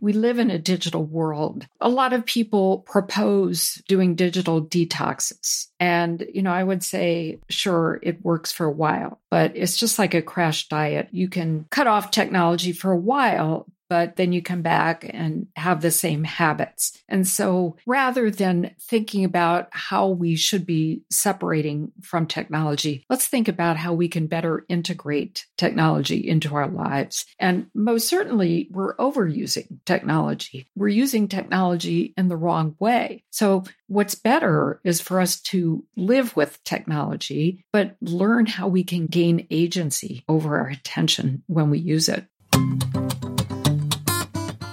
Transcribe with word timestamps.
We 0.00 0.12
live 0.12 0.38
in 0.38 0.50
a 0.50 0.58
digital 0.58 1.04
world. 1.04 1.66
A 1.80 1.88
lot 1.88 2.12
of 2.12 2.24
people 2.24 2.78
propose 2.78 3.82
doing 3.88 4.14
digital 4.14 4.64
detoxes. 4.64 5.68
And, 5.80 6.24
you 6.32 6.42
know, 6.42 6.52
I 6.52 6.62
would 6.62 6.84
say, 6.84 7.40
sure, 7.48 7.98
it 8.02 8.24
works 8.24 8.52
for 8.52 8.66
a 8.66 8.72
while, 8.72 9.20
but 9.30 9.56
it's 9.56 9.76
just 9.76 9.98
like 9.98 10.14
a 10.14 10.22
crash 10.22 10.68
diet. 10.68 11.08
You 11.10 11.28
can 11.28 11.66
cut 11.70 11.86
off 11.86 12.10
technology 12.10 12.72
for 12.72 12.92
a 12.92 12.96
while, 12.96 13.66
but 13.88 14.16
then 14.16 14.32
you 14.32 14.42
come 14.42 14.62
back 14.62 15.08
and 15.08 15.46
have 15.56 15.80
the 15.80 15.90
same 15.90 16.24
habits. 16.24 17.00
And 17.08 17.26
so 17.26 17.76
rather 17.86 18.30
than 18.30 18.74
thinking 18.80 19.24
about 19.24 19.68
how 19.70 20.08
we 20.08 20.36
should 20.36 20.66
be 20.66 21.02
separating 21.10 21.92
from 22.02 22.26
technology, 22.26 23.04
let's 23.08 23.26
think 23.26 23.48
about 23.48 23.76
how 23.76 23.92
we 23.92 24.08
can 24.08 24.26
better 24.26 24.64
integrate 24.68 25.46
technology 25.56 26.28
into 26.28 26.54
our 26.54 26.68
lives. 26.68 27.26
And 27.38 27.66
most 27.74 28.08
certainly, 28.08 28.68
we're 28.70 28.96
overusing 28.96 29.78
technology. 29.84 30.68
We're 30.76 30.88
using 30.88 31.28
technology 31.28 32.14
in 32.16 32.28
the 32.28 32.36
wrong 32.36 32.76
way. 32.78 33.24
So 33.30 33.64
what's 33.86 34.14
better 34.14 34.80
is 34.84 35.00
for 35.00 35.20
us 35.20 35.40
to 35.40 35.84
live 35.96 36.36
with 36.36 36.62
technology, 36.64 37.64
but 37.72 37.96
learn 38.00 38.46
how 38.46 38.68
we 38.68 38.84
can 38.84 39.06
gain 39.06 39.46
agency 39.50 40.24
over 40.28 40.58
our 40.58 40.68
attention 40.68 41.42
when 41.46 41.70
we 41.70 41.78
use 41.78 42.08
it. 42.08 42.26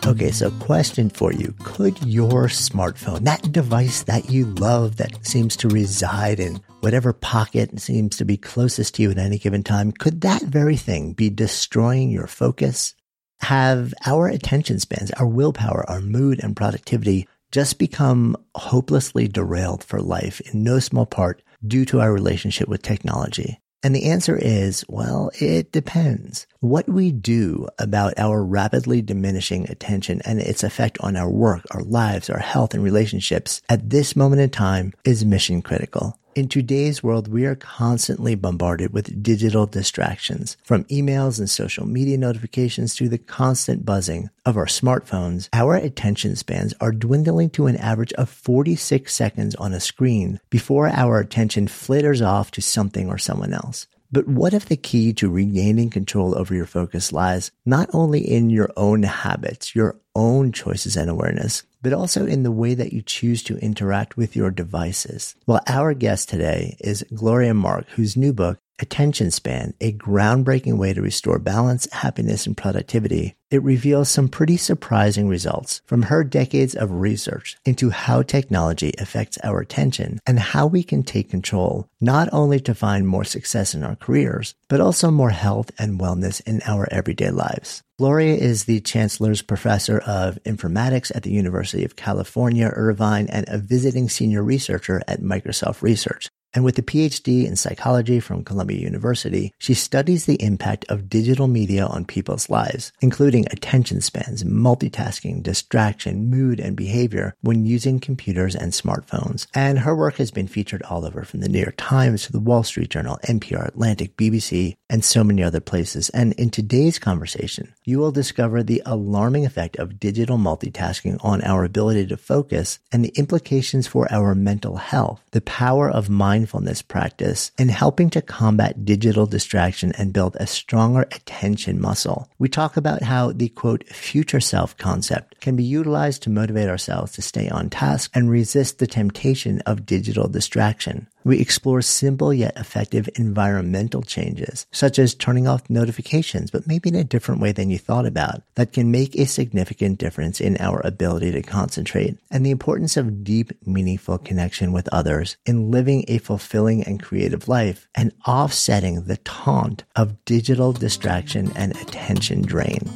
Okay, 0.06 0.30
so 0.30 0.52
question 0.60 1.10
for 1.10 1.34
you. 1.34 1.56
Could 1.64 2.00
your 2.06 2.44
smartphone, 2.44 3.24
that 3.24 3.52
device 3.52 4.04
that 4.04 4.30
you 4.30 4.46
love 4.46 4.98
that 4.98 5.26
seems 5.26 5.56
to 5.58 5.68
reside 5.68 6.40
in 6.40 6.62
whatever 6.82 7.12
pocket 7.12 7.80
seems 7.80 8.16
to 8.18 8.24
be 8.24 8.38
closest 8.38 8.94
to 8.96 9.02
you 9.02 9.10
at 9.10 9.18
any 9.18 9.40
given 9.40 9.64
time, 9.64 9.92
could 9.92 10.22
that 10.22 10.44
very 10.44 10.78
thing 10.78 11.14
be 11.14 11.32
destroying 11.32 12.12
your 12.12 12.28
focus? 12.28 12.94
Have 13.40 13.96
our 14.06 14.28
attention 14.28 14.80
spans, 14.80 15.10
our 15.12 15.26
willpower, 15.26 15.84
our 15.90 16.02
mood 16.02 16.40
and 16.44 16.56
productivity 16.56 17.28
just 17.52 17.80
become 17.80 18.38
hopelessly 18.54 19.28
derailed 19.28 19.84
for 19.84 20.00
life 20.02 20.40
in 20.42 20.64
no 20.64 20.78
small 20.78 21.08
part 21.08 21.42
due 21.66 21.84
to 21.86 22.00
our 22.00 22.14
relationship 22.14 22.68
with 22.68 22.84
technology? 22.84 23.60
And 23.84 23.96
the 23.96 24.06
answer 24.06 24.36
is, 24.36 24.84
well, 24.88 25.30
it 25.40 25.72
depends. 25.72 26.48
What 26.60 26.90
we 26.90 27.12
do 27.12 27.68
about 27.78 28.16
our 28.18 28.44
rapidly 28.44 29.02
diminishing 29.02 29.70
attention 29.70 30.22
and 30.26 30.40
its 30.40 30.64
effect 30.64 30.98
on 31.02 31.16
our 31.16 31.30
work, 31.30 31.64
our 31.72 31.84
lives, 31.84 32.30
our 32.30 32.40
health 32.40 32.74
and 32.74 32.84
relationships 32.84 33.62
at 33.70 33.90
this 33.90 34.16
moment 34.16 34.42
in 34.42 34.50
time 34.50 34.94
is 35.04 35.24
mission 35.24 35.62
critical. 35.62 36.20
In 36.36 36.50
today's 36.50 37.02
world, 37.02 37.30
we 37.30 37.46
are 37.46 37.56
constantly 37.56 38.36
bombarded 38.36 38.92
with 38.92 39.24
digital 39.24 39.66
distractions, 39.66 40.58
from 40.66 40.84
emails 40.86 41.40
and 41.40 41.50
social 41.50 41.86
media 41.86 42.18
notifications 42.18 42.94
to 42.96 43.08
the 43.08 43.18
constant 43.18 43.86
buzzing 43.86 44.30
of 44.46 44.58
our 44.58 44.66
smartphones. 44.66 45.48
Our 45.54 45.76
attention 45.76 46.36
spans 46.36 46.74
are 46.82 46.92
dwindling 46.92 47.52
to 47.52 47.68
an 47.68 47.78
average 47.78 48.12
of 48.14 48.30
46 48.30 49.14
seconds 49.14 49.56
on 49.56 49.72
a 49.72 49.80
screen 49.80 50.42
before 50.50 50.90
our 50.90 51.22
attention 51.22 51.70
flitters 51.70 52.22
off 52.22 52.52
to 52.52 52.62
something 52.62 53.08
or 53.08 53.18
someone 53.18 53.54
else. 53.54 53.88
But 54.12 54.28
what 54.28 54.54
if 54.54 54.66
the 54.66 54.76
key 54.76 55.14
to 55.14 55.30
regaining 55.30 55.90
control 55.90 56.38
over 56.38 56.54
your 56.54 56.66
focus 56.66 57.14
lies 57.14 57.52
not 57.66 57.90
only 57.94 58.20
in 58.20 58.50
your 58.50 58.72
own 58.76 59.04
habits, 59.04 59.74
your 59.74 60.00
own 60.16 60.52
choices 60.52 60.96
and 60.96 61.10
awareness, 61.10 61.64
but 61.86 61.94
also 61.94 62.26
in 62.26 62.42
the 62.42 62.52
way 62.52 62.74
that 62.74 62.94
you 62.94 63.02
choose 63.04 63.44
to 63.44 63.60
interact 63.60 64.18
with 64.18 64.36
your 64.36 64.50
devices. 64.50 65.36
Well, 65.46 65.62
our 65.68 65.94
guest 65.94 66.28
today 66.28 66.78
is 66.80 67.06
Gloria 67.14 67.54
Mark, 67.54 67.88
whose 67.90 68.18
new 68.18 68.34
book, 68.34 68.58
Attention 68.80 69.30
Span, 69.30 69.76
a 69.80 69.94
groundbreaking 69.94 70.78
way 70.78 70.94
to 70.94 71.02
restore 71.02 71.38
balance, 71.38 71.88
happiness, 71.94 72.48
and 72.48 72.58
productivity, 72.58 73.36
it 73.52 73.64
reveals 73.64 74.10
some 74.10 74.28
pretty 74.28 74.58
surprising 74.58 75.30
results 75.30 75.82
from 75.86 76.04
her 76.04 76.24
decades 76.24 76.76
of 76.76 76.92
research 76.92 77.56
into 77.64 77.92
how 77.92 78.22
technology 78.22 78.94
affects 78.98 79.38
our 79.44 79.60
attention 79.62 80.20
and 80.26 80.40
how 80.40 80.68
we 80.68 80.84
can 80.84 81.04
take 81.04 81.30
control, 81.30 81.88
not 82.02 82.28
only 82.34 82.60
to 82.60 82.76
find 82.76 83.08
more 83.08 83.24
success 83.24 83.74
in 83.74 83.84
our 83.84 83.96
careers, 83.96 84.56
but 84.68 84.82
also 84.82 85.10
more 85.12 85.30
health 85.30 85.72
and 85.80 86.00
wellness 86.00 86.42
in 86.46 86.62
our 86.66 86.88
everyday 86.92 87.30
lives. 87.30 87.82
Gloria 87.98 88.36
is 88.36 88.66
the 88.66 88.82
Chancellor's 88.82 89.42
Professor 89.42 90.00
of 90.00 90.38
Informatics 90.44 91.16
at 91.16 91.24
the 91.24 91.32
University 91.32 91.75
of 91.84 91.96
California, 91.96 92.72
Irvine, 92.74 93.28
and 93.28 93.46
a 93.48 93.58
visiting 93.58 94.08
senior 94.08 94.44
researcher 94.44 95.02
at 95.08 95.22
Microsoft 95.22 95.82
Research. 95.82 96.30
And 96.56 96.64
with 96.64 96.80
a 96.80 96.82
PhD 96.82 97.46
in 97.46 97.58
psychology 97.58 98.22
from 98.22 98.46
Columbia 98.46 98.80
University, 98.80 99.52
she 99.60 99.74
studies 99.74 100.26
the 100.26 100.42
impact 100.42 100.86
of 100.88 101.10
digital 101.10 101.48
media 101.48 101.86
on 101.86 102.06
people's 102.06 102.50
lives, 102.50 102.94
including 103.02 103.46
attention 103.48 104.00
spans, 104.00 104.46
multitasking, 104.46 105.44
distraction, 105.44 106.30
mood, 106.30 106.62
and 106.62 106.78
behavior 106.78 107.36
when 107.42 107.66
using 107.66 108.00
computers 108.00 108.56
and 108.56 108.72
smartphones. 108.72 109.48
And 109.54 109.80
her 109.80 109.94
work 109.94 110.16
has 110.16 110.32
been 110.32 110.48
featured 110.48 110.82
all 110.84 111.06
over 111.06 111.24
from 111.24 111.42
the 111.42 111.50
New 111.50 111.60
York 111.60 111.76
Times 111.76 112.24
to 112.24 112.32
the 112.32 112.40
Wall 112.40 112.64
Street 112.64 112.90
Journal, 112.90 113.20
NPR, 113.26 113.68
Atlantic, 113.68 114.16
BBC, 114.16 114.76
and 114.96 115.04
so 115.04 115.26
many 115.26 115.44
other 115.44 115.60
places. 115.60 116.10
And 116.12 116.32
in 116.36 116.50
today's 116.50 117.00
conversation, 117.00 117.74
you 117.84 118.00
will 118.00 118.14
discover 118.14 118.64
the 118.64 118.82
alarming 118.86 119.46
effect 119.46 119.76
of 119.76 120.00
digital 120.00 120.38
multitasking 120.38 121.18
on 121.22 121.42
our 121.42 121.66
ability 121.66 122.08
to 122.08 122.16
focus 122.16 122.80
and 122.94 123.04
the 123.04 123.12
implications 123.18 123.88
for 123.88 124.10
our 124.10 124.34
mental 124.34 124.78
health, 124.78 125.22
the 125.32 125.42
power 125.42 125.92
of 125.92 126.10
mindfulness 126.10 126.82
practice 126.82 127.52
in 127.58 127.68
helping 127.68 128.10
to 128.12 128.22
combat 128.22 128.86
digital 128.86 129.26
distraction 129.26 129.92
and 129.98 130.14
build 130.14 130.38
a 130.38 130.48
stronger 130.48 131.02
attention 131.12 131.82
muscle. 131.82 132.30
We 132.40 132.48
talk 132.48 132.78
about 132.78 133.04
how 133.04 133.34
the 133.34 133.50
quote 133.50 133.86
future 133.90 134.40
self 134.40 134.78
concept 134.78 135.42
can 135.42 135.58
be 135.58 135.64
utilized 135.66 136.24
to 136.24 136.30
motivate 136.30 136.70
ourselves 136.70 137.12
to 137.14 137.22
stay 137.22 137.50
on 137.50 137.70
task 137.70 138.12
and 138.14 138.30
resist 138.30 138.80
the 138.80 138.88
temptation 138.88 139.60
of 139.66 139.86
digital 139.86 140.30
distraction. 140.30 141.08
We 141.26 141.40
explore 141.40 141.82
simple 141.82 142.32
yet 142.32 142.56
effective 142.56 143.10
environmental 143.16 144.04
changes, 144.04 144.68
such 144.72 145.00
as 145.00 145.16
turning 145.16 145.48
off 145.48 145.68
notifications, 145.72 146.52
but 146.52 146.68
maybe 146.68 146.90
in 146.90 146.96
a 146.96 147.04
different 147.04 147.42
way 147.42 147.52
than 147.52 147.72
you 147.72 147.80
thought 147.80 148.06
about, 148.06 148.44
that 148.54 148.74
can 148.74 148.92
make 148.92 149.16
a 149.16 149.26
significant 149.26 149.98
difference 149.98 150.40
in 150.40 150.56
our 150.60 150.82
ability 150.86 151.32
to 151.32 151.42
concentrate, 151.42 152.20
and 152.30 152.46
the 152.46 152.52
importance 152.52 152.96
of 152.96 153.24
deep, 153.24 153.52
meaningful 153.66 154.20
connection 154.20 154.72
with 154.72 154.88
others 154.90 155.36
in 155.48 155.72
living 155.72 156.06
a 156.08 156.20
fulfilling 156.20 156.84
and 156.84 157.02
creative 157.02 157.48
life 157.48 157.88
and 157.96 158.14
offsetting 158.28 159.06
the 159.06 159.18
taunt 159.18 159.84
of 159.96 160.24
digital 160.26 160.74
distraction 160.74 161.52
and 161.56 161.76
attention 161.78 162.44
drain. 162.44 162.88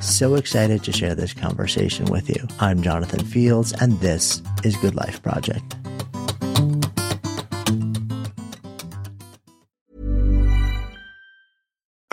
So 0.00 0.34
excited 0.34 0.82
to 0.82 0.90
share 0.90 1.14
this 1.14 1.32
conversation 1.32 2.06
with 2.06 2.28
you. 2.28 2.44
I'm 2.58 2.82
Jonathan 2.82 3.24
Fields, 3.24 3.72
and 3.80 4.00
this 4.00 4.42
is 4.64 4.76
Good 4.78 4.96
Life 4.96 5.22
Project. 5.22 5.76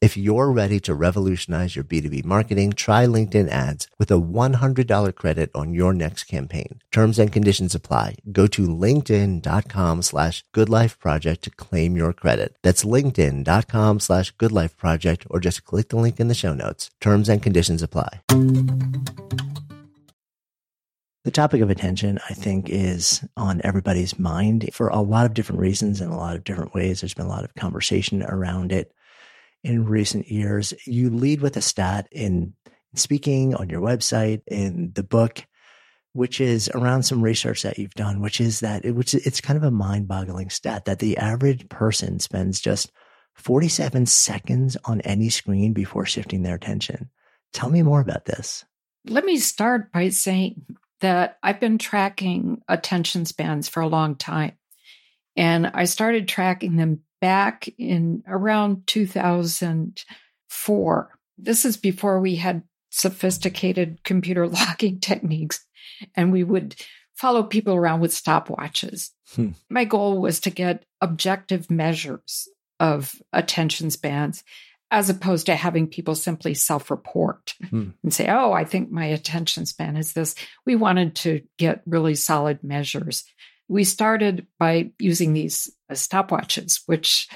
If 0.00 0.16
you're 0.16 0.52
ready 0.52 0.78
to 0.80 0.94
revolutionize 0.94 1.74
your 1.74 1.84
B2B 1.84 2.24
marketing, 2.24 2.74
try 2.74 3.04
LinkedIn 3.04 3.48
ads 3.48 3.88
with 3.98 4.12
a 4.12 4.20
$100 4.20 5.14
credit 5.16 5.50
on 5.56 5.74
your 5.74 5.92
next 5.92 6.24
campaign. 6.24 6.80
Terms 6.92 7.18
and 7.18 7.32
conditions 7.32 7.74
apply. 7.74 8.14
Go 8.30 8.46
to 8.46 8.68
linkedin.com 8.68 10.02
slash 10.02 10.44
goodlifeproject 10.54 11.40
to 11.40 11.50
claim 11.50 11.96
your 11.96 12.12
credit. 12.12 12.54
That's 12.62 12.84
linkedin.com 12.84 13.98
slash 13.98 14.32
goodlifeproject 14.36 15.26
or 15.30 15.40
just 15.40 15.64
click 15.64 15.88
the 15.88 15.96
link 15.96 16.20
in 16.20 16.28
the 16.28 16.34
show 16.34 16.54
notes. 16.54 16.90
Terms 17.00 17.28
and 17.28 17.42
conditions 17.42 17.82
apply. 17.82 18.20
The 21.24 21.32
topic 21.32 21.60
of 21.60 21.70
attention, 21.70 22.20
I 22.30 22.34
think, 22.34 22.70
is 22.70 23.24
on 23.36 23.60
everybody's 23.64 24.16
mind 24.16 24.70
for 24.72 24.88
a 24.88 25.00
lot 25.00 25.26
of 25.26 25.34
different 25.34 25.60
reasons 25.60 26.00
and 26.00 26.12
a 26.12 26.16
lot 26.16 26.36
of 26.36 26.44
different 26.44 26.72
ways. 26.72 27.00
There's 27.00 27.14
been 27.14 27.26
a 27.26 27.28
lot 27.28 27.44
of 27.44 27.54
conversation 27.56 28.22
around 28.22 28.70
it 28.70 28.92
in 29.62 29.84
recent 29.84 30.28
years. 30.28 30.74
You 30.86 31.10
lead 31.10 31.40
with 31.40 31.56
a 31.56 31.62
stat 31.62 32.08
in 32.12 32.54
speaking 32.94 33.54
on 33.54 33.68
your 33.68 33.80
website, 33.80 34.42
in 34.46 34.92
the 34.94 35.02
book, 35.02 35.44
which 36.12 36.40
is 36.40 36.70
around 36.74 37.04
some 37.04 37.22
research 37.22 37.62
that 37.62 37.78
you've 37.78 37.94
done, 37.94 38.20
which 38.20 38.40
is 38.40 38.60
that 38.60 38.84
it, 38.84 38.92
which 38.92 39.14
it's 39.14 39.40
kind 39.40 39.56
of 39.56 39.62
a 39.62 39.70
mind 39.70 40.08
boggling 40.08 40.50
stat 40.50 40.86
that 40.86 40.98
the 40.98 41.16
average 41.16 41.68
person 41.68 42.18
spends 42.18 42.60
just 42.60 42.90
47 43.34 44.06
seconds 44.06 44.76
on 44.84 45.00
any 45.02 45.28
screen 45.28 45.72
before 45.72 46.06
shifting 46.06 46.42
their 46.42 46.56
attention. 46.56 47.10
Tell 47.52 47.70
me 47.70 47.82
more 47.82 48.00
about 48.00 48.24
this. 48.24 48.64
Let 49.06 49.24
me 49.24 49.36
start 49.38 49.92
by 49.92 50.08
saying 50.08 50.64
that 51.00 51.38
I've 51.42 51.60
been 51.60 51.78
tracking 51.78 52.62
attention 52.68 53.24
spans 53.24 53.68
for 53.68 53.80
a 53.80 53.88
long 53.88 54.16
time. 54.16 54.52
And 55.36 55.68
I 55.68 55.84
started 55.84 56.26
tracking 56.26 56.76
them 56.76 57.02
back 57.20 57.68
in 57.78 58.22
around 58.26 58.86
2004. 58.86 61.10
This 61.36 61.64
is 61.64 61.76
before 61.76 62.20
we 62.20 62.36
had 62.36 62.62
sophisticated 62.90 64.04
computer 64.04 64.46
logging 64.48 65.00
techniques, 65.00 65.64
and 66.14 66.32
we 66.32 66.44
would 66.44 66.76
follow 67.14 67.42
people 67.42 67.74
around 67.74 68.00
with 68.00 68.12
stopwatches. 68.12 69.10
Hmm. 69.34 69.50
My 69.68 69.84
goal 69.84 70.20
was 70.20 70.40
to 70.40 70.50
get 70.50 70.84
objective 71.00 71.70
measures 71.70 72.48
of 72.80 73.14
attention 73.32 73.90
spans 73.90 74.44
as 74.90 75.10
opposed 75.10 75.46
to 75.46 75.54
having 75.54 75.86
people 75.86 76.14
simply 76.14 76.54
self 76.54 76.90
report 76.90 77.54
hmm. 77.68 77.90
and 78.02 78.14
say, 78.14 78.28
Oh, 78.30 78.52
I 78.52 78.64
think 78.64 78.90
my 78.90 79.06
attention 79.06 79.66
span 79.66 79.96
is 79.96 80.12
this. 80.12 80.34
We 80.64 80.76
wanted 80.76 81.16
to 81.16 81.42
get 81.58 81.82
really 81.86 82.14
solid 82.14 82.62
measures 82.62 83.24
we 83.68 83.84
started 83.84 84.46
by 84.58 84.90
using 84.98 85.32
these 85.32 85.70
stopwatches, 85.92 86.82
which, 86.86 87.28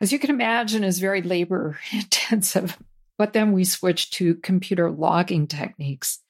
as 0.00 0.12
you 0.12 0.18
can 0.18 0.30
imagine, 0.30 0.82
is 0.82 0.98
very 0.98 1.22
labor 1.22 1.78
intensive. 1.92 2.76
But 3.16 3.32
then 3.32 3.52
we 3.52 3.64
switched 3.64 4.14
to 4.14 4.36
computer 4.36 4.90
logging 4.90 5.46
techniques. 5.46 6.20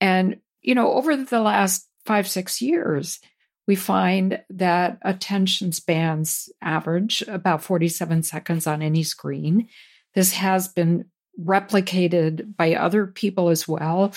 And, 0.00 0.38
you 0.62 0.74
know, 0.74 0.92
over 0.92 1.16
the 1.16 1.40
last 1.40 1.88
five, 2.04 2.26
six 2.26 2.60
years, 2.60 3.20
we 3.66 3.76
find 3.76 4.42
that 4.50 4.98
attention 5.02 5.72
spans 5.72 6.48
average 6.60 7.22
about 7.28 7.62
47 7.62 8.24
seconds 8.24 8.66
on 8.66 8.82
any 8.82 9.04
screen. 9.04 9.68
This 10.14 10.32
has 10.32 10.68
been 10.68 11.04
replicated 11.40 12.56
by 12.56 12.74
other 12.74 13.06
people 13.06 13.48
as 13.48 13.68
well. 13.68 14.12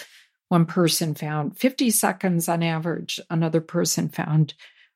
One 0.55 0.65
person 0.65 1.15
found 1.15 1.57
50 1.57 1.89
seconds 1.89 2.47
on 2.47 2.63
average, 2.63 3.19
another 3.29 3.59
person 3.59 4.07
found 4.07 4.53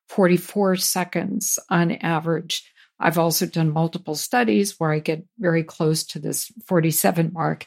44 0.08 0.78
seconds 0.78 1.60
on 1.70 1.92
average. 1.92 2.64
I've 2.98 3.18
also 3.18 3.46
done 3.46 3.74
multiple 3.74 4.16
studies 4.16 4.80
where 4.80 4.94
I 4.94 5.00
get 5.00 5.26
very 5.38 5.66
close 5.66 6.06
to 6.06 6.20
this 6.20 6.50
47 6.66 7.34
mark. 7.34 7.66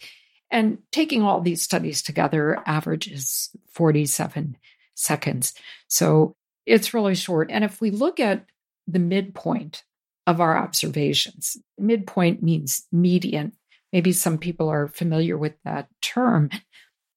And 0.50 0.78
taking 0.90 1.20
all 1.20 1.42
these 1.42 1.60
studies 1.60 2.00
together, 2.00 2.62
average 2.64 3.08
is 3.08 3.50
47 3.72 4.56
seconds. 4.94 5.52
So 5.88 6.34
it's 6.64 6.94
really 6.94 7.14
short. 7.14 7.50
And 7.50 7.62
if 7.62 7.82
we 7.82 7.90
look 7.90 8.18
at 8.18 8.46
the 8.86 9.00
midpoint 9.00 9.84
of 10.26 10.40
our 10.40 10.56
observations, 10.56 11.58
midpoint 11.76 12.42
means 12.42 12.86
median. 12.90 13.52
Maybe 13.92 14.12
some 14.12 14.38
people 14.38 14.70
are 14.70 14.88
familiar 14.88 15.36
with 15.36 15.56
that 15.66 15.88
term. 16.00 16.48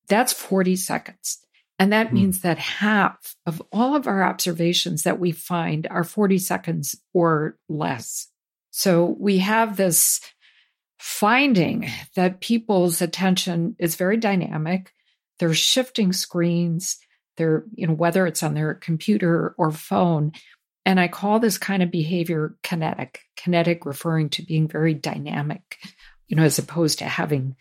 That's 0.07 0.33
40 0.33 0.75
seconds. 0.75 1.39
And 1.77 1.91
that 1.91 2.09
hmm. 2.09 2.15
means 2.15 2.41
that 2.41 2.57
half 2.57 3.35
of 3.45 3.61
all 3.71 3.95
of 3.95 4.07
our 4.07 4.23
observations 4.23 5.03
that 5.03 5.19
we 5.19 5.31
find 5.31 5.87
are 5.89 6.03
40 6.03 6.37
seconds 6.37 6.95
or 7.13 7.57
less. 7.67 8.27
So 8.71 9.15
we 9.19 9.39
have 9.39 9.77
this 9.77 10.19
finding 10.99 11.89
that 12.15 12.41
people's 12.41 13.01
attention 13.01 13.75
is 13.79 13.95
very 13.95 14.17
dynamic. 14.17 14.91
They're 15.39 15.53
shifting 15.53 16.13
screens. 16.13 16.97
They're, 17.37 17.65
you 17.73 17.87
know, 17.87 17.93
whether 17.93 18.25
it's 18.25 18.43
on 18.43 18.53
their 18.53 18.73
computer 18.73 19.53
or 19.57 19.71
phone. 19.71 20.31
And 20.85 20.99
I 20.99 21.07
call 21.07 21.39
this 21.39 21.57
kind 21.57 21.83
of 21.83 21.91
behavior 21.91 22.55
kinetic, 22.63 23.21
kinetic 23.35 23.85
referring 23.85 24.29
to 24.31 24.43
being 24.43 24.67
very 24.67 24.93
dynamic, 24.93 25.77
you 26.27 26.37
know, 26.37 26.43
as 26.43 26.59
opposed 26.59 26.99
to 26.99 27.05
having 27.05 27.55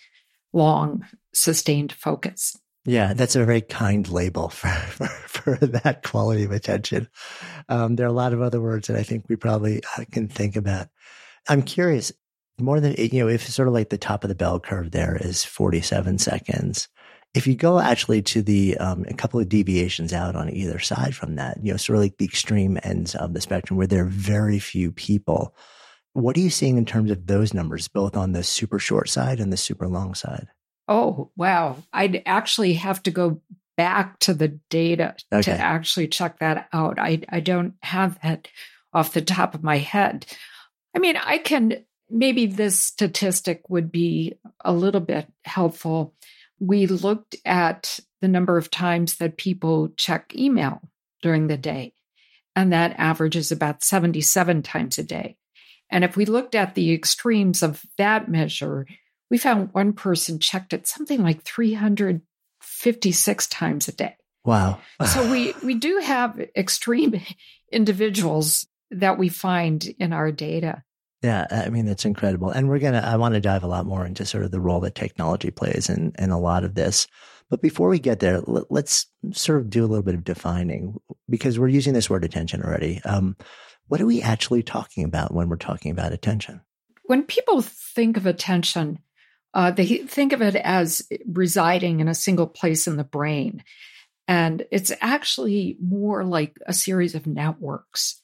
long 0.53 1.05
sustained 1.35 1.93
focus. 1.93 2.57
Yeah, 2.87 3.15
that's 3.15 3.35
a 3.35 3.45
very 3.45 3.63
kind 3.63 4.07
label 4.09 4.49
for, 4.51 4.69
for, 4.69 5.07
for 5.09 5.57
that 5.67 6.03
quality 6.03 6.45
of 6.45 6.53
attention. 6.53 7.09
Um, 7.69 7.97
there 7.97 8.07
are 8.07 8.11
a 8.11 8.13
lot 8.13 8.33
of 8.33 8.43
other 8.43 8.61
words 8.61 8.89
that 8.89 8.97
I 8.97 9.03
think 9.03 9.25
we 9.29 9.37
probably 9.37 9.83
uh, 9.97 10.05
can 10.13 10.29
think 10.29 10.57
about. 10.57 10.89
I'm 11.49 11.63
curious, 11.63 12.13
more 12.59 12.81
than, 12.81 12.95
you 12.99 13.21
know, 13.21 13.29
if 13.29 13.49
sort 13.49 13.69
of 13.69 13.75
like 13.75 13.89
the 13.89 13.99
top 13.99 14.23
of 14.23 14.29
the 14.29 14.35
bell 14.35 14.61
curve 14.61 14.91
there 14.91 15.17
is 15.17 15.45
47 15.45 16.19
seconds. 16.19 16.89
If 17.33 17.47
you 17.49 17.57
go 17.57 17.81
actually 17.81 18.23
to 18.23 18.43
the, 18.43 18.77
um, 18.77 19.05
a 19.09 19.15
couple 19.15 19.41
of 19.41 19.49
deviations 19.49 20.13
out 20.13 20.37
on 20.37 20.51
either 20.51 20.79
side 20.79 21.17
from 21.17 21.35
that, 21.35 21.59
you 21.63 21.73
know, 21.73 21.77
sort 21.77 21.97
of 21.97 22.03
like 22.03 22.19
the 22.19 22.25
extreme 22.25 22.79
ends 22.85 23.17
of 23.17 23.35
the 23.35 23.41
spectrum 23.41 23.77
where 23.77 23.89
there 23.89 24.05
are 24.05 24.09
very 24.09 24.61
few 24.61 24.93
people, 24.93 25.55
what 26.13 26.37
are 26.37 26.41
you 26.41 26.51
seeing 26.51 26.77
in 26.77 26.85
terms 26.85 27.11
of 27.11 27.27
those 27.27 27.53
numbers, 27.53 27.89
both 27.89 28.17
on 28.17 28.33
the 28.33 28.45
super 28.45 28.79
short 28.79 29.09
side 29.09 29.41
and 29.41 29.53
the 29.53 29.57
super 29.57 29.89
long 29.89 30.15
side? 30.15 30.47
Oh, 30.89 31.31
wow. 31.37 31.83
I'd 31.93 32.23
actually 32.27 32.75
have 32.75 33.03
to 33.05 33.11
go 33.11 33.41
back 33.77 34.19
to 34.21 34.35
the 34.35 34.49
data 34.71 35.17
okay. 35.33 35.43
to 35.43 35.53
actually 35.53 36.09
check 36.09 36.39
that 36.39 36.69
out. 36.73 36.99
I, 36.99 37.23
I 37.29 37.41
don't 37.41 37.75
have 37.83 38.21
that 38.23 38.49
off 38.93 39.13
the 39.13 39.23
top 39.23 39.55
of 39.55 39.65
my 39.65 39.79
head. 39.79 40.27
I 40.95 40.99
mean, 41.01 41.17
I 41.17 41.39
can 41.39 41.85
maybe 42.11 42.47
this 42.47 42.79
statistic 42.79 43.69
would 43.69 43.91
be 43.91 44.35
a 44.65 44.73
little 44.73 45.01
bit 45.01 45.27
helpful. 45.45 46.15
We 46.61 46.87
looked 46.87 47.37
at 47.45 47.99
the 48.21 48.29
number 48.29 48.57
of 48.57 48.71
times 48.71 49.17
that 49.17 49.37
people 49.37 49.89
check 49.97 50.35
email 50.37 50.81
during 51.23 51.49
the 51.49 51.57
day, 51.57 51.95
and 52.55 52.73
that 52.73 52.95
averages 52.99 53.51
about 53.51 53.83
77 53.83 54.63
times 54.63 54.99
a 54.99 55.03
day. 55.03 55.37
And 55.91 56.05
if 56.05 56.17
we 56.17 56.25
looked 56.25 56.55
at 56.55 56.75
the 56.75 56.93
extremes 56.93 57.63
of 57.63 57.83
that 57.99 58.29
measure, 58.29 58.87
we 59.31 59.39
found 59.39 59.71
one 59.73 59.93
person 59.93 60.39
checked 60.39 60.73
it 60.73 60.87
something 60.87 61.23
like 61.23 61.43
356 61.43 63.47
times 63.49 63.89
a 63.89 63.93
day. 63.93 64.17
Wow. 64.45 64.81
so 65.07 65.31
we 65.31 65.55
we 65.65 65.75
do 65.75 66.01
have 66.05 66.41
extreme 66.57 67.21
individuals 67.73 68.67
that 68.91 69.19
we 69.19 69.29
find 69.29 69.85
in 69.99 70.13
our 70.13 70.31
data. 70.31 70.83
Yeah, 71.23 71.47
I 71.51 71.71
mean 71.71 71.87
that's 71.87 72.05
incredible. 72.05 72.51
And 72.51 72.69
we're 72.69 72.79
gonna 72.79 73.03
I 73.05 73.17
want 73.17 73.35
to 73.35 73.41
dive 73.41 73.65
a 73.65 73.69
lot 73.69 73.87
more 73.87 74.05
into 74.05 74.27
sort 74.27 74.45
of 74.45 74.51
the 74.51 74.61
role 74.61 74.81
that 74.81 74.95
technology 74.95 75.51
plays 75.51 75.89
in 75.89 76.13
in 76.19 76.31
a 76.31 76.39
lot 76.39 76.65
of 76.65 76.75
this. 76.75 77.07
But 77.51 77.63
before 77.63 77.89
we 77.89 77.99
get 77.99 78.21
there, 78.21 78.41
let, 78.41 78.85
us 78.85 79.07
sort 79.33 79.61
of 79.61 79.71
do 79.71 79.85
a 79.85 79.87
little 79.87 80.03
bit 80.03 80.15
of 80.15 80.25
defining 80.25 80.99
because 81.29 81.59
we're 81.59 81.69
using 81.69 81.93
this 81.93 82.09
word 82.09 82.25
attention 82.25 82.63
already. 82.63 83.03
Um, 83.05 83.37
what 83.89 84.01
are 84.01 84.07
we 84.07 84.23
actually 84.23 84.63
talking 84.63 85.05
about 85.05 85.35
when 85.35 85.49
we're 85.49 85.57
talking 85.57 85.93
about 85.93 86.13
attention? 86.13 86.63
When 87.05 87.23
people 87.23 87.61
think 87.61 88.17
of 88.17 88.27
attention, 88.27 88.99
uh, 89.55 89.71
they 89.71 89.99
think 89.99 90.33
of 90.33 90.43
it 90.43 90.57
as 90.57 91.09
residing 91.27 92.01
in 92.01 92.09
a 92.09 92.15
single 92.15 92.47
place 92.47 92.87
in 92.87 92.97
the 92.97 93.05
brain. 93.05 93.63
And 94.27 94.67
it's 94.71 94.93
actually 95.01 95.77
more 95.81 96.25
like 96.25 96.59
a 96.67 96.73
series 96.73 97.15
of 97.15 97.27
networks 97.27 98.21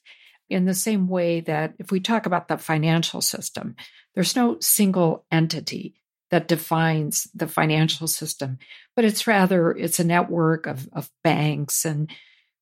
in 0.49 0.64
the 0.64 0.75
same 0.75 1.08
way 1.08 1.40
that 1.40 1.75
if 1.78 1.92
we 1.92 2.00
talk 2.00 2.26
about 2.26 2.49
the 2.49 2.58
financial 2.58 3.20
system, 3.20 3.76
there's 4.14 4.34
no 4.34 4.58
single 4.60 5.25
entity 5.30 5.94
that 6.30 6.49
defines 6.49 7.28
the 7.34 7.46
financial 7.46 8.08
system, 8.08 8.58
but 8.96 9.04
it's 9.04 9.26
rather 9.26 9.70
it's 9.72 10.00
a 10.00 10.04
network 10.04 10.66
of, 10.66 10.88
of 10.92 11.10
banks 11.22 11.84
and 11.84 12.10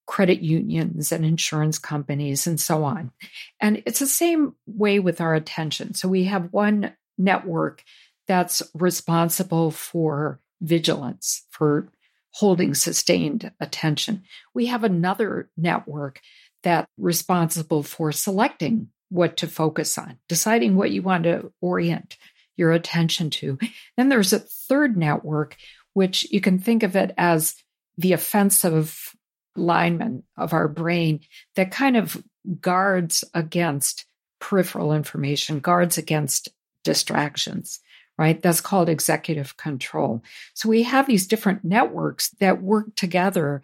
credit 0.07 0.41
unions 0.41 1.13
and 1.13 1.25
insurance 1.25 1.79
companies 1.79 2.47
and 2.47 2.59
so 2.59 2.85
on. 2.85 3.13
And 3.61 3.83
it's 3.87 3.99
the 3.99 4.07
same 4.07 4.55
way 4.67 4.99
with 5.01 5.21
our 5.21 5.35
attention. 5.35 5.95
So 5.95 6.09
we 6.09 6.25
have 6.25 6.49
one 6.51 6.95
network 7.19 7.83
that's 8.29 8.63
responsible 8.75 9.71
for 9.71 10.41
vigilance, 10.61 11.45
for 11.51 11.89
holding 12.33 12.75
sustained 12.75 13.51
attention. 13.59 14.23
We 14.55 14.67
have 14.67 14.85
another 14.85 15.51
network 15.57 16.21
that 16.63 16.87
responsible 16.99 17.83
for 17.83 18.13
selecting 18.13 18.89
what 19.09 19.39
to 19.39 19.47
focus 19.47 19.97
on, 19.97 20.19
deciding 20.29 20.77
what 20.77 20.91
you 20.91 21.03
want 21.03 21.25
to 21.25 21.51
orient 21.61 22.17
your 22.57 22.73
attention 22.73 23.31
to. 23.31 23.59
Then 23.97 24.09
there's 24.09 24.33
a 24.33 24.41
third 24.41 24.97
network, 24.97 25.57
which 25.95 26.31
you 26.31 26.41
can 26.41 26.59
think 26.59 26.83
of 26.83 26.97
it 26.97 27.15
as 27.17 27.55
the 27.97 28.13
offensive 28.13 29.15
lineman 29.57 30.23
of 30.37 30.53
our 30.53 30.69
brain 30.69 31.21
that 31.57 31.71
kind 31.71 31.97
of 31.97 32.23
guards 32.61 33.25
against 33.35 34.05
peripheral 34.41 34.93
information, 34.93 35.61
guards 35.61 35.99
against 35.99 36.49
distractions, 36.85 37.81
right? 38.19 38.43
That's 38.43 38.61
called 38.61 38.89
executive 38.89 39.57
control. 39.57 40.23
So 40.55 40.69
we 40.69 40.83
have 40.83 41.07
these 41.07 41.27
different 41.27 41.65
networks 41.65 42.31
that 42.41 42.63
work 42.63 42.95
together 42.97 43.63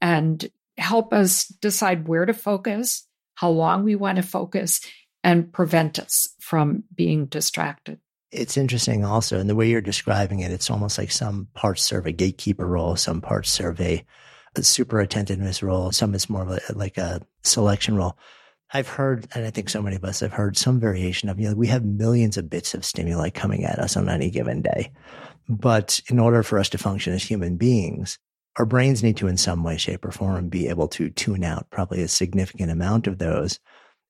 and 0.00 0.48
help 0.76 1.12
us 1.12 1.46
decide 1.46 2.06
where 2.06 2.26
to 2.26 2.34
focus, 2.34 3.06
how 3.34 3.48
long 3.48 3.82
we 3.82 3.96
want 3.96 4.16
to 4.16 4.22
focus, 4.22 4.82
and 5.24 5.50
prevent 5.52 5.98
us 5.98 6.28
from 6.38 6.84
being 6.94 7.26
distracted. 7.26 7.98
It's 8.30 8.56
interesting 8.56 9.04
also, 9.04 9.38
in 9.38 9.46
the 9.46 9.54
way 9.54 9.68
you're 9.68 9.80
describing 9.80 10.40
it, 10.40 10.52
it's 10.52 10.68
almost 10.68 10.98
like 10.98 11.10
some 11.10 11.48
parts 11.54 11.82
serve 11.82 12.06
a 12.06 12.12
gatekeeper 12.12 12.66
role, 12.66 12.96
some 12.96 13.20
parts 13.20 13.50
serve 13.50 13.80
a, 13.80 14.04
super 14.60 15.00
attentiveness 15.00 15.62
role, 15.62 15.92
some 15.92 16.14
is 16.14 16.30
more 16.30 16.42
of 16.42 16.76
like 16.76 16.96
a 16.96 17.20
selection 17.42 17.94
role. 17.94 18.16
I've 18.72 18.88
heard, 18.88 19.28
and 19.34 19.46
I 19.46 19.50
think 19.50 19.68
so 19.68 19.80
many 19.80 19.96
of 19.96 20.04
us 20.04 20.20
have 20.20 20.32
heard 20.32 20.56
some 20.56 20.80
variation 20.80 21.28
of, 21.28 21.38
you 21.38 21.48
know, 21.48 21.54
we 21.54 21.68
have 21.68 21.84
millions 21.84 22.36
of 22.36 22.50
bits 22.50 22.74
of 22.74 22.84
stimuli 22.84 23.30
coming 23.30 23.64
at 23.64 23.78
us 23.78 23.96
on 23.96 24.08
any 24.08 24.30
given 24.30 24.62
day. 24.62 24.92
But 25.48 26.00
in 26.10 26.18
order 26.18 26.42
for 26.42 26.58
us 26.58 26.68
to 26.70 26.78
function 26.78 27.12
as 27.12 27.22
human 27.22 27.56
beings, 27.56 28.18
our 28.56 28.66
brains 28.66 29.02
need 29.02 29.16
to, 29.18 29.28
in 29.28 29.36
some 29.36 29.62
way, 29.62 29.76
shape, 29.76 30.04
or 30.04 30.10
form, 30.10 30.48
be 30.48 30.68
able 30.68 30.88
to 30.88 31.10
tune 31.10 31.44
out 31.44 31.70
probably 31.70 32.02
a 32.02 32.08
significant 32.08 32.70
amount 32.70 33.06
of 33.06 33.18
those 33.18 33.60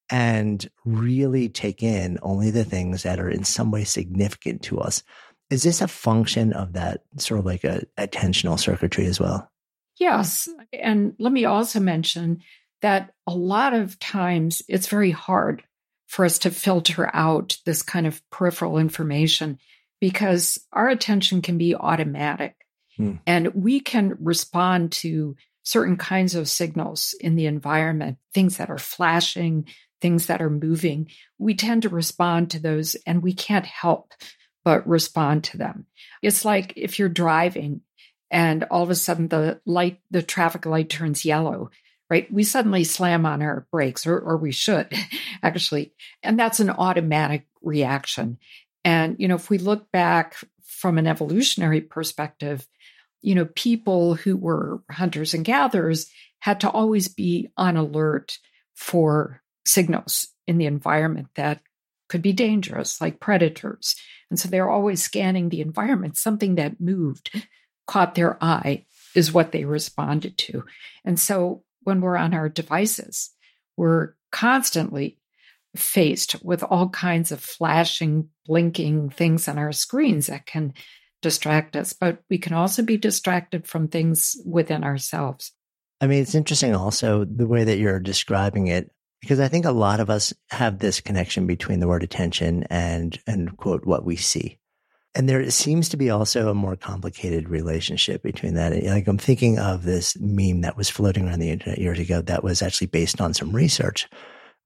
and 0.09 0.71
really 0.85 1.49
take 1.49 1.83
in 1.83 2.19
only 2.23 2.51
the 2.51 2.65
things 2.65 3.03
that 3.03 3.19
are 3.19 3.29
in 3.29 3.45
some 3.45 3.71
way 3.71 3.85
significant 3.85 4.63
to 4.63 4.79
us. 4.79 5.03
Is 5.51 5.65
this 5.65 5.81
a 5.81 5.89
function 5.89 6.53
of 6.53 6.73
that 6.75 7.03
sort 7.19 7.41
of 7.41 7.47
like 7.47 7.65
a 7.65 7.83
attentional 7.99 8.59
circuitry 8.59 9.07
as 9.07 9.21
well? 9.21 9.51
Yes. 9.99 10.49
And 10.73 11.15
let 11.19 11.33
me 11.33 11.45
also 11.45 11.81
mention 11.81 12.41
that 12.83 13.13
a 13.27 13.35
lot 13.35 13.75
of 13.75 13.99
times 13.99 14.63
it's 14.69 14.89
very 14.89 15.11
hard 15.11 15.63
for 16.07 16.25
us 16.25 16.39
to 16.41 16.51
filter 16.51 17.11
out 17.13 17.57
this 17.65 17.83
kind 17.83 18.07
of 18.07 18.23
peripheral 18.31 18.79
information 18.79 19.59
because 20.01 20.59
our 20.73 20.89
attention 20.89 21.43
can 21.43 21.59
be 21.59 21.75
automatic 21.75 22.55
hmm. 22.97 23.15
and 23.27 23.55
we 23.55 23.81
can 23.81 24.17
respond 24.21 24.93
to 24.93 25.37
certain 25.63 25.97
kinds 25.97 26.35
of 26.37 26.49
signals 26.49 27.15
in 27.21 27.35
the 27.35 27.47
environment, 27.47 28.19
things 28.33 28.59
that 28.59 28.71
are 28.71 28.79
flashing, 28.79 29.67
things 30.01 30.27
that 30.27 30.41
are 30.41 30.51
moving. 30.51 31.11
We 31.39 31.55
tend 31.55 31.83
to 31.83 31.89
respond 31.89 32.53
to 32.53 32.61
those 32.61 32.95
and 33.07 33.23
we 33.23 33.33
can't 33.33 33.67
help 33.67 34.13
but 34.65 34.87
respond 34.87 35.45
to 35.45 35.57
them. 35.57 35.87
It's 36.23 36.45
like 36.45 36.73
if 36.77 36.99
you're 36.99 37.09
driving 37.09 37.81
and 38.31 38.65
all 38.65 38.83
of 38.83 38.91
a 38.91 38.95
sudden 38.95 39.29
the 39.29 39.61
light, 39.67 40.01
the 40.11 40.23
traffic 40.23 40.67
light 40.67 40.89
turns 40.91 41.25
yellow, 41.25 41.71
right? 42.09 42.33
We 42.33 42.45
suddenly 42.45 42.85
slam 42.85 43.27
on 43.27 43.43
our 43.43 43.67
brakes, 43.71 44.07
or, 44.07 44.19
or 44.19 44.37
we 44.37 44.53
should 44.53 44.93
actually. 45.43 45.93
And 46.23 46.39
that's 46.39 46.61
an 46.61 46.71
automatic 46.71 47.47
reaction. 47.63 48.39
And, 48.85 49.17
you 49.19 49.29
know, 49.29 49.35
if 49.35 49.51
we 49.51 49.59
look 49.59 49.91
back 49.91 50.37
from 50.65 50.99
an 50.99 51.07
evolutionary 51.07 51.81
perspective, 51.81 52.67
you 53.23 53.35
know, 53.35 53.47
people 53.47 54.15
who 54.15 54.37
were 54.37 54.83
hunters 54.91 55.35
and 55.35 55.45
gatherers 55.45 56.09
had 56.39 56.61
to 56.61 56.71
always 56.71 57.09
be 57.09 57.49
on 57.57 57.77
alert 57.77 58.39
for 58.75 59.43
signals 59.65 60.29
in 60.47 60.59
the 60.59 60.67
environment 60.67 61.29
that 61.35 61.61
could 62.09 62.23
be 62.23 62.33
dangerous, 62.33 63.01
like 63.01 63.19
predators. 63.19 63.97
And 64.31 64.39
so 64.39 64.49
they're 64.49 64.71
always 64.71 65.03
scanning 65.03 65.49
the 65.49 65.61
environment. 65.61 66.17
Something 66.17 66.55
that 66.55 66.81
moved, 66.81 67.31
caught 67.87 68.15
their 68.15 68.43
eye, 68.43 68.85
is 69.15 69.33
what 69.33 69.51
they 69.51 69.65
responded 69.65 70.37
to. 70.39 70.65
And 71.05 71.19
so 71.19 71.65
when 71.87 72.01
we're 72.01 72.17
on 72.17 72.35
our 72.35 72.49
devices, 72.49 73.31
we're 73.77 74.15
constantly 74.33 75.19
faced 75.77 76.43
with 76.45 76.63
all 76.63 76.89
kinds 76.89 77.31
of 77.31 77.41
flashing, 77.41 78.29
blinking 78.47 79.11
things 79.11 79.47
on 79.47 79.57
our 79.57 79.73
screens 79.73 80.27
that 80.27 80.47
can 80.47 80.75
distract 81.23 81.77
us, 81.77 81.93
but 81.93 82.23
we 82.29 82.39
can 82.39 82.55
also 82.55 82.83
be 82.83 82.97
distracted 82.97 83.67
from 83.67 83.89
things 83.89 84.37
within 84.45 84.85
ourselves. 84.85 85.53
I 86.01 86.07
mean, 86.07 86.21
it's 86.23 86.35
interesting 86.35 86.75
also 86.75 87.25
the 87.25 87.47
way 87.47 87.65
that 87.65 87.79
you're 87.79 88.01
describing 88.01 88.67
it 88.67 88.91
because 89.21 89.41
I 89.41 89.49
think 89.49 89.65
a 89.65 89.73
lot 89.73 90.01
of 90.01 90.11
us 90.11 90.35
have 90.51 90.79
this 90.79 91.01
connection 91.01 91.47
between 91.47 91.81
the 91.81 91.89
word 91.89 92.03
attention 92.03 92.65
and 92.65 93.19
and 93.27 93.57
quote 93.57 93.87
what 93.87 94.05
we 94.05 94.17
see. 94.17 94.59
And 95.17 95.31
there 95.31 95.51
seems 95.51 95.89
to 95.89 95.97
be 95.97 96.11
also 96.11 96.51
a 96.51 96.55
more 96.55 96.77
complicated 96.77 97.49
relationship 97.49 98.23
between 98.23 98.53
that. 98.55 98.85
Like 98.85 99.09
I'm 99.09 99.17
thinking 99.17 99.59
of 99.59 99.85
this 99.85 100.15
meme 100.21 100.61
that 100.61 100.77
was 100.77 100.91
floating 100.91 101.27
around 101.27 101.39
the 101.39 101.51
internet 101.51 101.79
years 101.79 101.99
ago 101.99 102.21
that 102.21 102.45
was 102.45 102.61
actually 102.61 102.89
based 102.89 103.19
on 103.19 103.33
some 103.33 103.57
research 103.57 104.09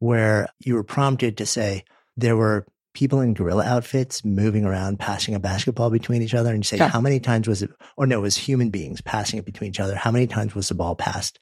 where 0.01 0.49
you 0.59 0.75
were 0.75 0.83
prompted 0.83 1.37
to 1.37 1.47
say 1.47 1.85
there 2.17 2.37
were 2.37 2.67
people 2.95 3.21
in 3.21 3.33
gorilla 3.33 3.65
outfits 3.65 4.25
moving 4.25 4.65
around, 4.65 4.99
passing 4.99 5.37
a 5.37 5.39
basketball 5.39 5.89
between 5.89 6.21
each 6.21 6.35
other. 6.35 6.51
And 6.51 6.59
you 6.59 6.65
say, 6.65 6.79
yeah. 6.79 6.89
how 6.89 7.01
many 7.01 7.21
times 7.21 7.47
was 7.47 7.63
it, 7.63 7.71
or 7.97 8.09
no, 8.09 8.19
it 8.19 8.23
was 8.23 8.37
human 8.37 8.71
beings 8.71 9.01
passing 9.01 9.39
it 9.39 9.45
between 9.45 9.71
each 9.71 9.79
other. 9.79 9.95
How 9.95 10.11
many 10.11 10.27
times 10.27 10.57
was 10.57 10.69
the 10.69 10.75
ball 10.75 10.97
passed? 10.97 11.39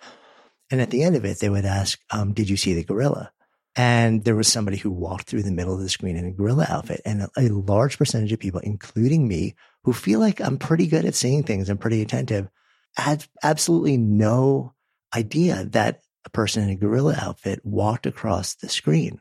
And 0.71 0.83
at 0.83 0.91
the 0.91 1.03
end 1.03 1.17
of 1.17 1.25
it, 1.25 1.41
they 1.41 1.49
would 1.49 1.65
ask, 1.65 1.99
um, 2.11 2.35
did 2.35 2.51
you 2.51 2.59
see 2.59 2.75
the 2.75 2.85
gorilla? 2.85 3.33
And 3.77 4.25
there 4.25 4.35
was 4.35 4.49
somebody 4.49 4.77
who 4.77 4.91
walked 4.91 5.29
through 5.29 5.43
the 5.43 5.53
middle 5.53 5.75
of 5.75 5.81
the 5.81 5.89
screen 5.89 6.17
in 6.17 6.27
a 6.27 6.33
gorilla 6.33 6.67
outfit. 6.69 7.01
And 7.05 7.23
a, 7.23 7.31
a 7.37 7.49
large 7.49 7.97
percentage 7.97 8.33
of 8.33 8.41
people, 8.41 8.61
including 8.61 9.29
me, 9.29 9.55
who 9.85 9.93
feel 9.93 10.21
like 10.21 10.41
I'm 10.41 10.59
pretty 10.59 10.87
good 10.87 11.05
at 11.05 11.15
seeing 11.15 11.43
things 11.43 11.69
and 11.69 11.81
pretty 11.81 12.03
attentive, 12.03 12.49
had 12.97 13.25
absolutely 13.43 13.97
no 13.97 14.75
idea 15.15 15.65
that 15.67 16.03
a 16.25 16.31
person 16.31 16.65
in 16.65 16.71
a 16.71 16.77
gorilla 16.77 17.17
outfit 17.19 17.61
walked 17.65 18.07
across 18.07 18.55
the 18.55 18.69
screen. 18.69 19.21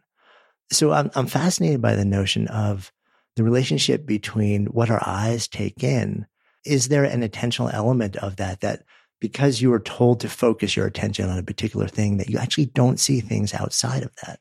So 0.72 0.92
I'm, 0.92 1.12
I'm 1.16 1.28
fascinated 1.28 1.82
by 1.82 1.96
the 1.96 2.06
notion 2.06 2.48
of 2.48 2.92
the 3.36 3.44
relationship 3.44 4.06
between 4.06 4.66
what 4.68 4.90
our 4.90 5.02
eyes 5.06 5.48
take 5.48 5.84
in. 5.84 6.26
Is 6.66 6.90
there 6.90 7.04
an 7.04 7.24
intentional 7.24 7.70
element 7.70 8.18
of 8.18 8.38
that 8.38 8.62
that 8.62 8.84
because 9.20 9.62
you 9.62 9.74
are 9.74 9.80
told 9.80 10.20
to 10.20 10.30
focus 10.30 10.76
your 10.76 10.86
attention 10.86 11.30
on 11.30 11.38
a 11.38 11.44
particular 11.44 11.88
thing 11.88 12.18
that 12.18 12.30
you 12.30 12.38
actually 12.38 12.68
don't 12.68 13.00
see 13.00 13.20
things 13.20 13.54
outside 13.54 14.04
of 14.04 14.12
that. 14.24 14.40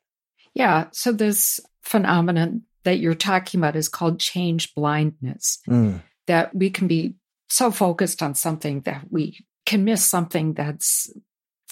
Yeah. 0.54 0.86
So 0.92 1.12
this 1.12 1.60
phenomenon 1.82 2.62
that 2.84 2.98
you're 2.98 3.14
talking 3.14 3.60
about 3.60 3.76
is 3.76 3.88
called 3.88 4.20
change 4.20 4.74
blindness. 4.74 5.58
Mm. 5.68 6.02
That 6.26 6.54
we 6.54 6.70
can 6.70 6.88
be 6.88 7.14
so 7.48 7.70
focused 7.70 8.22
on 8.22 8.34
something 8.34 8.80
that 8.82 9.06
we 9.10 9.38
can 9.64 9.84
miss 9.84 10.04
something 10.04 10.54
that's 10.54 11.12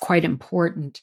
quite 0.01 0.25
important. 0.25 1.01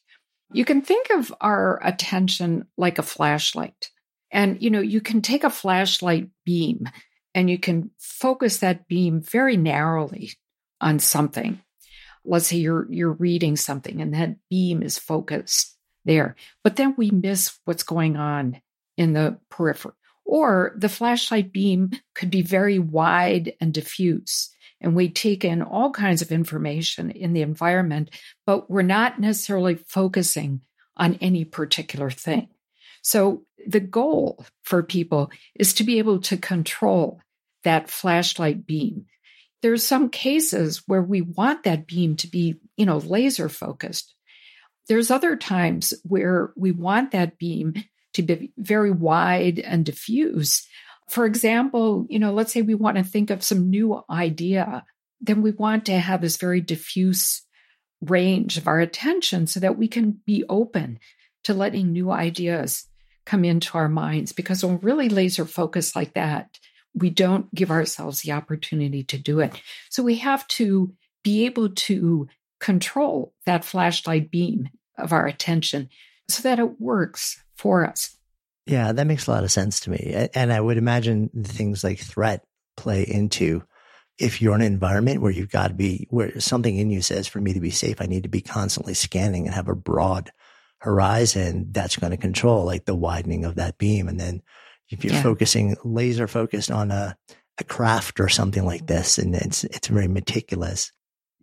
You 0.53 0.65
can 0.65 0.81
think 0.81 1.09
of 1.11 1.33
our 1.41 1.79
attention 1.83 2.67
like 2.77 2.97
a 2.99 3.03
flashlight. 3.03 3.89
And, 4.31 4.61
you 4.61 4.69
know, 4.69 4.79
you 4.79 5.01
can 5.01 5.21
take 5.21 5.43
a 5.43 5.49
flashlight 5.49 6.29
beam 6.45 6.89
and 7.33 7.49
you 7.49 7.57
can 7.57 7.91
focus 7.99 8.59
that 8.59 8.87
beam 8.87 9.21
very 9.21 9.57
narrowly 9.57 10.33
on 10.79 10.99
something. 10.99 11.61
Let's 12.23 12.47
say 12.47 12.57
you're 12.57 12.91
you're 12.91 13.13
reading 13.13 13.55
something 13.55 14.01
and 14.01 14.13
that 14.13 14.35
beam 14.49 14.83
is 14.83 14.97
focused 14.97 15.77
there. 16.05 16.35
But 16.63 16.75
then 16.75 16.95
we 16.97 17.11
miss 17.11 17.57
what's 17.65 17.83
going 17.83 18.17
on 18.17 18.61
in 18.97 19.13
the 19.13 19.39
periphery. 19.49 19.93
Or 20.25 20.73
the 20.77 20.89
flashlight 20.89 21.51
beam 21.51 21.91
could 22.15 22.29
be 22.29 22.41
very 22.41 22.79
wide 22.79 23.53
and 23.59 23.73
diffuse. 23.73 24.49
And 24.79 24.95
we 24.95 25.09
take 25.09 25.45
in 25.45 25.61
all 25.61 25.91
kinds 25.91 26.21
of 26.21 26.31
information 26.31 27.11
in 27.11 27.33
the 27.33 27.41
environment, 27.41 28.09
but 28.45 28.69
we're 28.69 28.81
not 28.81 29.19
necessarily 29.19 29.75
focusing 29.75 30.61
on 30.97 31.15
any 31.21 31.45
particular 31.45 32.09
thing. 32.09 32.47
So 33.01 33.43
the 33.67 33.79
goal 33.79 34.45
for 34.63 34.83
people 34.83 35.31
is 35.55 35.73
to 35.75 35.83
be 35.83 35.99
able 35.99 36.19
to 36.21 36.37
control 36.37 37.21
that 37.63 37.89
flashlight 37.89 38.65
beam. 38.65 39.05
There's 39.61 39.83
some 39.83 40.09
cases 40.09 40.83
where 40.87 41.01
we 41.01 41.21
want 41.21 41.63
that 41.63 41.87
beam 41.87 42.15
to 42.17 42.27
be, 42.27 42.59
you 42.77 42.85
know, 42.85 42.97
laser 42.97 43.49
focused. 43.49 44.13
There's 44.87 45.11
other 45.11 45.35
times 45.35 45.93
where 46.03 46.51
we 46.57 46.71
want 46.71 47.11
that 47.11 47.37
beam 47.37 47.75
to 48.13 48.23
be 48.23 48.51
very 48.57 48.91
wide 48.91 49.59
and 49.59 49.85
diffuse. 49.85 50.67
For 51.09 51.25
example, 51.25 52.05
you 52.09 52.19
know, 52.19 52.33
let's 52.33 52.51
say 52.51 52.61
we 52.61 52.75
want 52.75 52.97
to 52.97 53.03
think 53.03 53.29
of 53.29 53.43
some 53.43 53.69
new 53.69 54.03
idea, 54.09 54.83
then 55.19 55.41
we 55.41 55.51
want 55.51 55.85
to 55.85 55.99
have 55.99 56.21
this 56.21 56.37
very 56.37 56.61
diffuse 56.61 57.43
range 58.01 58.57
of 58.57 58.67
our 58.67 58.79
attention 58.79 59.45
so 59.45 59.59
that 59.59 59.77
we 59.77 59.87
can 59.87 60.19
be 60.25 60.43
open 60.49 60.99
to 61.43 61.53
letting 61.53 61.91
new 61.91 62.11
ideas 62.11 62.87
come 63.25 63.45
into 63.45 63.77
our 63.77 63.89
minds. 63.89 64.31
Because 64.31 64.63
when 64.63 64.79
really 64.79 65.09
laser 65.09 65.45
focused 65.45 65.95
like 65.95 66.15
that, 66.15 66.57
we 66.93 67.09
don't 67.09 67.53
give 67.53 67.71
ourselves 67.71 68.21
the 68.21 68.31
opportunity 68.31 69.03
to 69.03 69.17
do 69.17 69.39
it. 69.39 69.61
So 69.89 70.03
we 70.03 70.15
have 70.15 70.47
to 70.49 70.93
be 71.23 71.45
able 71.45 71.69
to 71.69 72.27
control 72.59 73.33
that 73.45 73.65
flashlight 73.65 74.31
beam 74.31 74.69
of 74.97 75.13
our 75.13 75.25
attention 75.25 75.89
so 76.27 76.43
that 76.43 76.59
it 76.59 76.79
works 76.79 77.41
for 77.55 77.85
us. 77.85 78.17
Yeah, 78.65 78.91
that 78.91 79.07
makes 79.07 79.27
a 79.27 79.31
lot 79.31 79.43
of 79.43 79.51
sense 79.51 79.79
to 79.81 79.89
me. 79.89 80.29
And 80.33 80.53
I 80.53 80.61
would 80.61 80.77
imagine 80.77 81.29
things 81.43 81.83
like 81.83 81.99
threat 81.99 82.45
play 82.77 83.03
into 83.03 83.63
if 84.17 84.41
you're 84.41 84.55
in 84.55 84.61
an 84.61 84.67
environment 84.67 85.21
where 85.21 85.31
you've 85.31 85.49
got 85.49 85.69
to 85.69 85.73
be, 85.73 86.07
where 86.11 86.39
something 86.39 86.77
in 86.77 86.91
you 86.91 87.01
says, 87.01 87.27
for 87.27 87.41
me 87.41 87.53
to 87.53 87.59
be 87.59 87.71
safe, 87.71 88.01
I 88.01 88.05
need 88.05 88.23
to 88.23 88.29
be 88.29 88.41
constantly 88.41 88.93
scanning 88.93 89.45
and 89.45 89.55
have 89.55 89.67
a 89.67 89.75
broad 89.75 90.31
horizon 90.79 91.67
that's 91.71 91.97
going 91.97 92.11
to 92.11 92.17
control 92.17 92.65
like 92.65 92.85
the 92.85 92.95
widening 92.95 93.45
of 93.45 93.55
that 93.55 93.77
beam. 93.77 94.07
And 94.07 94.19
then 94.19 94.41
if 94.91 95.03
you're 95.03 95.13
yeah. 95.13 95.23
focusing 95.23 95.75
laser 95.83 96.27
focused 96.27 96.69
on 96.69 96.91
a, 96.91 97.15
a 97.59 97.63
craft 97.63 98.19
or 98.19 98.29
something 98.29 98.65
like 98.65 98.87
this, 98.87 99.17
and 99.17 99.33
it's, 99.35 99.63
it's 99.63 99.87
very 99.87 100.07
meticulous, 100.07 100.91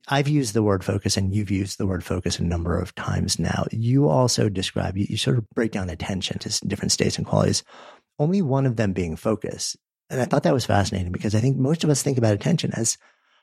I've 0.08 0.28
used 0.28 0.54
the 0.54 0.62
word 0.62 0.84
focus 0.84 1.16
and 1.16 1.34
you've 1.34 1.50
used 1.50 1.78
the 1.78 1.86
word 1.86 2.02
focus 2.02 2.38
a 2.38 2.44
number 2.44 2.78
of 2.78 2.94
times 2.94 3.38
now. 3.38 3.66
You 3.70 4.08
also 4.08 4.48
describe, 4.48 4.96
you, 4.96 5.06
you 5.08 5.16
sort 5.16 5.38
of 5.38 5.48
break 5.50 5.72
down 5.72 5.90
attention 5.90 6.38
to 6.38 6.66
different 6.66 6.92
states 6.92 7.18
and 7.18 7.26
qualities, 7.26 7.62
only 8.18 8.40
one 8.40 8.66
of 8.66 8.76
them 8.76 8.92
being 8.92 9.16
focus. 9.16 9.76
And 10.10 10.20
I 10.20 10.24
thought 10.24 10.44
that 10.44 10.54
was 10.54 10.64
fascinating 10.64 11.12
because 11.12 11.34
I 11.34 11.40
think 11.40 11.58
most 11.58 11.84
of 11.84 11.90
us 11.90 12.02
think 12.02 12.16
about 12.16 12.34
attention 12.34 12.72
as 12.72 12.96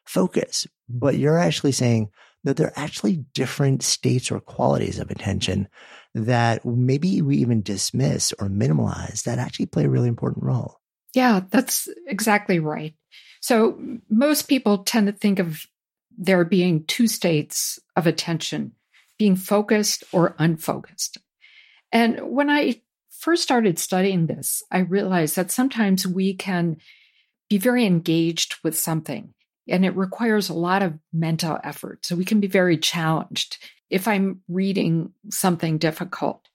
focus, 0.05 0.65
but 0.89 1.17
you're 1.17 1.37
actually 1.37 1.71
saying 1.71 2.09
that 2.43 2.57
there 2.57 2.67
are 2.67 2.79
actually 2.83 3.25
different 3.33 3.83
states 3.83 4.31
or 4.31 4.39
qualities 4.39 4.99
of 4.99 5.11
attention 5.11 5.67
that 6.15 6.65
maybe 6.65 7.21
we 7.21 7.37
even 7.37 7.61
dismiss 7.61 8.33
or 8.39 8.47
minimize 8.47 9.23
that 9.23 9.37
actually 9.37 9.65
play 9.65 9.83
a 9.83 9.89
really 9.89 10.07
important 10.07 10.45
role. 10.45 10.79
Yeah, 11.13 11.41
that's 11.49 11.87
exactly 12.07 12.57
right. 12.59 12.95
So 13.41 13.79
most 14.09 14.43
people 14.43 14.79
tend 14.79 15.07
to 15.07 15.13
think 15.13 15.39
of 15.39 15.65
there 16.17 16.45
being 16.45 16.85
two 16.85 17.07
states 17.07 17.77
of 17.95 18.07
attention 18.07 18.71
being 19.17 19.35
focused 19.35 20.03
or 20.11 20.35
unfocused. 20.39 21.17
And 21.91 22.19
when 22.31 22.49
I 22.49 22.81
first 23.09 23.43
started 23.43 23.79
studying 23.79 24.27
this, 24.27 24.61
I 24.71 24.79
realized 24.79 25.35
that 25.37 25.51
sometimes 25.51 26.05
we 26.05 26.33
can 26.33 26.77
be 27.49 27.57
very 27.57 27.85
engaged 27.85 28.55
with 28.63 28.77
something 28.77 29.33
and 29.67 29.85
it 29.85 29.95
requires 29.95 30.49
a 30.49 30.53
lot 30.53 30.83
of 30.83 30.97
mental 31.13 31.59
effort. 31.63 32.05
So 32.05 32.15
we 32.15 32.25
can 32.25 32.39
be 32.39 32.47
very 32.47 32.77
challenged. 32.77 33.57
If 33.89 34.07
I'm 34.07 34.41
reading 34.47 35.13
something 35.29 35.77
difficult, 35.77 36.47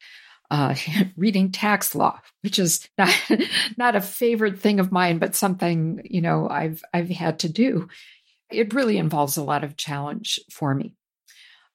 uh, 0.50 0.74
reading 1.16 1.52
tax 1.52 1.94
law, 1.94 2.20
which 2.42 2.58
is 2.58 2.88
not, 2.98 3.14
not 3.76 3.96
a 3.96 4.00
favorite 4.00 4.58
thing 4.58 4.80
of 4.80 4.92
mine, 4.92 5.18
but 5.18 5.34
something, 5.34 6.02
you 6.04 6.20
know, 6.20 6.48
I've, 6.48 6.82
I've 6.92 7.10
had 7.10 7.40
to 7.40 7.48
do 7.48 7.88
it 8.50 8.74
really 8.74 8.98
involves 8.98 9.36
a 9.36 9.42
lot 9.42 9.64
of 9.64 9.76
challenge 9.76 10.40
for 10.50 10.74
me. 10.74 10.94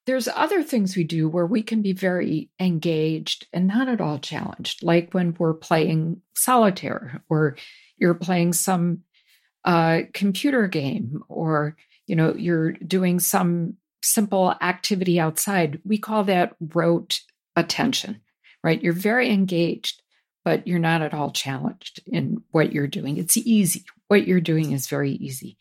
There's 0.06 0.28
other 0.28 0.62
things 0.62 0.96
we 0.96 1.04
do 1.04 1.28
where 1.28 1.48
we 1.48 1.64
can 1.64 1.82
be 1.82 1.94
very 1.94 2.52
engaged 2.60 3.48
and 3.52 3.68
not 3.68 3.90
at 3.90 4.02
all 4.02 4.20
challenged, 4.20 4.84
like 4.84 5.14
when 5.14 5.36
we're 5.40 5.56
playing 5.56 6.22
solitaire 6.36 7.24
or 7.28 7.56
you're 7.98 8.14
playing 8.14 8.54
some 8.54 9.00
uh, 9.66 10.02
computer 10.14 10.68
game 10.68 11.24
or 11.28 11.76
you 12.08 12.16
know 12.16 12.34
you're 12.36 12.74
doing 12.74 13.20
some 13.20 13.76
simple 14.04 14.54
activity 14.62 15.20
outside. 15.20 15.82
We 15.84 15.98
call 15.98 16.24
that 16.26 16.56
rote 16.74 17.22
attention, 17.56 18.22
right? 18.64 18.82
You're 18.82 18.94
very 18.94 19.32
engaged, 19.32 20.02
but 20.44 20.68
you're 20.68 20.80
not 20.80 21.02
at 21.02 21.14
all 21.14 21.32
challenged 21.32 22.02
in 22.06 22.44
what 22.52 22.72
you're 22.72 22.88
doing. 22.88 23.18
It's 23.18 23.38
easy. 23.38 23.84
What 24.08 24.28
you're 24.28 24.42
doing 24.42 24.72
is 24.72 24.88
very 24.88 25.14
easy. 25.14 25.58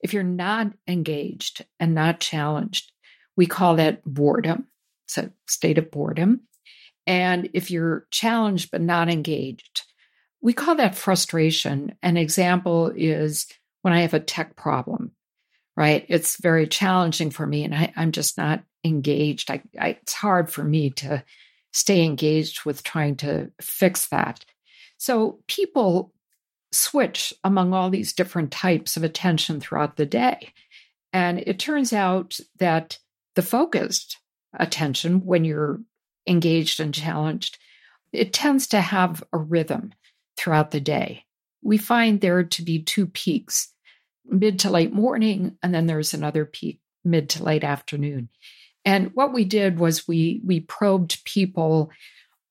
If 0.00 0.14
you're 0.14 0.22
not 0.22 0.72
engaged 0.88 1.64
and 1.78 1.94
not 1.94 2.20
challenged, 2.20 2.92
we 3.36 3.46
call 3.46 3.76
that 3.76 4.02
boredom. 4.04 4.66
It's 5.06 5.18
a 5.18 5.32
state 5.46 5.78
of 5.78 5.90
boredom. 5.90 6.42
And 7.06 7.50
if 7.52 7.70
you're 7.70 8.06
challenged 8.10 8.70
but 8.70 8.80
not 8.80 9.10
engaged, 9.10 9.82
we 10.44 10.52
call 10.52 10.74
that 10.74 10.94
frustration. 10.94 11.96
An 12.02 12.18
example 12.18 12.92
is 12.94 13.46
when 13.80 13.94
I 13.94 14.02
have 14.02 14.12
a 14.12 14.20
tech 14.20 14.56
problem, 14.56 15.12
right? 15.74 16.04
It's 16.10 16.36
very 16.36 16.66
challenging 16.66 17.30
for 17.30 17.46
me 17.46 17.64
and 17.64 17.74
I, 17.74 17.94
am 17.96 18.12
just 18.12 18.36
not 18.36 18.62
engaged. 18.84 19.50
I, 19.50 19.62
I, 19.80 19.88
it's 20.02 20.12
hard 20.12 20.50
for 20.50 20.62
me 20.62 20.90
to 20.90 21.24
stay 21.72 22.04
engaged 22.04 22.66
with 22.66 22.82
trying 22.82 23.16
to 23.16 23.52
fix 23.58 24.08
that. 24.08 24.44
So 24.98 25.38
people 25.48 26.12
switch 26.72 27.32
among 27.42 27.72
all 27.72 27.88
these 27.88 28.12
different 28.12 28.50
types 28.50 28.98
of 28.98 29.02
attention 29.02 29.60
throughout 29.60 29.96
the 29.96 30.04
day. 30.04 30.52
And 31.10 31.38
it 31.38 31.58
turns 31.58 31.94
out 31.94 32.38
that 32.58 32.98
the 33.34 33.42
focused 33.42 34.18
attention, 34.52 35.24
when 35.24 35.46
you're 35.46 35.80
engaged 36.26 36.80
and 36.80 36.92
challenged, 36.92 37.56
it 38.12 38.34
tends 38.34 38.66
to 38.68 38.82
have 38.82 39.24
a 39.32 39.38
rhythm 39.38 39.94
throughout 40.36 40.70
the 40.70 40.80
day. 40.80 41.24
We 41.62 41.78
find 41.78 42.20
there 42.20 42.44
to 42.44 42.62
be 42.62 42.82
two 42.82 43.06
peaks 43.06 43.72
mid 44.26 44.60
to 44.60 44.70
late 44.70 44.92
morning, 44.92 45.56
and 45.62 45.74
then 45.74 45.86
there's 45.86 46.14
another 46.14 46.44
peak 46.44 46.80
mid 47.04 47.30
to 47.30 47.42
late 47.44 47.64
afternoon. 47.64 48.28
And 48.84 49.12
what 49.14 49.32
we 49.32 49.44
did 49.44 49.78
was 49.78 50.06
we 50.06 50.40
we 50.44 50.60
probed 50.60 51.24
people 51.24 51.90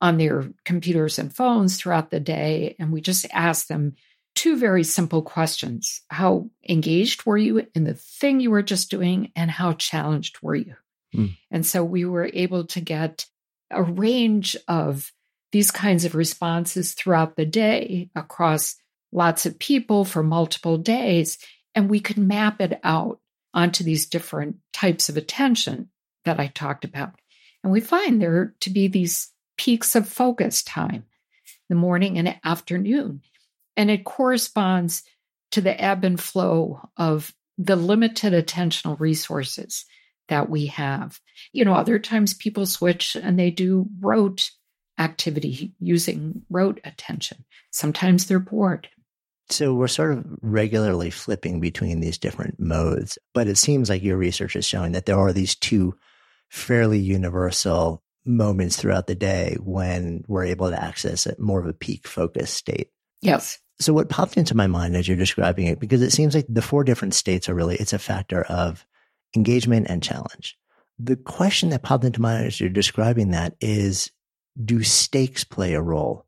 on 0.01 0.17
their 0.17 0.49
computers 0.65 1.17
and 1.17 1.33
phones 1.33 1.77
throughout 1.77 2.09
the 2.09 2.19
day, 2.19 2.75
and 2.79 2.91
we 2.91 3.01
just 3.01 3.25
asked 3.31 3.69
them 3.69 3.95
two 4.35 4.57
very 4.57 4.83
simple 4.83 5.21
questions. 5.21 6.01
How 6.09 6.49
engaged 6.67 7.25
were 7.25 7.37
you 7.37 7.67
in 7.75 7.83
the 7.83 7.93
thing 7.93 8.39
you 8.39 8.51
were 8.51 8.63
just 8.63 8.89
doing, 8.89 9.31
and 9.35 9.49
how 9.49 9.73
challenged 9.73 10.37
were 10.41 10.55
you? 10.55 10.75
Mm. 11.15 11.37
And 11.51 11.65
so 11.65 11.83
we 11.83 12.05
were 12.05 12.29
able 12.33 12.65
to 12.67 12.81
get 12.81 13.25
a 13.69 13.83
range 13.83 14.55
of 14.67 15.11
these 15.53 15.71
kinds 15.71 16.03
of 16.03 16.15
responses 16.15 16.93
throughout 16.93 17.37
the 17.37 17.45
day 17.45 18.09
across 18.15 18.75
lots 19.13 19.45
of 19.45 19.59
people 19.59 20.03
for 20.03 20.21
multiple 20.21 20.77
days. 20.77 21.37
And 21.73 21.89
we 21.89 22.01
could 22.01 22.17
map 22.17 22.59
it 22.59 22.79
out 22.83 23.19
onto 23.53 23.85
these 23.85 24.07
different 24.07 24.57
types 24.73 25.07
of 25.07 25.15
attention 25.15 25.89
that 26.25 26.39
I 26.39 26.47
talked 26.47 26.83
about. 26.83 27.13
And 27.63 27.71
we 27.71 27.79
find 27.79 28.21
there 28.21 28.53
to 28.59 28.69
be 28.69 28.89
these 28.89 29.31
peaks 29.57 29.95
of 29.95 30.09
focus 30.09 30.61
time, 30.63 31.05
the 31.69 31.75
morning 31.75 32.17
and 32.17 32.35
afternoon 32.43 33.21
and 33.75 33.89
it 33.89 34.03
corresponds 34.03 35.03
to 35.51 35.61
the 35.61 35.79
ebb 35.79 36.03
and 36.03 36.19
flow 36.19 36.89
of 36.97 37.33
the 37.57 37.75
limited 37.75 38.33
attentional 38.33 38.99
resources 38.99 39.85
that 40.29 40.49
we 40.49 40.67
have. 40.67 41.19
You 41.51 41.65
know, 41.65 41.73
other 41.73 41.99
times 41.99 42.33
people 42.33 42.65
switch 42.65 43.15
and 43.15 43.37
they 43.37 43.51
do 43.51 43.87
rote 43.99 44.51
activity 44.99 45.73
using 45.79 46.43
rote 46.49 46.79
attention. 46.83 47.45
Sometimes 47.71 48.25
they're 48.25 48.39
bored. 48.39 48.87
So 49.49 49.73
we're 49.73 49.87
sort 49.87 50.13
of 50.13 50.25
regularly 50.41 51.09
flipping 51.09 51.59
between 51.59 51.99
these 51.99 52.17
different 52.17 52.59
modes, 52.59 53.17
but 53.33 53.47
it 53.47 53.57
seems 53.57 53.89
like 53.89 54.01
your 54.01 54.17
research 54.17 54.55
is 54.55 54.65
showing 54.65 54.93
that 54.93 55.05
there 55.05 55.19
are 55.19 55.33
these 55.33 55.55
two 55.55 55.95
fairly 56.49 56.99
universal 56.99 58.03
moments 58.25 58.77
throughout 58.77 59.07
the 59.07 59.15
day 59.15 59.57
when 59.59 60.23
we're 60.27 60.45
able 60.45 60.69
to 60.69 60.81
access 60.81 61.25
a 61.25 61.35
more 61.39 61.59
of 61.59 61.67
a 61.67 61.73
peak 61.73 62.07
focus 62.07 62.51
state. 62.51 62.89
Yes. 63.21 63.59
So 63.79 63.91
what 63.91 64.09
popped 64.09 64.37
into 64.37 64.55
my 64.55 64.67
mind 64.67 64.95
as 64.95 65.07
you're 65.07 65.17
describing 65.17 65.67
it, 65.67 65.79
because 65.79 66.01
it 66.01 66.11
seems 66.11 66.35
like 66.35 66.45
the 66.47 66.61
four 66.61 66.83
different 66.83 67.13
states 67.13 67.49
are 67.49 67.55
really, 67.55 67.75
it's 67.75 67.93
a 67.93 67.99
factor 67.99 68.43
of 68.43 68.85
engagement 69.35 69.87
and 69.89 70.01
challenge. 70.01 70.57
The 70.99 71.17
question 71.17 71.69
that 71.69 71.83
popped 71.83 72.05
into 72.05 72.21
my 72.21 72.35
mind 72.35 72.47
as 72.47 72.59
you're 72.59 72.69
describing 72.69 73.31
that 73.31 73.55
is, 73.59 74.09
do 74.61 74.83
stakes 74.83 75.43
play 75.43 75.73
a 75.73 75.81
role 75.81 76.25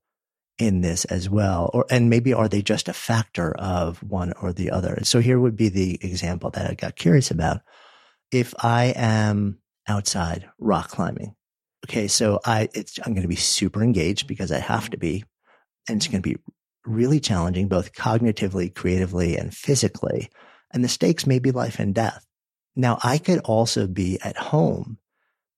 in 0.58 0.82
this 0.82 1.06
as 1.06 1.30
well? 1.30 1.70
Or, 1.74 1.86
and 1.90 2.10
maybe 2.10 2.34
are 2.34 2.48
they 2.48 2.62
just 2.62 2.88
a 2.88 2.94
factor 2.94 3.54
of 3.58 4.02
one 4.04 4.34
or 4.42 4.54
the 4.54 4.72
other? 4.72 5.00
So 5.04 5.20
here 5.20 5.40
would 5.40 5.56
be 5.56 5.70
the 5.70 6.00
example 6.02 6.50
that 6.52 6.70
I 6.70 6.74
got 6.74 6.96
curious 6.96 7.32
about. 7.32 7.62
If 8.32 8.54
I 8.64 8.94
am 8.96 9.60
outside 9.88 10.50
rock 10.58 10.90
climbing, 10.90 11.36
okay, 11.86 12.08
so 12.08 12.40
I, 12.46 12.70
it's, 12.74 12.98
I'm 13.06 13.14
going 13.14 13.22
to 13.22 13.28
be 13.28 13.36
super 13.36 13.84
engaged 13.84 14.28
because 14.28 14.52
I 14.52 14.60
have 14.60 14.90
to 14.92 14.98
be, 14.98 15.24
and 15.88 15.98
it's 15.98 16.08
going 16.08 16.22
to 16.22 16.30
be 16.30 16.40
really 16.86 17.20
challenging, 17.20 17.68
both 17.68 17.94
cognitively, 17.94 18.74
creatively, 18.74 19.38
and 19.38 19.54
physically. 19.54 20.30
And 20.72 20.84
the 20.84 20.90
stakes 20.90 21.28
may 21.28 21.40
be 21.40 21.52
life 21.52 21.80
and 21.80 21.94
death. 21.94 22.26
Now 22.76 23.00
I 23.04 23.18
could 23.18 23.40
also 23.40 23.88
be 23.88 24.20
at 24.22 24.38
home 24.38 24.98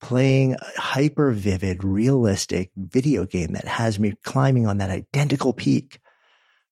playing 0.02 0.54
a 0.54 0.82
hyper 0.82 1.32
vivid, 1.32 1.84
realistic 1.84 2.72
video 2.76 3.26
game 3.26 3.54
that 3.54 3.68
has 3.68 4.00
me 4.00 4.14
climbing 4.24 4.68
on 4.68 4.78
that 4.78 4.90
identical 4.90 5.54
peak, 5.54 6.00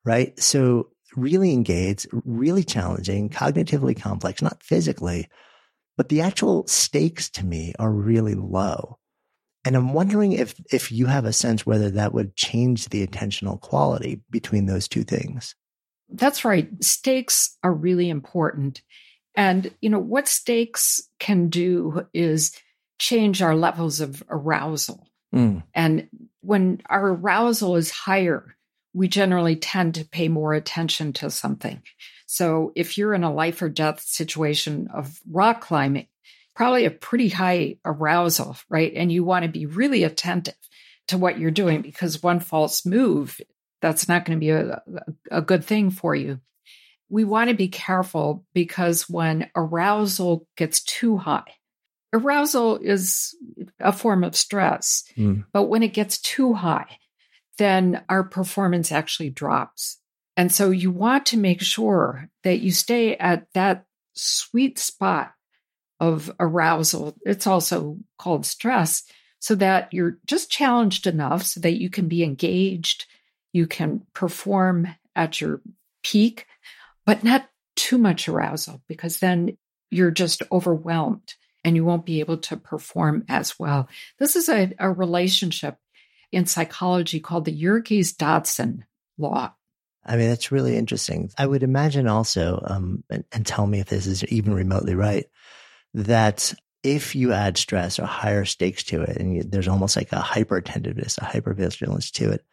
right? 0.03 0.39
So 0.39 0.89
really 1.15 1.53
engaged, 1.53 2.07
really 2.11 2.63
challenging, 2.63 3.29
cognitively 3.29 3.99
complex, 3.99 4.41
not 4.41 4.61
physically, 4.61 5.27
but 5.97 6.09
the 6.09 6.21
actual 6.21 6.67
stakes 6.67 7.29
to 7.31 7.45
me 7.45 7.73
are 7.79 7.91
really 7.91 8.35
low. 8.35 8.99
And 9.63 9.75
I'm 9.75 9.93
wondering 9.93 10.33
if, 10.33 10.53
if 10.71 10.91
you 10.91 11.07
have 11.07 11.25
a 11.25 11.33
sense 11.33 11.65
whether 11.65 11.89
that 11.91 12.13
would 12.13 12.35
change 12.35 12.89
the 12.89 13.05
attentional 13.05 13.59
quality 13.59 14.21
between 14.29 14.67
those 14.67 14.88
two 14.88 15.03
things. 15.03 15.55
That's 16.09 16.45
right. 16.45 16.69
Stakes 16.83 17.57
are 17.63 17.73
really 17.73 18.09
important. 18.09 18.83
And, 19.35 19.73
you 19.81 19.89
know, 19.89 19.99
what 19.99 20.27
stakes 20.27 21.01
can 21.19 21.49
do 21.49 22.05
is 22.13 22.51
change 22.99 23.41
our 23.41 23.55
levels 23.55 24.01
of 24.01 24.23
arousal. 24.29 25.08
Mm. 25.34 25.63
And 25.73 26.08
when 26.41 26.81
our 26.89 27.10
arousal 27.10 27.75
is 27.75 27.91
higher, 27.91 28.55
we 28.93 29.08
generally 29.08 29.58
tend 29.58 29.95
to 29.95 30.05
pay 30.05 30.29
more 30.29 30.53
attention 30.53 31.13
to 31.13 31.29
something. 31.29 31.81
So 32.25 32.71
if 32.75 32.97
you're 32.97 33.13
in 33.13 33.23
a 33.23 33.34
life 33.34 33.62
or 33.62 33.69
death 33.69 34.01
situation 34.01 34.88
of 34.93 35.19
rock 35.29 35.62
climbing, 35.62 36.08
probably 36.55 36.86
a 36.86 36.91
pretty 36.91 37.29
high 37.29 37.77
arousal, 37.84 38.55
right? 38.69 38.93
And 38.95 39.12
you 39.12 39.23
want 39.23 39.43
to 39.43 39.51
be 39.51 39.65
really 39.65 40.03
attentive 40.03 40.55
to 41.10 41.17
what 41.17 41.38
you're 41.38 41.51
doing 41.51 41.81
because 41.81 42.23
one 42.23 42.39
false 42.39 42.86
move, 42.86 43.39
that's 43.81 44.08
not 44.08 44.25
going 44.25 44.39
to 44.39 44.39
be 44.39 44.51
a, 44.51 44.81
a 45.29 45.41
good 45.41 45.63
thing 45.63 45.91
for 45.91 46.15
you. 46.15 46.39
We 47.10 47.23
want 47.23 47.49
to 47.49 47.55
be 47.55 47.67
careful 47.67 48.45
because 48.53 49.10
when 49.10 49.49
arousal 49.55 50.47
gets 50.55 50.81
too 50.81 51.17
high, 51.17 51.43
arousal 52.15 52.78
is 52.78 53.36
a 53.80 53.91
form 53.91 54.23
of 54.23 54.36
stress, 54.36 55.04
mm. 55.17 55.45
but 55.51 55.63
when 55.63 55.84
it 55.84 55.93
gets 55.93 56.19
too 56.19 56.54
high, 56.54 56.97
then 57.58 58.04
our 58.10 58.23
performance 58.23 58.91
actually 58.91 59.30
drops. 59.30 59.97
And 60.38 60.51
so 60.51 60.71
you 60.71 60.91
want 60.91 61.28
to 61.28 61.38
make 61.38 61.62
sure 61.62 62.30
that 62.43 62.60
you 62.60 62.71
stay 62.71 63.15
at 63.15 63.47
that 63.54 63.86
sweet 64.13 64.80
spot 64.80 65.34
of 65.99 66.32
arousal. 66.39 67.15
It's 67.25 67.47
also 67.47 67.97
called 68.17 68.45
stress, 68.45 69.04
so 69.39 69.56
that 69.56 69.93
you're 69.93 70.17
just 70.25 70.49
challenged 70.49 71.06
enough 71.06 71.43
so 71.43 71.60
that 71.60 71.80
you 71.80 71.89
can 71.89 72.08
be 72.08 72.23
engaged, 72.23 73.06
you 73.54 73.67
can 73.67 74.01
perform 74.13 74.88
at 75.15 75.39
your 75.39 75.62
peak, 76.04 76.47
but 77.06 77.23
not 77.23 77.47
too 77.75 77.97
much 77.97 78.28
arousal 78.28 78.82
because 78.88 79.19
then 79.19 79.58
you're 79.91 80.12
just 80.12 80.41
overwhelmed 80.51 81.36
and 81.65 81.75
you 81.75 81.84
won't 81.84 82.06
be 82.06 82.21
able 82.21 82.38
to 82.38 82.56
perform 82.56 83.25
as 83.28 83.60
well. 83.60 83.89
This 84.19 84.38
is 84.38 84.47
a, 84.47 84.71
a 84.80 84.89
relationship 84.89 85.78
in 86.32 86.45
psychology 86.45 87.19
called 87.19 87.45
the 87.45 87.51
Yerkes 87.51 88.13
Dodson 88.13 88.86
law. 89.17 89.51
I 90.06 90.15
mean, 90.15 90.30
that's 90.30 90.51
really 90.51 90.78
interesting. 90.78 91.32
I 91.38 91.47
would 91.47 91.63
imagine 91.63 92.08
also, 92.08 92.63
um, 92.67 93.04
and, 93.10 93.23
and 93.32 93.45
tell 93.45 93.65
me 93.65 93.80
if 93.80 93.88
this 93.88 94.06
is 94.06 94.23
even 94.25 94.54
remotely 94.54 94.93
right, 94.93 95.25
that 95.95 96.54
if 96.84 97.15
you 97.15 97.34
add 97.34 97.58
stress 97.58 97.97
or 97.97 98.06
higher 98.06 98.45
stakes 98.45 98.84
to 98.84 99.01
it, 99.01 99.17
and 99.17 99.36
you, 99.36 99.43
there's 99.43 99.67
almost 99.67 99.95
like 99.95 100.12
a 100.12 100.19
hyper-attentiveness, 100.19 101.17
a 101.17 101.21
hypervigilance 101.21 102.12
to 102.12 102.30
it, 102.30 102.45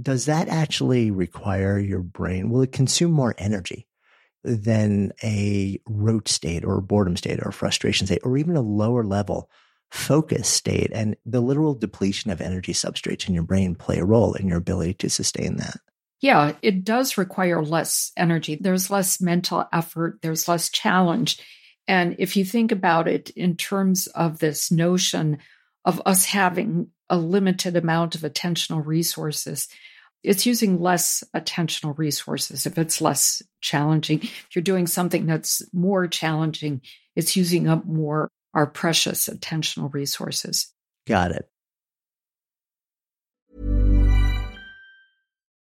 does 0.00 0.24
that 0.24 0.48
actually 0.48 1.12
require 1.12 1.78
your 1.78 2.00
brain? 2.00 2.50
Will 2.50 2.62
it 2.62 2.72
consume 2.72 3.12
more 3.12 3.36
energy? 3.38 3.86
Than 4.44 5.12
a 5.22 5.80
rote 5.86 6.28
state 6.28 6.64
or 6.64 6.78
a 6.78 6.82
boredom 6.82 7.16
state 7.16 7.40
or 7.40 7.48
a 7.48 7.52
frustration 7.52 8.06
state 8.06 8.20
or 8.24 8.36
even 8.36 8.56
a 8.56 8.60
lower 8.62 9.04
level 9.04 9.50
focus 9.90 10.48
state. 10.48 10.90
And 10.92 11.16
the 11.26 11.40
literal 11.40 11.74
depletion 11.74 12.30
of 12.30 12.40
energy 12.40 12.72
substrates 12.72 13.28
in 13.28 13.34
your 13.34 13.42
brain 13.44 13.74
play 13.74 13.98
a 13.98 14.04
role 14.04 14.34
in 14.34 14.48
your 14.48 14.58
ability 14.58 14.94
to 14.94 15.10
sustain 15.10 15.56
that. 15.56 15.76
Yeah, 16.20 16.54
it 16.62 16.84
does 16.84 17.18
require 17.18 17.62
less 17.62 18.12
energy. 18.16 18.56
There's 18.58 18.90
less 18.90 19.20
mental 19.20 19.66
effort, 19.72 20.20
there's 20.22 20.48
less 20.48 20.70
challenge. 20.70 21.38
And 21.88 22.16
if 22.18 22.36
you 22.36 22.44
think 22.44 22.70
about 22.72 23.08
it 23.08 23.30
in 23.30 23.56
terms 23.56 24.06
of 24.06 24.38
this 24.38 24.70
notion 24.70 25.38
of 25.84 26.00
us 26.06 26.24
having 26.24 26.88
a 27.10 27.18
limited 27.18 27.76
amount 27.76 28.14
of 28.14 28.20
attentional 28.20 28.86
resources, 28.86 29.68
it's 30.22 30.46
using 30.46 30.80
less 30.80 31.24
attentional 31.34 31.96
resources 31.98 32.66
if 32.66 32.78
it's 32.78 33.00
less 33.00 33.42
challenging. 33.60 34.20
If 34.22 34.48
you're 34.54 34.62
doing 34.62 34.86
something 34.86 35.26
that's 35.26 35.62
more 35.72 36.06
challenging, 36.06 36.82
it's 37.16 37.36
using 37.36 37.68
up 37.68 37.84
more 37.84 38.30
our 38.54 38.66
precious 38.66 39.28
attentional 39.28 39.92
resources. 39.92 40.72
Got 41.06 41.32
it. 41.32 41.48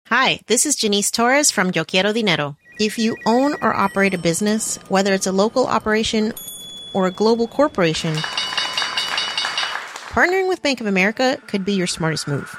Hi, 0.06 0.40
this 0.46 0.64
is 0.64 0.74
Janice 0.74 1.10
Torres 1.10 1.50
from 1.50 1.70
Yo 1.74 1.84
Quiero 1.84 2.14
Dinero. 2.14 2.56
If 2.80 2.98
you 2.98 3.14
own 3.26 3.54
or 3.60 3.74
operate 3.74 4.14
a 4.14 4.18
business, 4.18 4.76
whether 4.88 5.12
it's 5.12 5.26
a 5.26 5.32
local 5.32 5.66
operation 5.66 6.32
or 6.94 7.06
a 7.06 7.10
global 7.10 7.46
corporation, 7.46 8.14
partnering 10.08 10.48
with 10.48 10.62
Bank 10.62 10.80
of 10.80 10.86
America 10.86 11.38
could 11.46 11.64
be 11.64 11.74
your 11.74 11.86
smartest 11.86 12.26
move. 12.26 12.58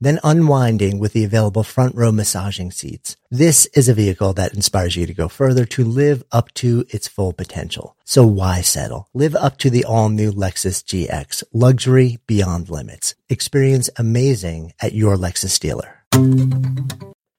then 0.00 0.20
unwinding 0.22 0.98
with 0.98 1.12
the 1.12 1.24
available 1.24 1.62
front 1.62 1.94
row 1.94 2.12
massaging 2.12 2.70
seats. 2.70 3.16
This 3.30 3.66
is 3.74 3.88
a 3.88 3.94
vehicle 3.94 4.32
that 4.34 4.54
inspires 4.54 4.96
you 4.96 5.06
to 5.06 5.14
go 5.14 5.28
further 5.28 5.64
to 5.66 5.84
live 5.84 6.22
up 6.32 6.52
to 6.54 6.84
its 6.90 7.08
full 7.08 7.32
potential. 7.32 7.96
So 8.04 8.26
why 8.26 8.60
settle? 8.62 9.08
Live 9.14 9.34
up 9.34 9.58
to 9.58 9.70
the 9.70 9.84
all 9.84 10.08
new 10.08 10.32
Lexus 10.32 10.82
GX, 10.82 11.44
luxury 11.52 12.18
beyond 12.26 12.70
limits. 12.70 13.14
Experience 13.28 13.90
amazing 13.96 14.72
at 14.80 14.94
your 14.94 15.16
Lexus 15.16 15.58
dealer. 15.58 16.04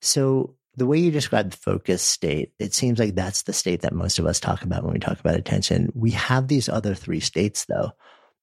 So 0.02 0.56
the 0.76 0.86
way 0.86 0.98
you 0.98 1.12
describe 1.12 1.52
the 1.52 1.58
focus 1.58 2.02
state, 2.02 2.54
it 2.58 2.74
seems 2.74 3.00
like 3.00 3.16
that's 3.16 3.44
the 3.44 3.54
state 3.54 3.82
that 3.82 3.94
most 3.94 4.18
of 4.18 4.26
us 4.26 4.40
talk 4.40 4.64
about 4.64 4.84
when 4.84 4.94
we 4.94 5.00
talk 5.00 5.20
about 5.20 5.36
attention. 5.36 5.92
We 5.94 6.12
have 6.12 6.48
these 6.48 6.70
other 6.70 6.96
three 6.96 7.20
states 7.20 7.66
though. 7.66 7.92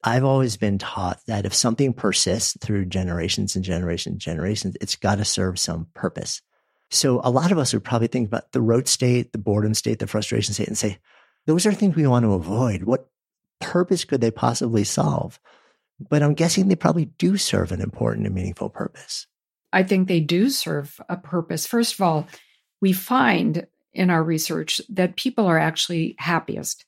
I've 0.07 0.25
always 0.25 0.57
been 0.57 0.79
taught 0.79 1.19
that 1.27 1.47
if 1.47 1.53
something 1.53 1.93
persists 1.93 2.57
through 2.61 2.87
generations 2.87 3.57
and 3.57 3.65
generations 3.65 4.13
and 4.13 4.21
generations, 4.21 4.77
it's 4.81 4.95
got 4.95 5.17
to 5.17 5.25
serve 5.25 5.59
some 5.59 5.89
purpose. 5.95 6.43
So 6.91 7.21
a 7.25 7.31
lot 7.31 7.51
of 7.51 7.59
us 7.59 7.75
would 7.75 7.83
probably 7.83 8.07
think 8.07 8.29
about 8.29 8.53
the 8.53 8.61
rote 8.61 8.87
state, 8.87 9.33
the 9.33 9.39
boredom 9.39 9.75
state, 9.75 9.99
the 9.99 10.07
frustration 10.07 10.55
state, 10.55 10.69
and 10.69 10.79
say, 10.79 10.99
those 11.47 11.67
are 11.67 11.73
things 11.73 11.97
we 11.97 12.07
want 12.07 12.25
to 12.25 12.35
avoid. 12.35 12.85
What 12.85 13.09
purpose 13.61 14.05
could 14.05 14.21
they 14.21 14.31
possibly 14.31 14.85
solve? 14.85 15.41
But 15.99 16.23
I'm 16.23 16.35
guessing 16.35 16.69
they 16.69 16.77
probably 16.77 17.07
do 17.07 17.37
serve 17.37 17.73
an 17.73 17.81
important 17.81 18.27
and 18.27 18.35
meaningful 18.35 18.69
purpose. 18.69 19.27
I 19.73 19.83
think 19.83 20.07
they 20.07 20.21
do 20.21 20.51
serve 20.51 21.01
a 21.09 21.17
purpose. 21.17 21.67
First 21.67 21.95
of 21.95 22.03
all, 22.03 22.29
we 22.81 22.93
find 22.93 23.67
in 23.93 24.11
our 24.11 24.23
research 24.23 24.81
that 24.91 25.17
people 25.17 25.47
are 25.47 25.59
actually 25.59 26.15
happiest 26.19 26.85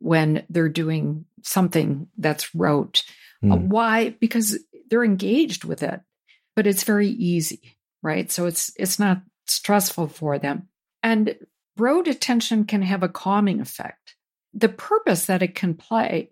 when 0.00 0.44
they're 0.50 0.68
doing 0.68 1.24
something 1.48 2.08
that's 2.18 2.54
rote. 2.54 3.02
Mm. 3.42 3.52
Uh, 3.52 3.56
hmm. 3.56 3.68
why? 3.68 4.10
Because 4.20 4.58
they're 4.90 5.04
engaged 5.04 5.64
with 5.64 5.82
it, 5.82 6.00
but 6.54 6.66
it's 6.66 6.84
very 6.84 7.08
easy, 7.08 7.76
right? 8.02 8.30
So 8.30 8.46
it's 8.46 8.72
it's 8.76 8.98
not 8.98 9.22
stressful 9.46 10.08
for 10.08 10.38
them. 10.38 10.68
And 11.02 11.36
rote 11.76 12.08
attention 12.08 12.64
can 12.64 12.82
have 12.82 13.02
a 13.02 13.08
calming 13.08 13.60
effect. 13.60 14.16
The 14.54 14.68
purpose 14.68 15.26
that 15.26 15.42
it 15.42 15.54
can 15.54 15.74
play 15.74 16.30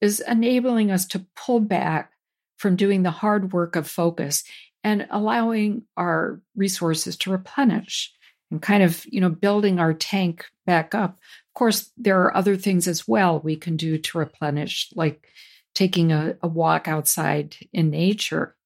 is 0.00 0.20
enabling 0.20 0.90
us 0.90 1.06
to 1.06 1.26
pull 1.36 1.60
back 1.60 2.12
from 2.56 2.76
doing 2.76 3.02
the 3.02 3.10
hard 3.10 3.52
work 3.52 3.76
of 3.76 3.88
focus 3.88 4.44
and 4.84 5.06
allowing 5.10 5.82
our 5.96 6.40
resources 6.56 7.16
to 7.18 7.30
replenish 7.30 8.12
and 8.50 8.62
kind 8.62 8.82
of, 8.82 9.04
you 9.06 9.20
know, 9.20 9.28
building 9.28 9.78
our 9.78 9.92
tank 9.92 10.46
back 10.66 10.94
up. 10.94 11.18
Course, 11.58 11.90
there 11.96 12.22
are 12.22 12.36
other 12.36 12.56
things 12.56 12.86
as 12.86 13.08
well 13.08 13.40
we 13.40 13.56
can 13.56 13.76
do 13.76 13.98
to 13.98 14.18
replenish, 14.18 14.90
like 14.94 15.26
taking 15.74 16.12
a, 16.12 16.36
a 16.42 16.48
walk 16.48 16.86
outside 16.86 17.56
in 17.72 17.90
nature 17.90 18.56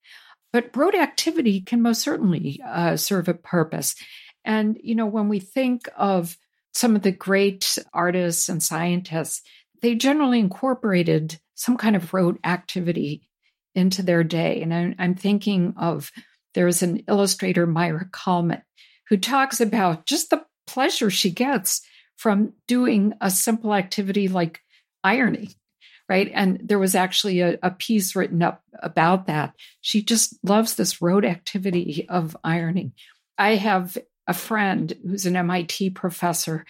but 0.52 0.76
rote 0.76 0.94
activity 0.94 1.60
can 1.60 1.82
most 1.82 2.02
certainly 2.02 2.60
uh, 2.64 2.96
serve 2.96 3.28
a 3.28 3.34
purpose. 3.34 3.96
And, 4.44 4.78
you 4.82 4.94
know, 4.94 5.06
when 5.06 5.28
we 5.28 5.40
think 5.40 5.88
of 5.96 6.36
some 6.74 6.94
of 6.94 7.02
the 7.02 7.12
great 7.12 7.78
artists 7.92 8.48
and 8.48 8.62
scientists, 8.62 9.42
they 9.80 9.94
generally 9.94 10.38
incorporated 10.38 11.40
some 11.54 11.76
kind 11.76 11.96
of 11.96 12.12
rote 12.12 12.38
activity 12.44 13.28
into 13.74 14.02
their 14.02 14.22
day. 14.22 14.60
And 14.62 14.74
I'm, 14.74 14.94
I'm 14.98 15.14
thinking 15.14 15.74
of 15.78 16.10
there's 16.54 16.82
an 16.82 17.02
illustrator, 17.08 17.66
Maira 17.66 18.10
Kalman, 18.12 18.62
who 19.08 19.16
talks 19.16 19.60
about 19.60 20.06
just 20.06 20.30
the 20.30 20.44
pleasure 20.66 21.08
she 21.08 21.30
gets 21.30 21.80
from 22.16 22.52
doing 22.68 23.14
a 23.20 23.30
simple 23.30 23.74
activity 23.74 24.28
like 24.28 24.60
ironing 25.02 25.48
right? 26.08 26.30
And 26.34 26.60
there 26.62 26.78
was 26.78 26.94
actually 26.94 27.40
a, 27.40 27.58
a, 27.62 27.70
piece 27.70 28.14
written 28.14 28.42
up 28.42 28.62
about 28.82 29.28
that. 29.28 29.54
She 29.80 30.02
just 30.02 30.36
loves 30.42 30.74
this 30.74 31.00
rote 31.00 31.24
activity 31.24 32.06
of 32.08 32.36
ironing. 32.44 32.92
I 33.38 33.54
have 33.54 33.96
a 34.26 34.34
friend 34.34 34.92
who's 35.02 35.26
an 35.26 35.36
MIT 35.36 35.90
professor, 35.90 36.66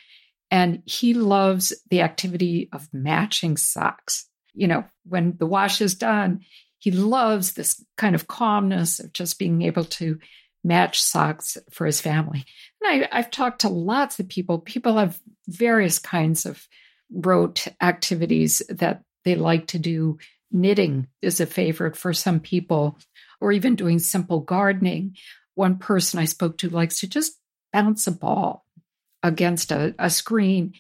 and 0.51 0.83
he 0.85 1.15
loves 1.15 1.73
the 1.91 2.03
activity 2.03 2.69
of 2.73 2.89
matching 2.93 3.57
socks. 3.57 4.29
You 4.55 4.69
know, 4.69 4.85
when 5.09 5.37
the 5.39 5.47
wash 5.47 5.81
is 5.81 5.95
done, 5.95 6.43
he 6.79 6.91
loves 6.91 7.55
this 7.55 7.85
kind 7.97 8.15
of 8.15 8.29
calmness 8.29 9.01
of 9.01 9.13
just 9.13 9.39
being 9.39 9.63
able 9.63 9.85
to 9.87 10.19
match 10.63 11.03
socks 11.03 11.57
for 11.71 11.87
his 11.87 12.01
family. 12.01 12.45
And 12.85 13.05
I, 13.05 13.09
I've 13.19 13.31
talked 13.31 13.61
to 13.61 13.69
lots 13.69 14.19
of 14.19 14.29
people. 14.29 14.59
People 14.59 14.97
have 14.97 15.21
various 15.49 15.99
kinds 15.99 16.47
of 16.47 16.67
rote 17.13 17.67
activities 17.81 18.63
that 18.69 19.03
they 19.25 19.35
like 19.35 19.69
to 19.69 19.79
do 19.79 20.19
knitting 20.51 21.07
is 21.21 21.41
a 21.41 21.47
favorite 21.47 21.97
for 21.97 22.13
some 22.13 22.41
people, 22.41 22.99
or 23.41 23.53
even 23.53 23.77
doing 23.77 23.99
simple 23.99 24.41
gardening. 24.41 25.17
One 25.55 25.79
person 25.79 26.19
I 26.19 26.25
spoke 26.27 26.59
to 26.59 26.69
likes 26.69 27.01
to 27.01 27.07
just 27.07 27.39
bounce 27.73 28.07
a 28.07 28.13
ball 28.13 28.65
against 29.23 29.73
a, 29.73 29.95
a 29.99 30.11
screen. 30.11 30.75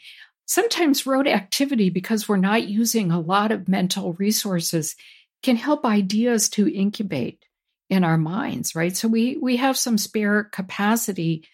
Sometimes 0.46 1.06
rote 1.06 1.26
activity, 1.26 1.88
because 1.88 2.28
we're 2.28 2.36
not 2.36 2.68
using 2.68 3.10
a 3.10 3.20
lot 3.20 3.52
of 3.52 3.68
mental 3.68 4.12
resources, 4.14 4.96
can 5.42 5.56
help 5.56 5.84
ideas 5.84 6.48
to 6.50 6.72
incubate 6.72 7.44
in 7.88 8.04
our 8.04 8.18
minds, 8.18 8.74
right? 8.74 8.96
So 8.96 9.08
we 9.08 9.36
we 9.40 9.56
have 9.56 9.76
some 9.76 9.98
spare 9.98 10.44
capacity 10.44 11.44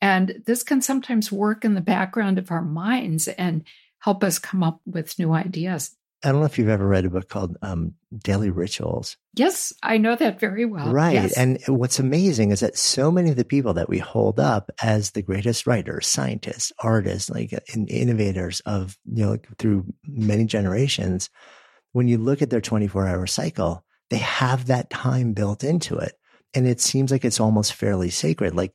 and 0.00 0.42
this 0.46 0.62
can 0.62 0.82
sometimes 0.82 1.32
work 1.32 1.64
in 1.64 1.74
the 1.74 1.80
background 1.80 2.38
of 2.38 2.50
our 2.50 2.62
minds 2.62 3.28
and 3.28 3.64
help 3.98 4.22
us 4.22 4.38
come 4.38 4.62
up 4.62 4.80
with 4.86 5.18
new 5.18 5.32
ideas. 5.32 5.96
I 6.24 6.32
don't 6.32 6.40
know 6.40 6.46
if 6.46 6.58
you've 6.58 6.68
ever 6.68 6.86
read 6.86 7.04
a 7.04 7.10
book 7.10 7.28
called 7.28 7.56
um, 7.62 7.94
Daily 8.24 8.50
Rituals. 8.50 9.16
Yes, 9.34 9.72
I 9.82 9.98
know 9.98 10.16
that 10.16 10.40
very 10.40 10.64
well. 10.64 10.90
Right. 10.90 11.12
Yes. 11.12 11.36
And 11.36 11.58
what's 11.68 11.98
amazing 11.98 12.50
is 12.50 12.60
that 12.60 12.76
so 12.76 13.12
many 13.12 13.30
of 13.30 13.36
the 13.36 13.44
people 13.44 13.74
that 13.74 13.88
we 13.88 13.98
hold 13.98 14.40
up 14.40 14.70
as 14.82 15.10
the 15.10 15.22
greatest 15.22 15.66
writers, 15.66 16.06
scientists, 16.06 16.72
artists, 16.78 17.30
like 17.30 17.52
uh, 17.52 17.60
innovators 17.88 18.60
of, 18.60 18.96
you 19.04 19.24
know, 19.24 19.38
through 19.58 19.84
many 20.04 20.46
generations, 20.46 21.28
when 21.92 22.08
you 22.08 22.18
look 22.18 22.42
at 22.42 22.50
their 22.50 22.60
24 22.60 23.06
hour 23.06 23.26
cycle, 23.26 23.84
they 24.10 24.18
have 24.18 24.66
that 24.66 24.90
time 24.90 25.32
built 25.32 25.62
into 25.64 25.96
it. 25.96 26.14
And 26.54 26.66
it 26.66 26.80
seems 26.80 27.10
like 27.10 27.24
it's 27.24 27.40
almost 27.40 27.74
fairly 27.74 28.10
sacred. 28.10 28.54
Like 28.54 28.72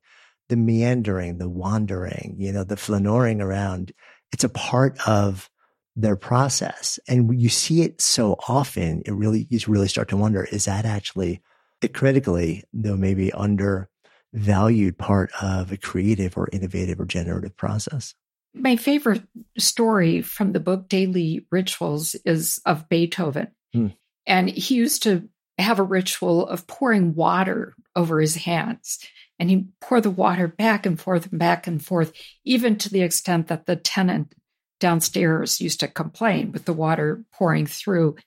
the 0.51 0.57
meandering, 0.57 1.37
the 1.37 1.47
wandering, 1.47 2.35
you 2.37 2.51
know, 2.51 2.65
the 2.65 2.75
flaneuring 2.75 3.41
around, 3.41 3.93
it's 4.33 4.43
a 4.43 4.49
part 4.49 4.99
of 5.07 5.49
their 5.95 6.17
process. 6.17 6.99
And 7.07 7.39
you 7.41 7.47
see 7.47 7.83
it 7.83 8.01
so 8.01 8.35
often, 8.49 9.01
it 9.05 9.13
really, 9.13 9.47
you 9.49 9.59
really 9.67 9.87
start 9.87 10.09
to 10.09 10.17
wonder, 10.17 10.43
is 10.43 10.65
that 10.65 10.83
actually 10.83 11.41
a 11.81 11.87
critically, 11.87 12.65
though 12.73 12.97
maybe 12.97 13.31
undervalued 13.31 14.97
part 14.97 15.31
of 15.41 15.71
a 15.71 15.77
creative 15.77 16.37
or 16.37 16.49
innovative 16.51 16.99
or 16.99 17.05
generative 17.05 17.55
process? 17.55 18.13
My 18.53 18.75
favorite 18.75 19.23
story 19.57 20.21
from 20.21 20.51
the 20.51 20.59
book 20.59 20.89
Daily 20.89 21.45
Rituals 21.49 22.15
is 22.25 22.59
of 22.65 22.89
Beethoven. 22.89 23.47
Hmm. 23.73 23.87
And 24.27 24.49
he 24.49 24.75
used 24.75 25.03
to 25.03 25.29
have 25.57 25.79
a 25.79 25.83
ritual 25.83 26.45
of 26.45 26.67
pouring 26.67 27.15
water 27.15 27.73
over 27.95 28.19
his 28.19 28.35
hands. 28.35 28.99
And 29.41 29.49
he'd 29.49 29.79
pour 29.79 29.99
the 29.99 30.11
water 30.11 30.47
back 30.47 30.85
and 30.85 31.01
forth 31.01 31.31
and 31.31 31.39
back 31.39 31.65
and 31.65 31.83
forth, 31.83 32.13
even 32.45 32.77
to 32.77 32.89
the 32.89 33.01
extent 33.01 33.47
that 33.47 33.65
the 33.65 33.75
tenant 33.75 34.35
downstairs 34.79 35.59
used 35.59 35.79
to 35.79 35.87
complain 35.87 36.51
with 36.51 36.65
the 36.65 36.73
water 36.73 37.25
pouring 37.33 37.65
through 37.65 38.17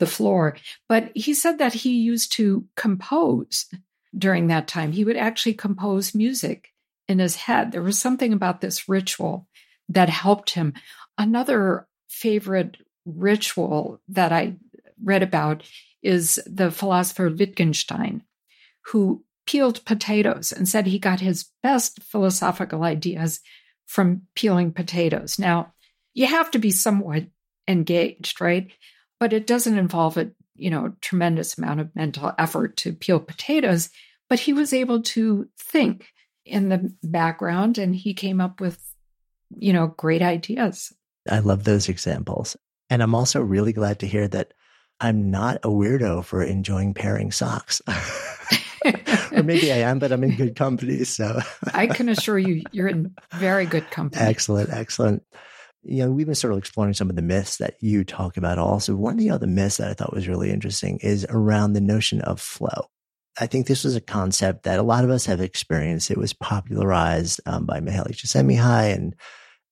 the 0.00 0.06
floor. 0.06 0.56
But 0.88 1.12
he 1.14 1.32
said 1.32 1.58
that 1.58 1.74
he 1.74 2.00
used 2.00 2.32
to 2.32 2.66
compose 2.76 3.66
during 4.18 4.48
that 4.48 4.66
time. 4.66 4.90
He 4.90 5.04
would 5.04 5.16
actually 5.16 5.54
compose 5.54 6.12
music 6.12 6.72
in 7.06 7.20
his 7.20 7.36
head. 7.36 7.70
There 7.70 7.80
was 7.80 7.98
something 7.98 8.32
about 8.32 8.60
this 8.60 8.88
ritual 8.88 9.46
that 9.88 10.08
helped 10.08 10.50
him. 10.50 10.74
Another 11.16 11.86
favorite 12.08 12.78
ritual 13.06 14.00
that 14.08 14.32
I 14.32 14.56
read 15.00 15.22
about 15.22 15.62
is 16.02 16.40
the 16.46 16.72
philosopher 16.72 17.30
Wittgenstein, 17.30 18.22
who 18.86 19.23
peeled 19.46 19.84
potatoes 19.84 20.52
and 20.52 20.68
said 20.68 20.86
he 20.86 20.98
got 20.98 21.20
his 21.20 21.46
best 21.62 22.02
philosophical 22.02 22.82
ideas 22.82 23.40
from 23.86 24.22
peeling 24.34 24.72
potatoes. 24.72 25.38
Now, 25.38 25.72
you 26.14 26.26
have 26.26 26.50
to 26.52 26.58
be 26.58 26.70
somewhat 26.70 27.24
engaged, 27.68 28.40
right? 28.40 28.70
But 29.20 29.32
it 29.32 29.46
doesn't 29.46 29.78
involve 29.78 30.16
a 30.16 30.30
you 30.56 30.70
know 30.70 30.94
tremendous 31.00 31.58
amount 31.58 31.80
of 31.80 31.94
mental 31.94 32.32
effort 32.38 32.76
to 32.78 32.92
peel 32.92 33.20
potatoes. 33.20 33.90
But 34.28 34.40
he 34.40 34.52
was 34.52 34.72
able 34.72 35.02
to 35.02 35.48
think 35.58 36.08
in 36.44 36.68
the 36.68 36.94
background, 37.02 37.78
and 37.78 37.94
he 37.94 38.14
came 38.14 38.40
up 38.40 38.60
with 38.60 38.80
you 39.56 39.72
know 39.72 39.88
great 39.88 40.22
ideas. 40.22 40.92
I 41.28 41.40
love 41.40 41.64
those 41.64 41.88
examples, 41.88 42.56
and 42.90 43.02
I'm 43.02 43.14
also 43.14 43.40
really 43.40 43.72
glad 43.72 44.00
to 44.00 44.06
hear 44.06 44.28
that 44.28 44.52
I'm 45.00 45.30
not 45.30 45.56
a 45.56 45.68
weirdo 45.68 46.24
for 46.24 46.42
enjoying 46.42 46.94
pairing 46.94 47.32
socks. 47.32 47.82
or 49.32 49.42
maybe 49.42 49.72
I 49.72 49.78
am, 49.78 49.98
but 49.98 50.12
I'm 50.12 50.24
in 50.24 50.36
good 50.36 50.56
company. 50.56 51.04
So 51.04 51.40
I 51.74 51.86
can 51.86 52.08
assure 52.08 52.38
you, 52.38 52.62
you're 52.72 52.88
in 52.88 53.14
very 53.32 53.66
good 53.66 53.90
company. 53.90 54.24
Excellent, 54.24 54.70
excellent. 54.70 55.22
You 55.82 56.04
know, 56.04 56.10
we've 56.10 56.26
been 56.26 56.34
sort 56.34 56.52
of 56.52 56.58
exploring 56.58 56.94
some 56.94 57.10
of 57.10 57.16
the 57.16 57.22
myths 57.22 57.58
that 57.58 57.74
you 57.80 58.04
talk 58.04 58.36
about 58.36 58.58
also. 58.58 58.94
One 58.94 59.14
of 59.14 59.18
the 59.18 59.30
other 59.30 59.46
myths 59.46 59.76
that 59.78 59.90
I 59.90 59.94
thought 59.94 60.14
was 60.14 60.28
really 60.28 60.50
interesting 60.50 60.98
is 61.02 61.26
around 61.28 61.72
the 61.72 61.80
notion 61.80 62.20
of 62.22 62.40
flow. 62.40 62.88
I 63.38 63.46
think 63.46 63.66
this 63.66 63.84
was 63.84 63.96
a 63.96 64.00
concept 64.00 64.62
that 64.62 64.78
a 64.78 64.84
lot 64.84 65.04
of 65.04 65.10
us 65.10 65.26
have 65.26 65.40
experienced. 65.40 66.10
It 66.10 66.18
was 66.18 66.32
popularized 66.32 67.40
um, 67.46 67.66
by 67.66 67.80
Mihaly 67.80 68.12
Csikszentmihalyi 68.12 68.94
and, 68.94 69.14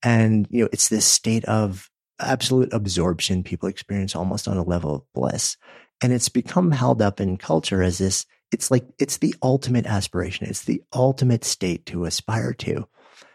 and, 0.02 0.48
you 0.50 0.64
know, 0.64 0.68
it's 0.72 0.88
this 0.88 1.06
state 1.06 1.44
of 1.44 1.88
absolute 2.22 2.72
absorption 2.72 3.42
people 3.42 3.68
experience 3.68 4.16
almost 4.16 4.48
on 4.48 4.56
a 4.56 4.62
level 4.62 4.94
of 4.94 5.12
bliss. 5.12 5.56
And 6.02 6.12
it's 6.12 6.28
become 6.28 6.70
held 6.70 7.00
up 7.00 7.20
in 7.20 7.36
culture 7.36 7.82
as 7.82 7.98
this 7.98 8.26
it's 8.52 8.70
like 8.70 8.84
it's 8.98 9.16
the 9.16 9.34
ultimate 9.42 9.86
aspiration. 9.86 10.46
It's 10.46 10.64
the 10.64 10.82
ultimate 10.92 11.44
state 11.44 11.86
to 11.86 12.04
aspire 12.04 12.52
to. 12.54 12.86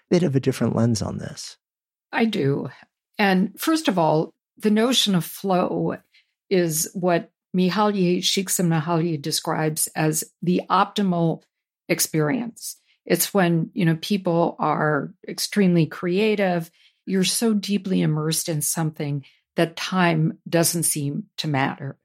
Bit 0.10 0.24
of 0.24 0.36
a 0.36 0.40
different 0.40 0.76
lens 0.76 1.02
on 1.02 1.18
this. 1.18 1.58
I 2.12 2.26
do. 2.26 2.70
And 3.18 3.60
first 3.60 3.88
of 3.88 3.98
all, 3.98 4.34
the 4.58 4.72
notion 4.72 5.16
of 5.16 5.26
flow 5.26 5.98
is 6.50 6.90
what 6.94 7.32
Mihaly 7.56 8.20
Csikszentmihalyi 8.20 9.22
describes 9.22 9.88
as 9.96 10.24
the 10.42 10.62
optimal 10.70 11.42
experience. 11.90 12.78
It's 13.06 13.34
when, 13.34 13.72
you 13.74 13.86
know, 13.86 13.98
people 14.02 14.56
are 14.60 15.14
extremely 15.28 15.86
creative. 15.86 16.70
You're 17.08 17.24
so 17.24 17.54
deeply 17.54 18.02
immersed 18.02 18.50
in 18.50 18.62
something 18.62 19.24
that 19.56 19.76
time 19.76 20.38
doesn't 20.48 20.84
seem 20.84 21.24
to 21.38 21.48
matter. 21.48 21.98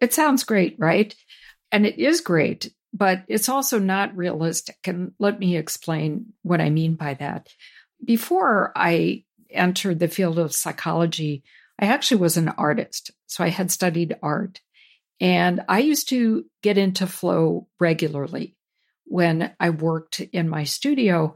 It 0.00 0.12
sounds 0.12 0.44
great, 0.44 0.76
right? 0.78 1.14
And 1.72 1.86
it 1.86 1.98
is 1.98 2.20
great, 2.20 2.72
but 2.92 3.22
it's 3.28 3.48
also 3.48 3.78
not 3.78 4.16
realistic. 4.16 4.76
And 4.84 5.12
let 5.18 5.38
me 5.38 5.56
explain 5.56 6.34
what 6.42 6.60
I 6.60 6.70
mean 6.70 6.96
by 6.96 7.14
that. 7.14 7.48
Before 8.04 8.72
I 8.76 9.24
entered 9.50 10.00
the 10.00 10.08
field 10.08 10.38
of 10.38 10.54
psychology, 10.54 11.44
I 11.78 11.86
actually 11.86 12.20
was 12.20 12.36
an 12.36 12.48
artist. 12.48 13.12
So 13.26 13.44
I 13.44 13.48
had 13.48 13.70
studied 13.70 14.16
art. 14.22 14.60
And 15.20 15.62
I 15.68 15.80
used 15.80 16.08
to 16.10 16.44
get 16.62 16.78
into 16.78 17.06
flow 17.06 17.68
regularly 17.80 18.56
when 19.04 19.52
I 19.58 19.70
worked 19.70 20.20
in 20.20 20.48
my 20.48 20.64
studio. 20.64 21.34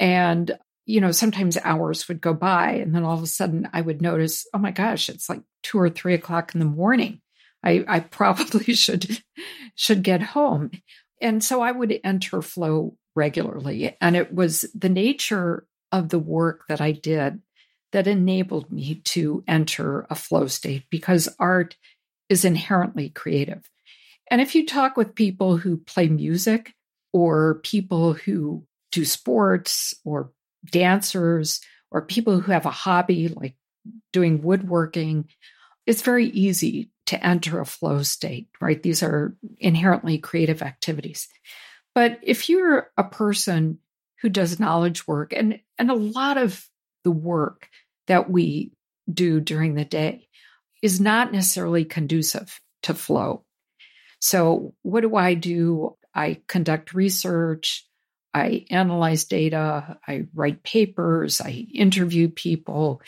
And, 0.00 0.58
you 0.86 1.00
know, 1.00 1.12
sometimes 1.12 1.56
hours 1.62 2.08
would 2.08 2.20
go 2.20 2.34
by. 2.34 2.72
And 2.72 2.94
then 2.94 3.04
all 3.04 3.16
of 3.16 3.22
a 3.22 3.26
sudden 3.26 3.68
I 3.72 3.80
would 3.80 4.02
notice, 4.02 4.46
oh 4.52 4.58
my 4.58 4.70
gosh, 4.70 5.08
it's 5.08 5.28
like 5.28 5.42
two 5.62 5.78
or 5.78 5.88
three 5.88 6.14
o'clock 6.14 6.54
in 6.54 6.60
the 6.60 6.66
morning. 6.66 7.20
I, 7.62 7.84
I 7.88 8.00
probably 8.00 8.74
should 8.74 9.22
should 9.74 10.02
get 10.02 10.22
home. 10.22 10.70
And 11.20 11.42
so 11.42 11.62
I 11.62 11.72
would 11.72 11.98
enter 12.04 12.42
flow 12.42 12.96
regularly. 13.16 13.96
And 14.00 14.16
it 14.16 14.34
was 14.34 14.64
the 14.74 14.88
nature 14.88 15.66
of 15.92 16.08
the 16.08 16.18
work 16.18 16.64
that 16.68 16.80
I 16.80 16.92
did 16.92 17.40
that 17.92 18.06
enabled 18.08 18.72
me 18.72 18.96
to 18.96 19.44
enter 19.46 20.06
a 20.10 20.16
flow 20.16 20.48
state 20.48 20.84
because 20.90 21.28
art 21.38 21.76
is 22.28 22.44
inherently 22.44 23.08
creative. 23.08 23.70
And 24.30 24.40
if 24.40 24.54
you 24.54 24.66
talk 24.66 24.96
with 24.96 25.14
people 25.14 25.56
who 25.56 25.76
play 25.76 26.08
music 26.08 26.74
or 27.12 27.60
people 27.62 28.14
who 28.14 28.66
do 28.90 29.04
sports 29.04 29.94
or 30.04 30.32
dancers 30.64 31.60
or 31.90 32.02
people 32.02 32.40
who 32.40 32.52
have 32.52 32.66
a 32.66 32.70
hobby 32.70 33.28
like 33.28 33.56
doing 34.12 34.42
woodworking, 34.42 35.28
it's 35.86 36.02
very 36.02 36.26
easy 36.26 36.90
to 37.06 37.24
enter 37.24 37.60
a 37.60 37.66
flow 37.66 38.02
state, 38.02 38.48
right? 38.60 38.82
These 38.82 39.02
are 39.02 39.36
inherently 39.58 40.18
creative 40.18 40.62
activities. 40.62 41.28
But 41.94 42.18
if 42.22 42.48
you're 42.48 42.90
a 42.96 43.04
person 43.04 43.78
who 44.22 44.28
does 44.28 44.58
knowledge 44.58 45.06
work 45.06 45.32
and, 45.34 45.60
and 45.78 45.90
a 45.90 45.94
lot 45.94 46.38
of 46.38 46.66
the 47.04 47.10
work 47.10 47.68
that 48.06 48.30
we 48.30 48.72
do 49.12 49.40
during 49.40 49.74
the 49.74 49.84
day 49.84 50.28
is 50.82 51.00
not 51.00 51.32
necessarily 51.32 51.84
conducive 51.84 52.60
to 52.82 52.94
flow. 52.94 53.44
So, 54.20 54.74
what 54.82 55.02
do 55.02 55.16
I 55.16 55.34
do? 55.34 55.96
I 56.14 56.40
conduct 56.48 56.94
research, 56.94 57.86
I 58.34 58.66
analyze 58.68 59.24
data, 59.24 59.98
I 60.06 60.26
write 60.34 60.64
papers, 60.64 61.40
I 61.40 61.68
interview 61.72 62.28
people. 62.28 63.00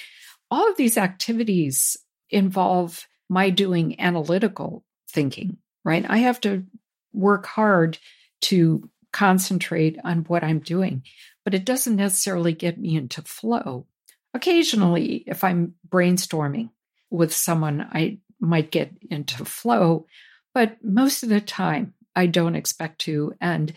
All 0.50 0.70
of 0.70 0.76
these 0.76 0.96
activities 0.96 1.96
involve 2.30 3.06
my 3.28 3.50
doing 3.50 4.00
analytical 4.00 4.84
thinking, 5.10 5.56
right? 5.84 6.06
I 6.08 6.18
have 6.18 6.40
to 6.42 6.64
work 7.12 7.46
hard 7.46 7.98
to 8.42 8.88
concentrate 9.12 9.98
on 10.04 10.18
what 10.24 10.44
I'm 10.44 10.60
doing, 10.60 11.02
but 11.44 11.54
it 11.54 11.64
doesn't 11.64 11.96
necessarily 11.96 12.52
get 12.52 12.78
me 12.78 12.96
into 12.96 13.22
flow. 13.22 13.86
Occasionally, 14.32 15.24
if 15.26 15.42
I'm 15.42 15.74
brainstorming 15.88 16.70
with 17.10 17.32
someone, 17.32 17.80
I 17.80 18.18
might 18.38 18.70
get 18.70 18.92
into 19.10 19.44
flow, 19.44 20.06
but 20.54 20.76
most 20.84 21.22
of 21.22 21.30
the 21.30 21.40
time, 21.40 21.94
I 22.14 22.26
don't 22.26 22.54
expect 22.54 23.00
to. 23.02 23.34
And 23.40 23.72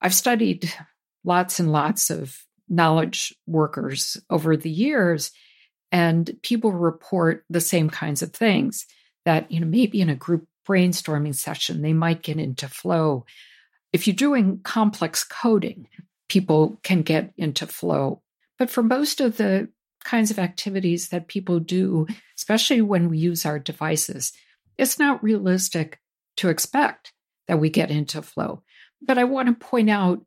I've 0.00 0.14
studied 0.14 0.72
lots 1.24 1.60
and 1.60 1.72
lots 1.72 2.10
of 2.10 2.38
knowledge 2.68 3.34
workers 3.46 4.16
over 4.30 4.56
the 4.56 4.70
years, 4.70 5.30
and 5.90 6.30
people 6.42 6.72
report 6.72 7.44
the 7.50 7.60
same 7.60 7.90
kinds 7.90 8.22
of 8.22 8.32
things 8.32 8.86
that, 9.24 9.50
you 9.52 9.60
know, 9.60 9.66
maybe 9.66 10.00
in 10.00 10.08
a 10.08 10.16
group 10.16 10.46
brainstorming 10.66 11.34
session, 11.34 11.82
they 11.82 11.92
might 11.92 12.22
get 12.22 12.38
into 12.38 12.68
flow. 12.68 13.24
If 13.92 14.06
you're 14.06 14.16
doing 14.16 14.60
complex 14.62 15.22
coding, 15.24 15.88
people 16.28 16.80
can 16.82 17.02
get 17.02 17.32
into 17.36 17.66
flow. 17.66 18.22
But 18.58 18.70
for 18.70 18.82
most 18.82 19.20
of 19.20 19.36
the 19.36 19.68
kinds 20.04 20.30
of 20.30 20.38
activities 20.38 21.08
that 21.08 21.28
people 21.28 21.60
do, 21.60 22.06
especially 22.38 22.80
when 22.80 23.08
we 23.08 23.18
use 23.18 23.44
our 23.44 23.58
devices, 23.58 24.32
it's 24.78 24.98
not 24.98 25.22
realistic 25.22 26.00
to 26.38 26.48
expect 26.48 27.12
that 27.48 27.60
we 27.60 27.68
get 27.68 27.90
into 27.90 28.22
flow. 28.22 28.62
But 29.00 29.18
I 29.18 29.24
want 29.24 29.48
to 29.48 29.66
point 29.66 29.90
out 29.90 30.24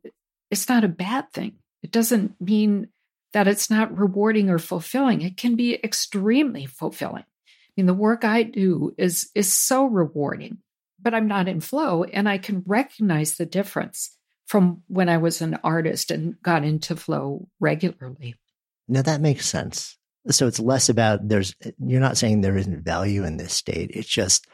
it's 0.50 0.68
not 0.68 0.84
a 0.84 0.88
bad 0.88 1.32
thing. 1.32 1.54
It 1.82 1.90
doesn't 1.90 2.40
mean 2.40 2.88
that 3.32 3.48
it's 3.48 3.70
not 3.70 3.96
rewarding 3.96 4.50
or 4.50 4.58
fulfilling. 4.58 5.22
It 5.22 5.36
can 5.36 5.56
be 5.56 5.74
extremely 5.82 6.66
fulfilling. 6.66 7.24
I 7.24 7.72
mean, 7.76 7.86
the 7.86 7.94
work 7.94 8.24
I 8.24 8.42
do 8.42 8.94
is 8.96 9.30
is 9.34 9.52
so 9.52 9.84
rewarding, 9.84 10.58
but 11.00 11.14
I'm 11.14 11.28
not 11.28 11.48
in 11.48 11.60
flow 11.60 12.04
and 12.04 12.28
I 12.28 12.38
can 12.38 12.62
recognize 12.66 13.36
the 13.36 13.46
difference 13.46 14.16
from 14.46 14.82
when 14.86 15.08
I 15.08 15.18
was 15.18 15.42
an 15.42 15.58
artist 15.62 16.10
and 16.10 16.40
got 16.42 16.64
into 16.64 16.96
flow 16.96 17.48
regularly. 17.60 18.36
Now 18.88 19.02
that 19.02 19.20
makes 19.20 19.46
sense. 19.46 19.98
So 20.30 20.46
it's 20.46 20.60
less 20.60 20.88
about 20.88 21.28
there's 21.28 21.54
you're 21.78 22.00
not 22.00 22.16
saying 22.16 22.40
there 22.40 22.56
isn't 22.56 22.84
value 22.84 23.24
in 23.24 23.36
this 23.36 23.52
state. 23.52 23.90
It's 23.92 24.08
just 24.08 24.46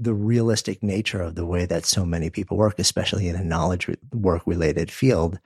the 0.00 0.14
realistic 0.14 0.82
nature 0.82 1.20
of 1.20 1.34
the 1.34 1.44
way 1.44 1.66
that 1.66 1.84
so 1.84 2.06
many 2.06 2.30
people 2.30 2.56
work, 2.56 2.78
especially 2.78 3.28
in 3.28 3.36
a 3.36 3.44
knowledge 3.44 3.88
work 4.12 4.42
related 4.46 4.90
field, 4.90 5.38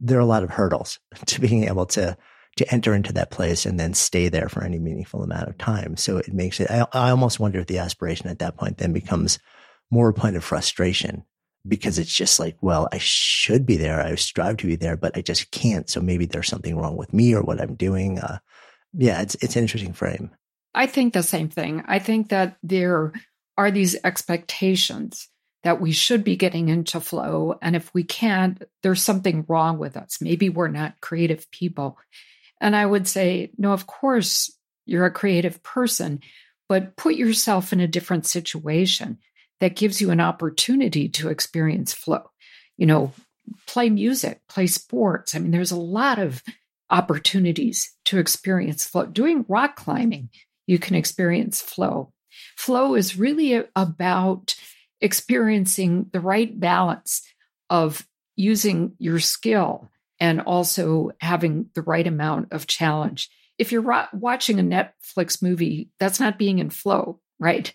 there 0.00 0.18
are 0.18 0.22
a 0.22 0.26
lot 0.26 0.42
of 0.42 0.50
hurdles 0.50 0.98
to 1.26 1.40
being 1.40 1.64
able 1.64 1.86
to 1.86 2.16
to 2.56 2.74
enter 2.74 2.94
into 2.94 3.12
that 3.12 3.30
place 3.30 3.64
and 3.64 3.78
then 3.78 3.94
stay 3.94 4.28
there 4.28 4.48
for 4.48 4.64
any 4.64 4.78
meaningful 4.78 5.22
amount 5.22 5.48
of 5.48 5.56
time. 5.56 5.96
So 5.96 6.16
it 6.18 6.34
makes 6.34 6.58
it. 6.58 6.68
I, 6.68 6.84
I 6.92 7.10
almost 7.10 7.38
wonder 7.38 7.60
if 7.60 7.68
the 7.68 7.78
aspiration 7.78 8.28
at 8.28 8.40
that 8.40 8.56
point 8.56 8.78
then 8.78 8.92
becomes 8.92 9.38
more 9.90 10.08
a 10.08 10.14
point 10.14 10.36
of 10.36 10.42
frustration 10.42 11.24
because 11.66 11.98
it's 11.98 12.12
just 12.12 12.40
like, 12.40 12.56
well, 12.60 12.88
I 12.92 12.98
should 12.98 13.66
be 13.66 13.76
there. 13.76 14.00
I 14.00 14.16
strive 14.16 14.56
to 14.58 14.66
be 14.66 14.76
there, 14.76 14.96
but 14.96 15.16
I 15.16 15.22
just 15.22 15.52
can't. 15.52 15.88
So 15.88 16.00
maybe 16.00 16.26
there's 16.26 16.48
something 16.48 16.76
wrong 16.76 16.96
with 16.96 17.14
me 17.14 17.34
or 17.34 17.42
what 17.42 17.60
I'm 17.60 17.76
doing. 17.76 18.18
Uh, 18.18 18.38
yeah, 18.92 19.22
it's 19.22 19.36
it's 19.36 19.54
an 19.54 19.62
interesting 19.62 19.92
frame. 19.92 20.30
I 20.74 20.86
think 20.86 21.14
the 21.14 21.22
same 21.22 21.48
thing. 21.48 21.84
I 21.86 21.98
think 22.00 22.30
that 22.30 22.56
there 22.62 23.12
are 23.60 23.70
these 23.70 23.94
expectations 24.04 25.28
that 25.64 25.82
we 25.82 25.92
should 25.92 26.24
be 26.24 26.34
getting 26.34 26.70
into 26.70 26.98
flow. 26.98 27.58
And 27.60 27.76
if 27.76 27.92
we 27.92 28.02
can't, 28.02 28.62
there's 28.82 29.02
something 29.02 29.44
wrong 29.48 29.76
with 29.76 29.98
us. 29.98 30.16
Maybe 30.18 30.48
we're 30.48 30.68
not 30.68 30.98
creative 31.02 31.50
people. 31.50 31.98
And 32.58 32.74
I 32.74 32.86
would 32.86 33.06
say, 33.06 33.50
no, 33.58 33.74
of 33.74 33.86
course, 33.86 34.50
you're 34.86 35.04
a 35.04 35.10
creative 35.10 35.62
person, 35.62 36.20
but 36.70 36.96
put 36.96 37.16
yourself 37.16 37.74
in 37.74 37.80
a 37.80 37.86
different 37.86 38.24
situation 38.24 39.18
that 39.60 39.76
gives 39.76 40.00
you 40.00 40.10
an 40.10 40.20
opportunity 40.20 41.10
to 41.10 41.28
experience 41.28 41.92
flow. 41.92 42.30
You 42.78 42.86
know, 42.86 43.12
play 43.66 43.90
music, 43.90 44.40
play 44.48 44.68
sports. 44.68 45.34
I 45.34 45.38
mean, 45.38 45.50
there's 45.50 45.70
a 45.70 45.76
lot 45.76 46.18
of 46.18 46.42
opportunities 46.88 47.94
to 48.06 48.18
experience 48.18 48.86
flow. 48.86 49.04
Doing 49.04 49.44
rock 49.48 49.76
climbing, 49.76 50.30
you 50.66 50.78
can 50.78 50.96
experience 50.96 51.60
flow. 51.60 52.14
Flow 52.56 52.94
is 52.94 53.18
really 53.18 53.62
about 53.74 54.54
experiencing 55.00 56.06
the 56.12 56.20
right 56.20 56.58
balance 56.58 57.22
of 57.68 58.06
using 58.36 58.94
your 58.98 59.18
skill 59.18 59.88
and 60.18 60.40
also 60.40 61.10
having 61.20 61.70
the 61.74 61.82
right 61.82 62.06
amount 62.06 62.52
of 62.52 62.66
challenge. 62.66 63.30
If 63.58 63.72
you're 63.72 63.82
ro- 63.82 64.06
watching 64.12 64.58
a 64.58 64.62
Netflix 64.62 65.42
movie, 65.42 65.90
that's 65.98 66.20
not 66.20 66.38
being 66.38 66.58
in 66.58 66.70
flow, 66.70 67.20
right? 67.38 67.72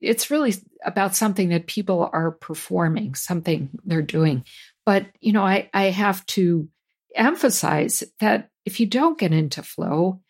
It's 0.00 0.30
really 0.30 0.54
about 0.84 1.16
something 1.16 1.50
that 1.50 1.66
people 1.66 2.10
are 2.12 2.32
performing, 2.32 3.14
something 3.14 3.70
they're 3.84 4.02
doing. 4.02 4.44
But, 4.84 5.06
you 5.20 5.32
know, 5.32 5.44
I, 5.44 5.70
I 5.72 5.84
have 5.84 6.26
to 6.26 6.68
emphasize 7.14 8.02
that 8.20 8.50
if 8.64 8.80
you 8.80 8.86
don't 8.86 9.18
get 9.18 9.32
into 9.32 9.62
flow, 9.62 10.20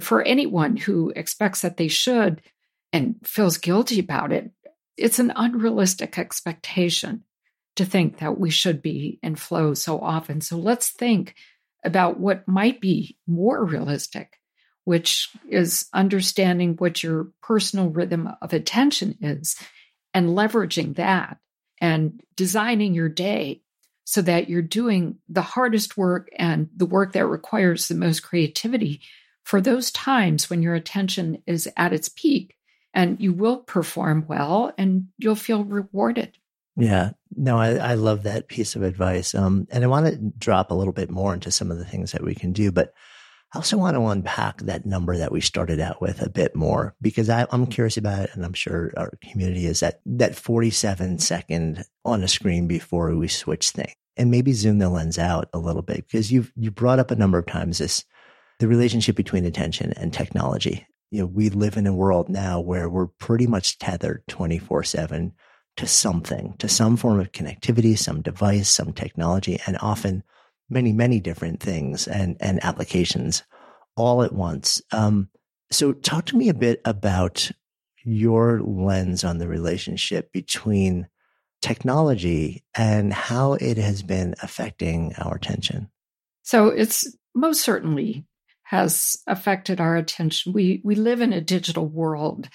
for 0.00 0.22
anyone 0.22 0.76
who 0.76 1.12
expects 1.16 1.62
that 1.62 1.76
they 1.76 1.88
should 1.88 2.42
and 2.96 3.16
feels 3.24 3.58
guilty 3.58 4.00
about 4.00 4.32
it, 4.32 4.50
it's 4.96 5.18
an 5.18 5.30
unrealistic 5.36 6.18
expectation 6.18 7.24
to 7.76 7.84
think 7.84 8.18
that 8.18 8.40
we 8.40 8.48
should 8.48 8.80
be 8.80 9.18
in 9.22 9.36
flow 9.36 9.74
so 9.74 10.00
often. 10.00 10.40
So 10.40 10.56
let's 10.56 10.88
think 10.88 11.34
about 11.84 12.18
what 12.18 12.48
might 12.48 12.80
be 12.80 13.18
more 13.26 13.62
realistic, 13.62 14.40
which 14.84 15.28
is 15.46 15.86
understanding 15.92 16.76
what 16.76 17.02
your 17.02 17.28
personal 17.42 17.90
rhythm 17.90 18.30
of 18.40 18.54
attention 18.54 19.18
is 19.20 19.56
and 20.14 20.30
leveraging 20.30 20.96
that 20.96 21.36
and 21.78 22.22
designing 22.34 22.94
your 22.94 23.10
day 23.10 23.60
so 24.04 24.22
that 24.22 24.48
you're 24.48 24.62
doing 24.62 25.18
the 25.28 25.42
hardest 25.42 25.98
work 25.98 26.30
and 26.38 26.70
the 26.74 26.86
work 26.86 27.12
that 27.12 27.26
requires 27.26 27.88
the 27.88 27.94
most 27.94 28.20
creativity 28.20 29.02
for 29.44 29.60
those 29.60 29.90
times 29.90 30.48
when 30.48 30.62
your 30.62 30.74
attention 30.74 31.42
is 31.46 31.68
at 31.76 31.92
its 31.92 32.08
peak 32.08 32.55
and 32.94 33.20
you 33.20 33.32
will 33.32 33.58
perform 33.58 34.24
well 34.28 34.72
and 34.78 35.08
you'll 35.18 35.34
feel 35.34 35.64
rewarded. 35.64 36.38
Yeah, 36.76 37.12
no, 37.34 37.58
I, 37.58 37.74
I 37.76 37.94
love 37.94 38.24
that 38.24 38.48
piece 38.48 38.76
of 38.76 38.82
advice. 38.82 39.34
Um, 39.34 39.66
and 39.70 39.82
I 39.82 39.86
want 39.86 40.06
to 40.06 40.16
drop 40.38 40.70
a 40.70 40.74
little 40.74 40.92
bit 40.92 41.10
more 41.10 41.32
into 41.32 41.50
some 41.50 41.70
of 41.70 41.78
the 41.78 41.86
things 41.86 42.12
that 42.12 42.22
we 42.22 42.34
can 42.34 42.52
do, 42.52 42.70
but 42.70 42.92
I 43.54 43.58
also 43.58 43.78
want 43.78 43.96
to 43.96 44.06
unpack 44.06 44.58
that 44.62 44.84
number 44.84 45.16
that 45.16 45.32
we 45.32 45.40
started 45.40 45.80
out 45.80 46.02
with 46.02 46.20
a 46.20 46.28
bit 46.28 46.54
more 46.54 46.94
because 47.00 47.30
I, 47.30 47.46
am 47.52 47.66
curious 47.66 47.96
about 47.96 48.24
it, 48.24 48.30
and 48.34 48.44
I'm 48.44 48.52
sure 48.52 48.92
our 48.96 49.12
community 49.22 49.66
is 49.66 49.80
that 49.80 50.00
that 50.04 50.34
47 50.36 51.18
second 51.20 51.84
on 52.04 52.22
a 52.22 52.28
screen 52.28 52.66
before 52.66 53.14
we 53.14 53.28
switch 53.28 53.70
thing, 53.70 53.92
and 54.16 54.30
maybe 54.30 54.52
zoom 54.52 54.78
the 54.78 54.90
lens 54.90 55.18
out 55.18 55.48
a 55.54 55.58
little 55.58 55.82
bit 55.82 56.06
because 56.06 56.32
you've 56.32 56.52
you 56.56 56.70
brought 56.70 56.98
up 56.98 57.10
a 57.10 57.16
number 57.16 57.38
of 57.38 57.46
times 57.46 57.78
this 57.78 58.04
the 58.58 58.68
relationship 58.68 59.16
between 59.16 59.44
attention 59.44 59.92
and 59.96 60.12
technology. 60.12 60.86
You 61.10 61.20
know, 61.20 61.26
we 61.26 61.50
live 61.50 61.76
in 61.76 61.86
a 61.86 61.94
world 61.94 62.28
now 62.28 62.60
where 62.60 62.88
we're 62.88 63.06
pretty 63.06 63.46
much 63.46 63.78
tethered 63.78 64.22
24 64.28 64.84
seven 64.84 65.32
to 65.76 65.86
something, 65.86 66.54
to 66.58 66.68
some 66.68 66.96
form 66.96 67.20
of 67.20 67.32
connectivity, 67.32 67.98
some 67.98 68.22
device, 68.22 68.68
some 68.68 68.92
technology, 68.92 69.60
and 69.66 69.76
often 69.80 70.22
many, 70.68 70.92
many 70.92 71.20
different 71.20 71.60
things 71.60 72.08
and, 72.08 72.36
and 72.40 72.62
applications 72.64 73.42
all 73.94 74.22
at 74.22 74.32
once. 74.32 74.80
Um, 74.92 75.28
so 75.70 75.92
talk 75.92 76.26
to 76.26 76.36
me 76.36 76.48
a 76.48 76.54
bit 76.54 76.80
about 76.84 77.50
your 78.04 78.60
lens 78.62 79.24
on 79.24 79.38
the 79.38 79.48
relationship 79.48 80.32
between 80.32 81.08
technology 81.60 82.64
and 82.76 83.12
how 83.12 83.54
it 83.54 83.76
has 83.76 84.02
been 84.02 84.34
affecting 84.42 85.14
our 85.18 85.34
attention. 85.34 85.90
So 86.42 86.68
it's 86.68 87.16
most 87.34 87.62
certainly 87.62 88.24
has 88.66 89.22
affected 89.28 89.80
our 89.80 89.96
attention. 89.96 90.52
We 90.52 90.80
we 90.82 90.96
live 90.96 91.20
in 91.20 91.32
a 91.32 91.40
digital 91.40 91.86
world. 91.86 92.48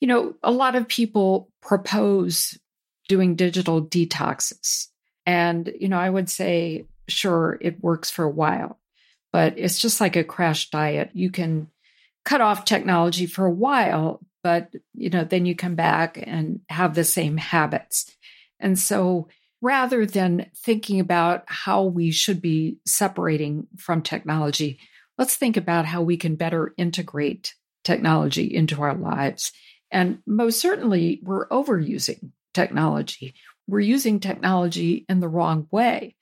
You 0.00 0.08
know, 0.08 0.34
a 0.42 0.50
lot 0.50 0.76
of 0.76 0.88
people 0.88 1.50
propose 1.60 2.58
doing 3.06 3.36
digital 3.36 3.84
detoxes. 3.84 4.86
And 5.26 5.70
you 5.78 5.88
know, 5.88 5.98
I 5.98 6.08
would 6.08 6.30
say 6.30 6.86
sure, 7.06 7.58
it 7.60 7.82
works 7.82 8.10
for 8.10 8.24
a 8.24 8.30
while, 8.30 8.78
but 9.30 9.58
it's 9.58 9.78
just 9.78 10.00
like 10.00 10.16
a 10.16 10.24
crash 10.24 10.70
diet. 10.70 11.10
You 11.12 11.30
can 11.30 11.68
cut 12.24 12.40
off 12.40 12.64
technology 12.64 13.26
for 13.26 13.44
a 13.44 13.52
while, 13.52 14.20
but 14.42 14.74
you 14.94 15.10
know, 15.10 15.24
then 15.24 15.44
you 15.44 15.54
come 15.54 15.74
back 15.74 16.18
and 16.22 16.60
have 16.70 16.94
the 16.94 17.04
same 17.04 17.36
habits. 17.36 18.16
And 18.58 18.78
so 18.78 19.28
rather 19.60 20.06
than 20.06 20.46
thinking 20.56 20.98
about 20.98 21.44
how 21.46 21.84
we 21.84 22.10
should 22.10 22.40
be 22.40 22.78
separating 22.86 23.66
from 23.76 24.00
technology, 24.00 24.78
let's 25.22 25.36
think 25.36 25.56
about 25.56 25.86
how 25.86 26.02
we 26.02 26.16
can 26.16 26.34
better 26.34 26.74
integrate 26.76 27.54
technology 27.84 28.52
into 28.52 28.82
our 28.82 28.92
lives. 28.92 29.52
And 29.88 30.18
most 30.26 30.60
certainly, 30.60 31.20
we're 31.22 31.46
overusing 31.46 32.32
technology. 32.52 33.34
We're 33.68 33.78
using 33.78 34.18
technology 34.18 35.06
in 35.08 35.20
the 35.20 35.28
wrong 35.28 35.68
way. 35.70 36.16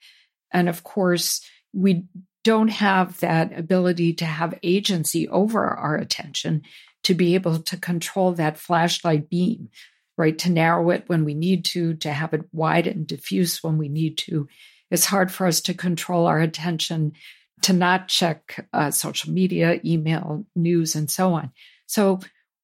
And 0.51 0.69
of 0.69 0.83
course, 0.83 1.43
we 1.73 2.03
don't 2.43 2.67
have 2.67 3.19
that 3.21 3.57
ability 3.57 4.13
to 4.13 4.25
have 4.25 4.59
agency 4.61 5.27
over 5.27 5.65
our 5.65 5.95
attention 5.95 6.61
to 7.05 7.15
be 7.15 7.33
able 7.33 7.57
to 7.57 7.77
control 7.77 8.33
that 8.33 8.59
flashlight 8.59 9.31
beam, 9.31 9.69
right? 10.15 10.37
To 10.37 10.51
narrow 10.51 10.91
it 10.91 11.05
when 11.07 11.25
we 11.25 11.33
need 11.33 11.65
to, 11.73 11.95
to 11.95 12.13
have 12.13 12.35
it 12.35 12.43
wide 12.51 12.85
and 12.85 13.07
diffuse 13.07 13.63
when 13.63 13.79
we 13.79 13.89
need 13.89 14.19
to. 14.19 14.47
It's 14.91 15.05
hard 15.05 15.31
for 15.31 15.47
us 15.47 15.61
to 15.61 15.73
control 15.73 16.27
our 16.27 16.39
attention, 16.39 17.13
to 17.61 17.73
not 17.73 18.07
check 18.07 18.67
uh, 18.73 18.91
social 18.91 19.31
media, 19.31 19.79
email, 19.85 20.45
news, 20.55 20.95
and 20.95 21.09
so 21.09 21.33
on. 21.33 21.51
So, 21.87 22.19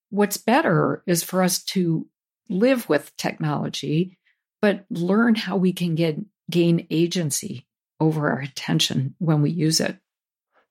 what's 0.09 0.37
better 0.37 1.03
is 1.05 1.23
for 1.23 1.43
us 1.43 1.63
to 1.65 2.07
live 2.49 2.87
with 2.87 3.15
technology, 3.17 4.17
but 4.61 4.85
learn 4.89 5.35
how 5.35 5.57
we 5.57 5.73
can 5.73 5.95
get 5.95 6.17
gain 6.49 6.87
agency 6.89 7.67
over 7.99 8.29
our 8.29 8.39
attention 8.39 9.15
when 9.19 9.41
we 9.41 9.51
use 9.51 9.79
it. 9.79 9.97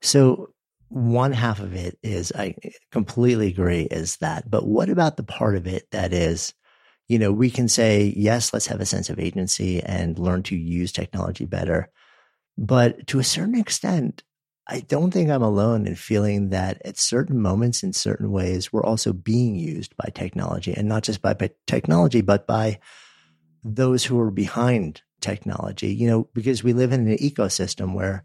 So, 0.03 0.51
one 0.89 1.33
half 1.33 1.61
of 1.61 1.75
it 1.75 1.99
is, 2.03 2.33
I 2.33 2.55
completely 2.93 3.49
agree, 3.49 3.83
is 3.83 4.17
that. 4.19 4.49
But 4.49 4.67
what 4.67 4.89
about 4.89 5.17
the 5.17 5.25
part 5.25 5.57
of 5.57 5.67
it 5.67 5.87
that 5.91 6.13
is, 6.13 6.55
you 7.09 7.19
know, 7.19 7.33
we 7.33 7.51
can 7.51 7.69
say, 7.69 8.13
yes, 8.17 8.53
let's 8.53 8.67
have 8.69 8.81
a 8.81 8.87
sense 8.87 9.11
of 9.11 9.19
agency 9.19 9.83
and 9.83 10.19
learn 10.19 10.43
to 10.45 10.57
use 10.57 10.93
technology 10.93 11.45
better. 11.45 11.91
But 12.59 13.07
to 13.09 13.19
a 13.19 13.25
certain 13.25 13.59
extent, 13.59 14.23
I 14.69 14.81
don't 14.81 15.13
think 15.13 15.31
I'm 15.31 15.43
alone 15.43 15.87
in 15.87 15.95
feeling 15.95 16.51
that 16.51 16.83
at 16.85 16.99
certain 16.99 17.41
moments, 17.41 17.83
in 17.83 17.93
certain 17.93 18.33
ways, 18.33 18.73
we're 18.73 18.85
also 18.85 19.13
being 19.13 19.55
used 19.55 19.97
by 19.97 20.11
technology 20.13 20.75
and 20.75 20.89
not 20.89 21.05
just 21.05 21.23
by, 21.23 21.35
by 21.35 21.51
technology, 21.67 22.21
but 22.21 22.47
by 22.47 22.81
those 23.63 24.05
who 24.05 24.19
are 24.21 24.31
behind 24.31 25.03
technology, 25.21 25.95
you 25.95 26.09
know, 26.09 26.29
because 26.35 26.65
we 26.65 26.73
live 26.73 26.93
in 26.93 27.07
an 27.07 27.19
ecosystem 27.19 27.95
where 27.95 28.25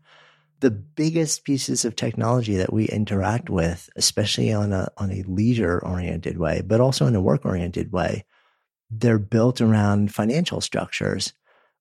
the 0.62 0.72
biggest 0.72 1.44
pieces 1.44 1.86
of 1.86 1.96
technology 1.96 2.56
that 2.58 2.74
we 2.74 2.86
interact 2.86 3.50
with, 3.50 3.90
especially 3.96 4.54
on 4.54 4.72
a, 4.74 4.88
on 4.98 5.12
a 5.12 5.24
leisure 5.24 5.80
oriented 5.84 6.38
way, 6.38 6.62
but 6.66 6.80
also 6.80 7.08
in 7.08 7.16
a 7.16 7.22
work 7.22 7.46
oriented 7.46 7.92
way, 7.92 8.26
they're 8.90 9.20
built 9.20 9.62
around 9.62 10.14
financial 10.14 10.62
structures 10.62 11.34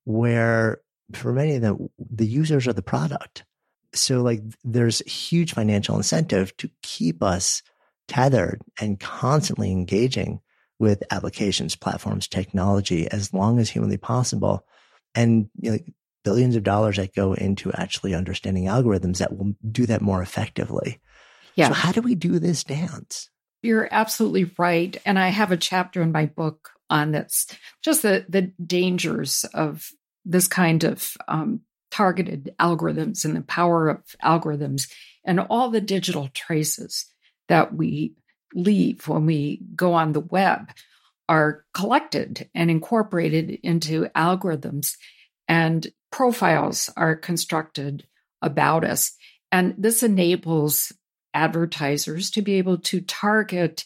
where 0.03 0.81
for 1.15 1.33
many 1.33 1.55
of 1.55 1.61
them, 1.61 1.89
the 1.97 2.27
users 2.27 2.67
are 2.67 2.73
the 2.73 2.81
product. 2.81 3.43
So 3.93 4.21
like 4.21 4.41
there's 4.63 4.99
huge 4.99 5.53
financial 5.53 5.97
incentive 5.97 6.55
to 6.57 6.69
keep 6.81 7.21
us 7.21 7.61
tethered 8.07 8.61
and 8.79 8.99
constantly 8.99 9.71
engaging 9.71 10.41
with 10.79 11.03
applications, 11.11 11.75
platforms, 11.75 12.27
technology 12.27 13.07
as 13.09 13.33
long 13.33 13.59
as 13.59 13.69
humanly 13.69 13.97
possible 13.97 14.65
and 15.13 15.49
you 15.59 15.71
know, 15.71 15.77
billions 16.23 16.55
of 16.55 16.63
dollars 16.63 16.97
that 16.97 17.13
go 17.13 17.33
into 17.33 17.71
actually 17.73 18.13
understanding 18.13 18.65
algorithms 18.65 19.17
that 19.17 19.35
will 19.35 19.55
do 19.71 19.85
that 19.85 20.01
more 20.01 20.21
effectively. 20.21 20.99
Yeah. 21.55 21.69
So 21.69 21.73
how 21.73 21.91
do 21.91 22.01
we 22.01 22.15
do 22.15 22.39
this 22.39 22.63
dance? 22.63 23.29
You're 23.61 23.87
absolutely 23.91 24.51
right. 24.57 24.95
And 25.05 25.19
I 25.19 25.29
have 25.29 25.51
a 25.51 25.57
chapter 25.57 26.01
in 26.01 26.11
my 26.11 26.25
book 26.25 26.71
on 26.89 27.11
this, 27.11 27.47
just 27.83 28.01
the, 28.01 28.25
the 28.27 28.51
dangers 28.63 29.45
of 29.53 29.89
this 30.25 30.47
kind 30.47 30.83
of 30.83 31.15
um, 31.27 31.61
targeted 31.89 32.53
algorithms 32.59 33.25
and 33.25 33.35
the 33.35 33.41
power 33.41 33.89
of 33.89 34.03
algorithms 34.23 34.89
and 35.25 35.39
all 35.39 35.69
the 35.69 35.81
digital 35.81 36.29
traces 36.33 37.05
that 37.47 37.75
we 37.75 38.13
leave 38.53 39.07
when 39.07 39.25
we 39.25 39.61
go 39.75 39.93
on 39.93 40.13
the 40.13 40.19
web 40.19 40.71
are 41.29 41.63
collected 41.73 42.49
and 42.53 42.69
incorporated 42.69 43.51
into 43.63 44.03
algorithms, 44.15 44.97
and 45.47 45.87
profiles 46.11 46.89
are 46.97 47.15
constructed 47.15 48.05
about 48.41 48.83
us. 48.83 49.15
And 49.51 49.75
this 49.77 50.03
enables 50.03 50.91
advertisers 51.33 52.31
to 52.31 52.41
be 52.41 52.55
able 52.55 52.79
to 52.79 52.99
target 52.99 53.85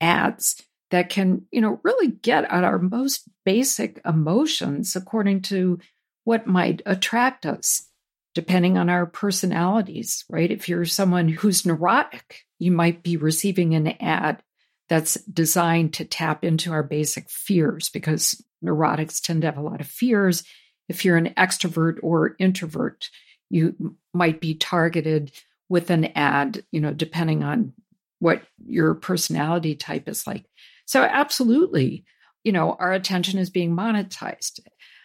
ads 0.00 0.62
that 0.90 1.08
can, 1.08 1.46
you 1.50 1.60
know, 1.60 1.80
really 1.84 2.08
get 2.08 2.44
at 2.44 2.64
our 2.64 2.78
most 2.78 3.28
basic 3.44 4.00
emotions 4.04 4.96
according 4.96 5.42
to 5.42 5.78
what 6.24 6.46
might 6.46 6.82
attract 6.86 7.46
us, 7.46 7.88
depending 8.34 8.76
on 8.76 8.90
our 8.90 9.06
personalities, 9.06 10.24
right? 10.28 10.50
If 10.50 10.68
you're 10.68 10.84
someone 10.84 11.28
who's 11.28 11.66
neurotic, 11.66 12.44
you 12.58 12.72
might 12.72 13.02
be 13.02 13.16
receiving 13.16 13.74
an 13.74 13.88
ad 14.00 14.42
that's 14.88 15.14
designed 15.24 15.94
to 15.94 16.04
tap 16.04 16.44
into 16.44 16.72
our 16.72 16.82
basic 16.82 17.30
fears 17.30 17.88
because 17.88 18.44
neurotics 18.64 19.20
tend 19.20 19.42
to 19.42 19.46
have 19.46 19.56
a 19.56 19.62
lot 19.62 19.80
of 19.80 19.86
fears. 19.86 20.42
If 20.88 21.04
you're 21.04 21.16
an 21.16 21.32
extrovert 21.36 21.98
or 22.02 22.34
introvert, 22.38 23.08
you 23.48 23.96
might 24.12 24.40
be 24.40 24.54
targeted 24.54 25.32
with 25.68 25.90
an 25.90 26.06
ad, 26.16 26.64
you 26.72 26.80
know, 26.80 26.92
depending 26.92 27.44
on 27.44 27.72
what 28.18 28.42
your 28.66 28.94
personality 28.94 29.74
type 29.74 30.08
is 30.08 30.26
like. 30.26 30.44
So, 30.90 31.04
absolutely, 31.04 32.04
you 32.42 32.50
know, 32.50 32.76
our 32.80 32.92
attention 32.92 33.38
is 33.38 33.48
being 33.48 33.76
monetized. 33.76 34.58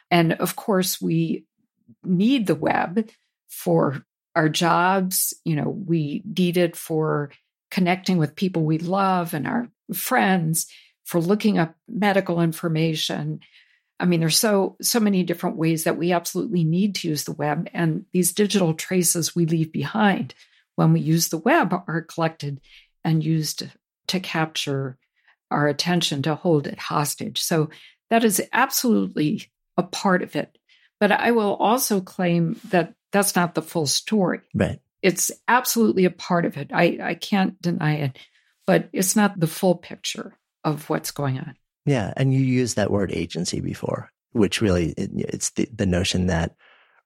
And 0.09 0.33
of 0.33 0.55
course, 0.55 0.99
we 0.99 1.45
need 2.03 2.47
the 2.47 2.55
web 2.55 3.07
for 3.49 4.03
our 4.35 4.49
jobs. 4.49 5.35
You 5.45 5.57
know, 5.57 5.69
we 5.69 6.23
need 6.25 6.57
it 6.57 6.75
for 6.75 7.29
connecting 7.69 8.17
with 8.17 8.35
people 8.35 8.63
we 8.63 8.79
love 8.79 9.35
and 9.35 9.45
our 9.45 9.69
friends, 9.93 10.65
for 11.03 11.21
looking 11.21 11.59
up 11.59 11.75
medical 11.87 12.41
information. 12.41 13.41
I 13.99 14.05
mean, 14.05 14.21
there's 14.21 14.39
so 14.39 14.77
so 14.81 14.99
many 14.99 15.21
different 15.21 15.55
ways 15.55 15.83
that 15.83 15.97
we 15.97 16.13
absolutely 16.13 16.63
need 16.63 16.95
to 16.95 17.09
use 17.09 17.25
the 17.25 17.31
web, 17.31 17.69
and 17.75 18.05
these 18.11 18.33
digital 18.33 18.73
traces 18.73 19.35
we 19.35 19.45
leave 19.45 19.71
behind 19.71 20.33
when 20.77 20.93
we 20.93 20.99
use 20.99 21.29
the 21.29 21.37
web 21.37 21.75
are 21.87 22.01
collected 22.01 22.59
and 23.03 23.23
used 23.23 23.69
to 24.07 24.19
capture 24.19 24.97
our 25.55 25.67
attention 25.67 26.21
to 26.23 26.35
hold 26.35 26.67
it 26.67 26.77
hostage. 26.77 27.41
So 27.41 27.69
that 28.09 28.23
is 28.23 28.41
absolutely 28.51 29.49
a 29.77 29.83
part 29.83 30.21
of 30.21 30.35
it. 30.35 30.57
But 30.99 31.11
I 31.11 31.31
will 31.31 31.55
also 31.55 32.01
claim 32.01 32.59
that 32.69 32.93
that's 33.11 33.35
not 33.35 33.55
the 33.55 33.61
full 33.61 33.87
story. 33.87 34.41
Right. 34.53 34.79
It's 35.01 35.31
absolutely 35.47 36.05
a 36.05 36.11
part 36.11 36.45
of 36.45 36.57
it. 36.57 36.71
I, 36.73 36.99
I 37.01 37.13
can't 37.15 37.59
deny 37.61 37.95
it, 37.95 38.17
but 38.67 38.89
it's 38.91 39.15
not 39.15 39.39
the 39.39 39.47
full 39.47 39.75
picture 39.75 40.37
of 40.63 40.89
what's 40.89 41.11
going 41.11 41.39
on. 41.39 41.55
Yeah. 41.85 42.13
And 42.17 42.33
you 42.33 42.39
used 42.41 42.75
that 42.75 42.91
word 42.91 43.11
agency 43.11 43.61
before, 43.61 44.11
which 44.33 44.61
really 44.61 44.89
it, 44.97 45.11
it's 45.13 45.51
the, 45.51 45.69
the 45.73 45.85
notion 45.85 46.27
that 46.27 46.55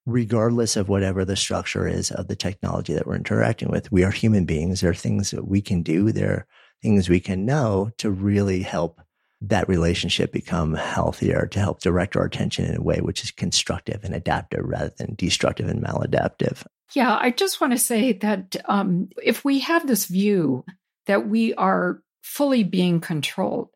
regardless 0.06 0.76
of 0.76 0.90
whatever 0.90 1.24
the 1.24 1.36
structure 1.36 1.88
is 1.88 2.10
of 2.10 2.28
the 2.28 2.36
technology 2.36 2.94
that 2.94 3.06
we're 3.06 3.16
interacting 3.16 3.70
with, 3.70 3.92
we 3.92 4.04
are 4.04 4.12
human 4.12 4.46
beings. 4.46 4.82
There 4.82 4.90
are 4.90 4.96
things 4.96 5.32
that 5.32 5.48
we 5.48 5.62
can 5.62 5.84
do. 5.84 6.12
There 6.12 6.48
things 6.82 7.10
we 7.10 7.20
can 7.20 7.46
know 7.46 7.92
to 7.98 8.10
really 8.10 8.62
help 8.62 9.02
that 9.42 9.70
relationship 9.70 10.32
become 10.32 10.74
healthier, 10.74 11.48
to 11.48 11.60
help 11.60 11.80
direct 11.80 12.16
our 12.16 12.26
attention 12.26 12.66
in 12.66 12.76
a 12.76 12.82
way 12.82 13.00
which 13.00 13.24
is 13.24 13.32
constructive 13.32 14.04
and 14.04 14.14
adaptive 14.14 14.66
rather 14.66 14.94
than 14.98 15.16
destructive 15.16 15.70
and 15.70 15.82
maladaptive. 15.82 16.66
Yeah, 16.94 17.18
I 17.20 17.32
just 17.32 17.62
want 17.62 17.74
to 17.74 17.80
say 17.80 18.14
that 18.14 18.58
um, 18.66 19.10
if 19.24 19.46
we 19.46 19.60
have 19.60 19.88
this 19.88 20.06
view 20.06 20.66
that 21.06 21.28
we 21.28 21.54
are 21.54 22.02
fully 22.22 22.64
being 22.64 23.00
controlled 23.00 23.70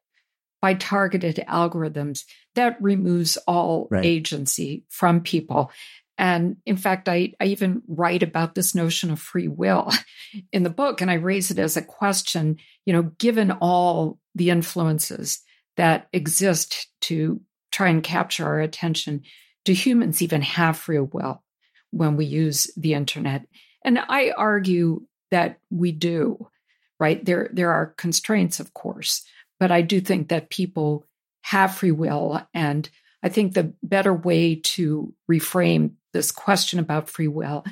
by 0.61 0.73
targeted 0.73 1.43
algorithms, 1.47 2.23
that 2.55 2.81
removes 2.81 3.37
all 3.47 3.87
right. 3.91 4.05
agency 4.05 4.85
from 4.89 5.21
people. 5.21 5.71
And 6.17 6.57
in 6.65 6.77
fact, 6.77 7.09
I, 7.09 7.33
I 7.39 7.45
even 7.45 7.81
write 7.87 8.23
about 8.23 8.55
this 8.55 8.75
notion 8.75 9.11
of 9.11 9.19
free 9.19 9.47
will 9.47 9.91
in 10.51 10.63
the 10.63 10.69
book, 10.69 11.01
and 11.01 11.09
I 11.09 11.15
raise 11.15 11.51
it 11.51 11.59
as 11.59 11.77
a 11.77 11.81
question, 11.81 12.57
you 12.85 12.93
know, 12.93 13.03
given 13.17 13.51
all 13.51 14.19
the 14.35 14.49
influences 14.49 15.41
that 15.77 16.07
exist 16.13 16.87
to 17.01 17.41
try 17.71 17.89
and 17.89 18.03
capture 18.03 18.45
our 18.45 18.59
attention, 18.59 19.23
do 19.65 19.73
humans 19.73 20.21
even 20.21 20.41
have 20.41 20.77
free 20.77 20.99
will 20.99 21.43
when 21.91 22.15
we 22.15 22.25
use 22.25 22.69
the 22.77 22.93
internet? 22.93 23.47
And 23.83 23.97
I 23.97 24.31
argue 24.37 25.05
that 25.31 25.59
we 25.71 25.91
do, 25.91 26.47
right? 26.99 27.23
There, 27.23 27.49
there 27.51 27.71
are 27.71 27.93
constraints, 27.97 28.59
of 28.59 28.73
course, 28.73 29.23
but 29.59 29.71
I 29.71 29.81
do 29.81 29.99
think 29.99 30.29
that 30.29 30.51
people 30.51 31.07
have 31.41 31.75
free 31.75 31.91
will. 31.91 32.45
And 32.53 32.87
I 33.23 33.29
think 33.29 33.53
the 33.53 33.73
better 33.81 34.13
way 34.13 34.55
to 34.55 35.13
reframe 35.29 35.93
this 36.13 36.31
question 36.31 36.79
about 36.79 37.09
free 37.09 37.27
will 37.27 37.63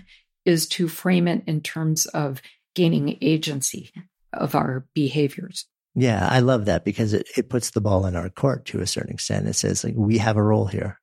is 0.45 0.67
to 0.67 0.87
frame 0.87 1.27
it 1.27 1.43
in 1.47 1.61
terms 1.61 2.05
of 2.07 2.41
gaining 2.75 3.17
agency 3.21 3.91
of 4.33 4.55
our 4.55 4.85
behaviors. 4.93 5.65
Yeah, 5.93 6.27
I 6.29 6.39
love 6.39 6.65
that 6.65 6.85
because 6.85 7.13
it, 7.13 7.27
it 7.35 7.49
puts 7.49 7.71
the 7.71 7.81
ball 7.81 8.05
in 8.05 8.15
our 8.15 8.29
court 8.29 8.65
to 8.67 8.81
a 8.81 8.87
certain 8.87 9.13
extent. 9.13 9.47
It 9.47 9.53
says 9.53 9.83
like 9.83 9.93
we 9.95 10.17
have 10.19 10.37
a 10.37 10.43
role 10.43 10.65
here. 10.65 10.99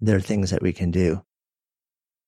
There 0.00 0.16
are 0.16 0.20
things 0.20 0.50
that 0.50 0.62
we 0.62 0.72
can 0.72 0.90
do. 0.90 1.22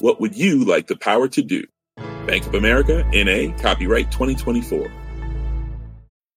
What 0.00 0.18
would 0.20 0.34
you 0.34 0.64
like 0.64 0.86
the 0.86 0.96
power 0.96 1.28
to 1.28 1.42
do? 1.42 1.64
Bank 2.26 2.46
of 2.46 2.54
America, 2.54 3.04
NA, 3.12 3.54
copyright 3.58 4.10
2024. 4.10 4.90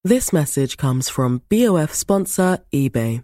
This 0.04 0.34
message 0.34 0.76
comes 0.76 1.08
from 1.08 1.44
BOF 1.50 1.94
sponsor 1.94 2.60
eBay. 2.74 3.24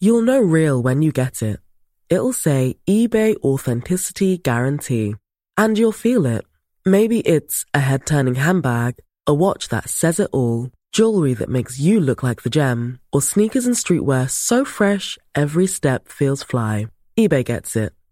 You'll 0.00 0.22
know 0.22 0.40
real 0.40 0.82
when 0.82 1.00
you 1.02 1.12
get 1.12 1.42
it. 1.42 1.60
It'll 2.08 2.32
say 2.32 2.76
eBay 2.88 3.36
Authenticity 3.36 4.36
Guarantee 4.38 5.14
and 5.56 5.78
you'll 5.78 5.92
feel 5.92 6.26
it. 6.26 6.44
Maybe 6.84 7.20
it's 7.20 7.64
a 7.72 7.78
head 7.78 8.04
turning 8.04 8.34
handbag, 8.34 8.96
a 9.28 9.32
watch 9.32 9.68
that 9.68 9.88
says 9.88 10.18
it 10.18 10.30
all, 10.32 10.70
jewelry 10.90 11.34
that 11.34 11.48
makes 11.48 11.78
you 11.78 12.00
look 12.00 12.24
like 12.24 12.42
the 12.42 12.50
gem, 12.50 12.98
or 13.12 13.22
sneakers 13.22 13.66
and 13.66 13.76
streetwear 13.76 14.28
so 14.28 14.64
fresh 14.64 15.18
every 15.36 15.68
step 15.68 16.08
feels 16.08 16.42
fly. 16.42 16.88
eBay 17.16 17.44
gets 17.44 17.76
it. 17.76 17.92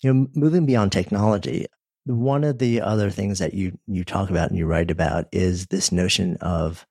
You 0.00 0.12
know, 0.12 0.28
moving 0.34 0.66
beyond 0.66 0.92
technology, 0.92 1.66
one 2.06 2.44
of 2.44 2.58
the 2.58 2.80
other 2.80 3.10
things 3.10 3.38
that 3.38 3.54
you 3.54 3.78
you 3.86 4.04
talk 4.04 4.30
about 4.30 4.48
and 4.48 4.58
you 4.58 4.66
write 4.66 4.90
about 4.90 5.26
is 5.32 5.66
this 5.66 5.92
notion 5.92 6.36
of 6.40 6.86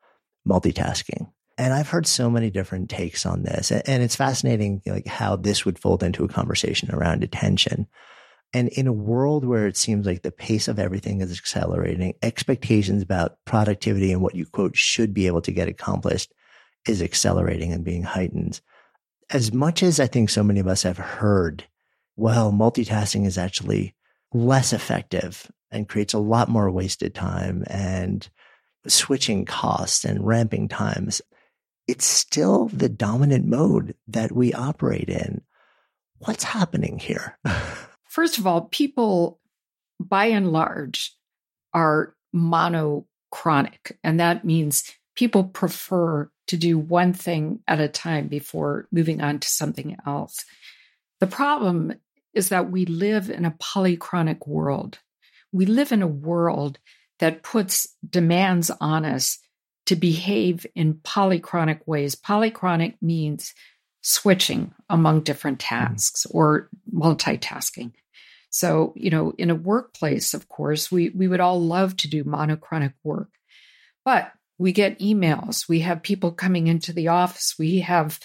multitasking. 0.48 1.32
And 1.58 1.74
I've 1.74 1.90
heard 1.90 2.06
so 2.06 2.30
many 2.30 2.52
different 2.52 2.90
takes 2.90 3.26
on 3.26 3.42
this, 3.42 3.72
and 3.72 4.04
it's 4.04 4.16
fascinating, 4.16 4.82
like 4.86 5.08
how 5.08 5.36
this 5.36 5.66
would 5.66 5.80
fold 5.80 6.04
into 6.04 6.24
a 6.24 6.30
conversation 6.30 6.94
around 6.94 7.24
attention. 7.24 7.88
And 8.54 8.70
in 8.70 8.88
a 8.88 8.94
world 8.94 9.44
where 9.44 9.68
it 9.68 9.76
seems 9.76 10.06
like 10.06 10.22
the 10.22 10.32
pace 10.32 10.68
of 10.68 10.80
everything 10.80 11.20
is 11.22 11.38
accelerating, 11.38 12.14
expectations 12.22 13.02
about 13.02 13.38
productivity 13.46 14.12
and 14.12 14.22
what 14.22 14.36
you 14.36 14.46
quote 14.46 14.76
should 14.78 15.14
be 15.14 15.28
able 15.28 15.42
to 15.42 15.52
get 15.52 15.68
accomplished 15.68 16.32
is 16.88 17.02
accelerating 17.02 17.74
and 17.74 17.84
being 17.84 18.04
heightened. 18.04 18.62
As 19.32 19.52
much 19.52 19.84
as 19.84 20.00
I 20.00 20.08
think 20.08 20.30
so 20.30 20.44
many 20.44 20.60
of 20.60 20.68
us 20.68 20.84
have 20.84 20.98
heard, 20.98 21.66
well, 22.18 22.52
multitasking 22.52 23.26
is 23.26 23.38
actually 23.38 23.96
less 24.34 24.74
effective 24.74 25.50
and 25.72 25.88
creates 25.88 26.14
a 26.14 26.20
lot 26.20 26.50
more 26.50 26.70
wasted 26.70 27.14
time 27.14 27.64
and 27.68 28.28
switching 28.88 29.46
costs 29.46 30.04
and 30.04 30.26
ramping 30.26 30.68
times. 30.68 31.22
It's 31.88 32.06
still 32.06 32.68
the 32.68 32.90
dominant 32.90 33.46
mode 33.46 33.96
that 34.08 34.32
we 34.32 34.52
operate 34.54 35.10
in. 35.10 35.42
What's 36.20 36.44
happening 36.44 37.00
here? 37.00 37.38
First 38.06 38.40
of 38.40 38.48
all, 38.48 38.62
people 38.62 39.40
by 40.00 40.26
and 40.26 40.52
large 40.52 41.16
are 41.74 42.16
monochronic, 42.34 43.98
and 44.04 44.20
that 44.20 44.44
means 44.44 44.92
people 45.16 45.44
prefer 45.44 46.30
to 46.48 46.58
do 46.58 46.80
one 46.80 47.14
thing 47.14 47.60
at 47.68 47.80
a 47.80 47.88
time 47.88 48.28
before 48.28 48.88
moving 48.92 49.22
on 49.22 49.40
to 49.40 49.48
something 49.48 49.98
else. 50.06 50.46
The 51.20 51.28
problem 51.28 51.94
is 52.38 52.50
that 52.50 52.72
we 52.72 52.86
live 52.86 53.30
in 53.30 53.46
a 53.46 53.52
polychronic 53.52 54.48
world. 54.48 55.00
We 55.52 55.66
live 55.66 55.92
in 55.92 56.02
a 56.02 56.08
world 56.08 56.80
that 57.20 57.44
puts 57.44 57.88
demands 58.08 58.70
on 58.80 59.04
us 59.04 59.40
to 59.88 59.96
behave 59.96 60.66
in 60.76 60.96
polychronic 60.96 61.80
ways. 61.88 62.16
Polychronic 62.16 62.96
means 63.02 63.54
switching 64.02 64.74
among 64.90 65.22
different 65.22 65.60
mm-hmm. 65.60 65.86
tasks 65.86 66.26
or 66.30 66.70
multitasking. 66.94 67.94
So, 68.50 68.94
you 68.96 69.10
know, 69.10 69.34
in 69.38 69.50
a 69.50 69.56
workplace, 69.56 70.34
of 70.34 70.48
course, 70.48 70.92
we, 70.92 71.10
we 71.10 71.28
would 71.28 71.40
all 71.40 71.62
love 71.62 71.98
to 71.98 72.10
do 72.10 72.24
monochronic 72.24 72.94
work, 73.04 73.30
but 74.06 74.32
we 74.58 74.72
get 74.72 75.00
emails, 75.00 75.68
we 75.68 75.82
have 75.82 76.02
people 76.02 76.32
coming 76.32 76.68
into 76.68 76.94
the 76.94 77.10
office, 77.10 77.56
we 77.60 77.82
have 77.82 78.20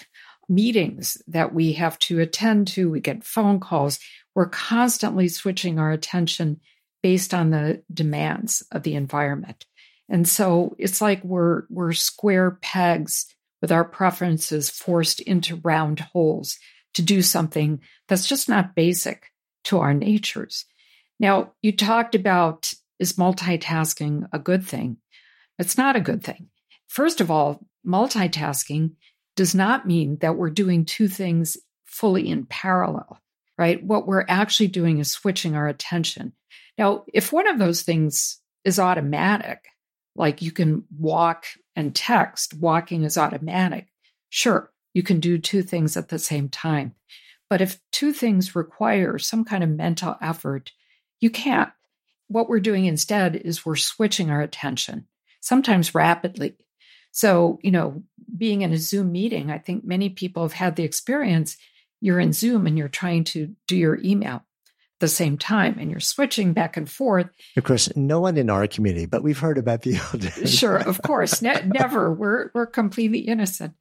meetings 0.49 1.21
that 1.27 1.53
we 1.53 1.73
have 1.73 1.97
to 1.99 2.19
attend 2.19 2.67
to, 2.69 2.89
we 2.89 2.99
get 2.99 3.23
phone 3.23 3.59
calls. 3.59 3.99
We're 4.35 4.49
constantly 4.49 5.27
switching 5.27 5.79
our 5.79 5.91
attention 5.91 6.59
based 7.01 7.33
on 7.33 7.49
the 7.49 7.83
demands 7.93 8.63
of 8.71 8.83
the 8.83 8.95
environment. 8.95 9.65
And 10.09 10.27
so 10.27 10.75
it's 10.77 11.01
like 11.01 11.23
we're 11.23 11.63
we're 11.69 11.93
square 11.93 12.51
pegs 12.61 13.33
with 13.61 13.71
our 13.71 13.85
preferences 13.85 14.69
forced 14.69 15.19
into 15.21 15.61
round 15.63 15.99
holes 15.99 16.57
to 16.95 17.01
do 17.01 17.21
something 17.21 17.81
that's 18.07 18.27
just 18.27 18.49
not 18.49 18.75
basic 18.75 19.31
to 19.65 19.79
our 19.79 19.93
natures. 19.93 20.65
Now, 21.19 21.53
you 21.61 21.71
talked 21.71 22.15
about 22.15 22.73
is 22.99 23.13
multitasking 23.13 24.27
a 24.31 24.39
good 24.39 24.65
thing? 24.65 24.97
It's 25.59 25.77
not 25.77 25.95
a 25.95 26.01
good 26.01 26.23
thing. 26.23 26.49
First 26.87 27.21
of 27.21 27.31
all, 27.31 27.65
multitasking 27.85 28.91
does 29.35 29.55
not 29.55 29.87
mean 29.87 30.17
that 30.21 30.35
we're 30.35 30.49
doing 30.49 30.85
two 30.85 31.07
things 31.07 31.57
fully 31.85 32.29
in 32.29 32.45
parallel, 32.45 33.19
right? 33.57 33.83
What 33.83 34.07
we're 34.07 34.25
actually 34.27 34.67
doing 34.67 34.99
is 34.99 35.11
switching 35.11 35.55
our 35.55 35.67
attention. 35.67 36.33
Now, 36.77 37.05
if 37.13 37.31
one 37.31 37.47
of 37.47 37.59
those 37.59 37.83
things 37.83 38.39
is 38.63 38.79
automatic, 38.79 39.65
like 40.15 40.41
you 40.41 40.51
can 40.51 40.83
walk 40.97 41.45
and 41.75 41.95
text, 41.95 42.53
walking 42.53 43.03
is 43.03 43.17
automatic, 43.17 43.87
sure, 44.29 44.71
you 44.93 45.03
can 45.03 45.19
do 45.19 45.37
two 45.37 45.63
things 45.63 45.97
at 45.97 46.09
the 46.09 46.19
same 46.19 46.49
time. 46.49 46.95
But 47.49 47.61
if 47.61 47.79
two 47.91 48.13
things 48.13 48.55
require 48.55 49.19
some 49.19 49.45
kind 49.45 49.63
of 49.63 49.69
mental 49.69 50.15
effort, 50.21 50.71
you 51.19 51.29
can't. 51.29 51.71
What 52.27 52.49
we're 52.49 52.59
doing 52.59 52.85
instead 52.85 53.35
is 53.35 53.65
we're 53.65 53.75
switching 53.75 54.31
our 54.31 54.41
attention, 54.41 55.07
sometimes 55.39 55.93
rapidly. 55.93 56.55
So, 57.13 57.59
you 57.61 57.71
know, 57.71 58.03
being 58.35 58.63
in 58.63 58.73
a 58.73 58.77
Zoom 58.77 59.11
meeting, 59.11 59.51
I 59.51 59.59
think 59.59 59.85
many 59.85 60.09
people 60.09 60.43
have 60.43 60.53
had 60.53 60.75
the 60.75 60.83
experience 60.83 61.55
you're 62.01 62.19
in 62.19 62.33
Zoom 62.33 62.67
and 62.67 62.77
you're 62.77 62.89
trying 62.89 63.23
to 63.25 63.55
do 63.67 63.77
your 63.77 63.97
email 64.03 64.35
at 64.35 64.99
the 64.99 65.07
same 65.07 65.37
time 65.37 65.77
and 65.79 65.89
you're 65.89 66.01
switching 66.01 66.51
back 66.51 66.75
and 66.75 66.89
forth. 66.89 67.29
Of 67.55 67.63
course, 67.63 67.95
no 67.95 68.19
one 68.19 68.35
in 68.35 68.49
our 68.49 68.67
community, 68.67 69.05
but 69.05 69.23
we've 69.23 69.39
heard 69.39 69.57
about 69.57 69.83
people. 69.83 70.19
sure, 70.45 70.77
of 70.77 71.01
course. 71.03 71.41
Ne- 71.41 71.65
never. 71.65 72.11
We're 72.11 72.49
we're 72.53 72.65
completely 72.65 73.19
innocent. 73.19 73.75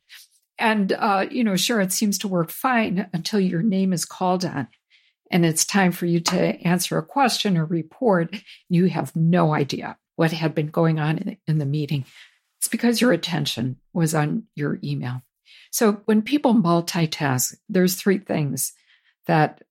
And, 0.58 0.92
uh, 0.92 1.26
you 1.30 1.42
know, 1.42 1.56
sure, 1.56 1.80
it 1.80 1.92
seems 1.92 2.18
to 2.18 2.28
work 2.28 2.50
fine 2.50 3.08
until 3.12 3.40
your 3.40 3.62
name 3.62 3.92
is 3.92 4.04
called 4.04 4.44
on 4.44 4.68
and 5.32 5.46
it's 5.46 5.64
time 5.64 5.90
for 5.90 6.06
you 6.06 6.20
to 6.20 6.38
answer 6.66 6.98
a 6.98 7.02
question 7.02 7.56
or 7.56 7.64
report. 7.64 8.36
You 8.68 8.86
have 8.86 9.16
no 9.16 9.54
idea 9.54 9.96
what 10.16 10.30
had 10.30 10.54
been 10.54 10.68
going 10.68 11.00
on 11.00 11.38
in 11.48 11.58
the 11.58 11.66
meeting. 11.66 12.04
Because 12.72 13.00
your 13.00 13.12
attention 13.12 13.76
was 13.92 14.16
on 14.16 14.44
your 14.56 14.80
email. 14.82 15.22
So 15.70 16.02
when 16.06 16.22
people 16.22 16.54
multitask, 16.54 17.54
there's 17.68 17.94
three 17.94 18.18
things 18.18 18.72
that 19.26 19.62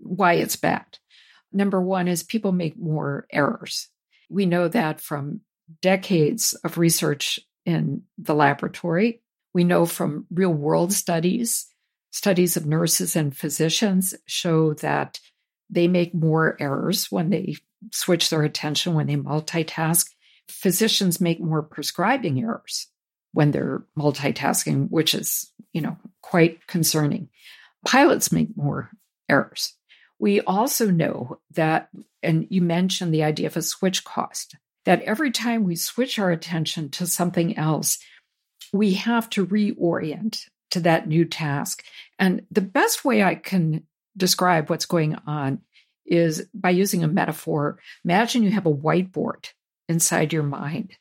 why 0.00 0.34
it's 0.34 0.56
bad. 0.56 0.84
Number 1.50 1.80
one 1.80 2.06
is 2.06 2.22
people 2.22 2.52
make 2.52 2.76
more 2.76 3.26
errors. 3.32 3.88
We 4.28 4.44
know 4.44 4.68
that 4.68 5.00
from 5.00 5.40
decades 5.80 6.52
of 6.64 6.76
research 6.76 7.40
in 7.64 8.02
the 8.18 8.34
laboratory 8.34 9.22
we 9.58 9.64
know 9.64 9.86
from 9.86 10.26
real 10.30 10.52
world 10.52 10.92
studies, 10.92 11.66
studies 12.10 12.56
of 12.56 12.66
nurses 12.66 13.16
and 13.16 13.36
physicians 13.36 14.14
show 14.26 14.74
that 14.74 15.20
they 15.70 15.88
make 15.88 16.14
more 16.14 16.56
errors 16.60 17.10
when 17.10 17.30
they 17.30 17.56
switch 17.92 18.30
their 18.30 18.42
attention, 18.42 18.94
when 18.94 19.06
they 19.06 19.16
multitask. 19.16 20.08
Physicians 20.48 21.20
make 21.20 21.40
more 21.40 21.62
prescribing 21.62 22.40
errors 22.40 22.88
when 23.32 23.50
they're 23.50 23.84
multitasking, 23.96 24.88
which 24.90 25.14
is, 25.14 25.52
you 25.72 25.80
know, 25.80 25.96
quite 26.22 26.66
concerning. 26.66 27.28
Pilots 27.86 28.32
make 28.32 28.56
more 28.56 28.90
errors. 29.28 29.74
We 30.18 30.40
also 30.40 30.90
know 30.90 31.38
that, 31.52 31.90
and 32.22 32.46
you 32.50 32.62
mentioned 32.62 33.14
the 33.14 33.22
idea 33.22 33.46
of 33.46 33.56
a 33.56 33.62
switch 33.62 34.04
cost, 34.04 34.56
that 34.84 35.02
every 35.02 35.30
time 35.30 35.64
we 35.64 35.76
switch 35.76 36.18
our 36.18 36.30
attention 36.30 36.88
to 36.90 37.06
something 37.06 37.56
else, 37.56 37.98
we 38.72 38.94
have 38.94 39.30
to 39.30 39.46
reorient 39.46 40.48
to 40.70 40.80
that 40.80 41.06
new 41.06 41.24
task. 41.24 41.84
And 42.18 42.46
the 42.50 42.60
best 42.60 43.04
way 43.04 43.22
I 43.22 43.34
can 43.34 43.86
describe 44.16 44.68
what's 44.68 44.86
going 44.86 45.16
on 45.26 45.60
is 46.04 46.48
by 46.52 46.70
using 46.70 47.04
a 47.04 47.08
metaphor. 47.08 47.78
Imagine 48.04 48.42
you 48.42 48.50
have 48.50 48.66
a 48.66 48.74
whiteboard 48.74 49.52
inside 49.88 50.32
your 50.32 50.42
mind, 50.42 50.92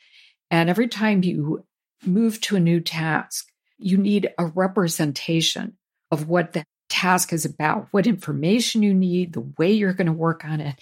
and 0.49 0.69
every 0.69 0.87
time 0.87 1.23
you 1.23 1.65
move 2.05 2.39
to 2.41 2.55
a 2.55 2.59
new 2.59 2.79
task, 2.79 3.47
you 3.77 3.97
need 3.97 4.29
a 4.37 4.45
representation 4.45 5.77
of 6.09 6.27
what 6.27 6.53
that 6.53 6.65
task 6.89 7.33
is 7.33 7.43
about, 7.43 7.87
what 7.91 8.07
information 8.07 8.81
you 8.81 8.93
need, 8.93 9.33
the 9.33 9.51
way 9.57 9.73
you're 9.73 9.93
going 9.93 10.07
to 10.07 10.13
work 10.13 10.45
on 10.45 10.61
it. 10.61 10.75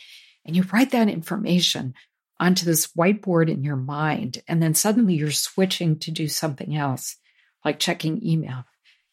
And 0.46 0.56
you 0.56 0.64
write 0.72 0.92
that 0.92 1.10
information 1.10 1.96
onto 2.40 2.64
this 2.66 2.88
whiteboard 2.88 3.50
in 3.50 3.64
your 3.64 3.76
mind. 3.76 4.44
And 4.48 4.62
then 4.62 4.76
suddenly 4.76 5.16
you're 5.16 5.32
switching 5.32 5.98
to 6.00 6.12
do 6.12 6.28
something 6.28 6.76
else, 6.76 7.16
like 7.64 7.80
checking 7.80 8.24
email. 8.24 8.66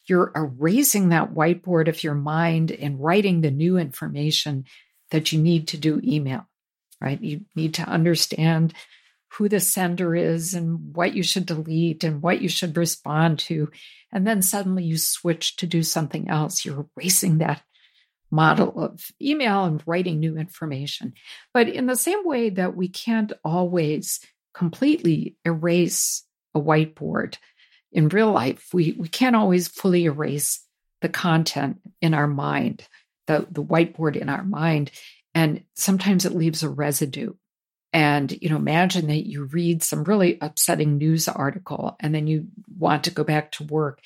you're 0.06 0.32
erasing 0.34 1.10
that 1.10 1.34
whiteboard 1.34 1.88
of 1.88 2.02
your 2.02 2.14
mind 2.14 2.72
and 2.72 3.00
writing 3.00 3.40
the 3.40 3.50
new 3.50 3.78
information 3.78 4.64
that 5.10 5.32
you 5.32 5.40
need 5.40 5.68
to 5.68 5.76
do 5.76 6.00
email, 6.02 6.46
right? 7.02 7.20
You 7.20 7.42
need 7.56 7.74
to 7.74 7.82
understand 7.82 8.74
who 9.32 9.48
the 9.48 9.60
sender 9.60 10.14
is 10.14 10.54
and 10.54 10.94
what 10.94 11.14
you 11.14 11.22
should 11.22 11.46
delete 11.46 12.04
and 12.04 12.22
what 12.22 12.40
you 12.40 12.48
should 12.48 12.76
respond 12.76 13.38
to. 13.38 13.70
And 14.12 14.26
then 14.26 14.42
suddenly 14.42 14.84
you 14.84 14.98
switch 14.98 15.56
to 15.56 15.66
do 15.66 15.82
something 15.82 16.28
else. 16.28 16.64
You're 16.64 16.86
erasing 16.96 17.38
that 17.38 17.62
model 18.30 18.82
of 18.82 19.10
email 19.20 19.64
and 19.64 19.82
writing 19.86 20.20
new 20.20 20.36
information. 20.36 21.14
But 21.54 21.68
in 21.68 21.86
the 21.86 21.96
same 21.96 22.24
way 22.24 22.50
that 22.50 22.76
we 22.76 22.88
can't 22.88 23.32
always 23.44 24.20
completely 24.54 25.36
erase 25.44 26.24
a 26.54 26.60
whiteboard 26.60 27.36
in 27.90 28.08
real 28.08 28.32
life, 28.32 28.68
we, 28.72 28.92
we 28.98 29.08
can't 29.08 29.36
always 29.36 29.68
fully 29.68 30.04
erase 30.04 30.66
the 31.02 31.08
content 31.08 31.80
in 32.00 32.14
our 32.14 32.26
mind, 32.26 32.86
the, 33.26 33.46
the 33.50 33.62
whiteboard 33.62 34.16
in 34.16 34.28
our 34.28 34.44
mind. 34.44 34.90
And 35.34 35.64
sometimes 35.74 36.24
it 36.24 36.34
leaves 36.34 36.62
a 36.62 36.68
residue. 36.68 37.34
And, 37.92 38.32
you 38.40 38.48
know, 38.48 38.56
imagine 38.56 39.08
that 39.08 39.26
you 39.26 39.44
read 39.44 39.82
some 39.82 40.04
really 40.04 40.38
upsetting 40.40 40.96
news 40.96 41.28
article 41.28 41.96
and 42.00 42.14
then 42.14 42.26
you 42.26 42.48
want 42.78 43.04
to 43.04 43.10
go 43.10 43.22
back 43.22 43.52
to 43.52 43.64
work. 43.64 44.00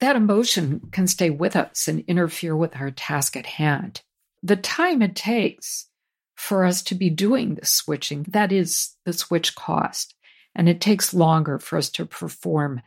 That 0.00 0.16
emotion 0.16 0.88
can 0.92 1.06
stay 1.06 1.28
with 1.30 1.56
us 1.56 1.88
and 1.88 2.04
interfere 2.06 2.56
with 2.56 2.76
our 2.76 2.90
task 2.90 3.36
at 3.36 3.46
hand. 3.46 4.02
The 4.42 4.56
time 4.56 5.02
it 5.02 5.16
takes 5.16 5.88
for 6.36 6.64
us 6.64 6.82
to 6.84 6.94
be 6.94 7.10
doing 7.10 7.56
the 7.56 7.66
switching, 7.66 8.24
that 8.28 8.52
is 8.52 8.94
the 9.04 9.12
switch 9.12 9.54
cost. 9.54 10.14
And 10.54 10.68
it 10.68 10.80
takes 10.80 11.12
longer 11.12 11.58
for 11.58 11.76
us 11.76 11.90
to 11.90 12.06
perform 12.06 12.80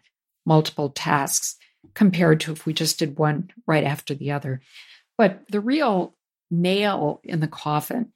multiple 0.45 0.89
tasks 0.89 1.57
compared 1.93 2.39
to 2.41 2.51
if 2.51 2.65
we 2.65 2.73
just 2.73 2.97
did 2.97 3.19
one 3.19 3.51
right 3.67 3.83
after 3.83 4.15
the 4.15 4.31
other. 4.31 4.61
But 5.17 5.43
the 5.49 5.59
real 5.59 6.15
nail 6.51 7.21
in 7.23 7.39
the 7.39 7.47
coffin 7.47 8.11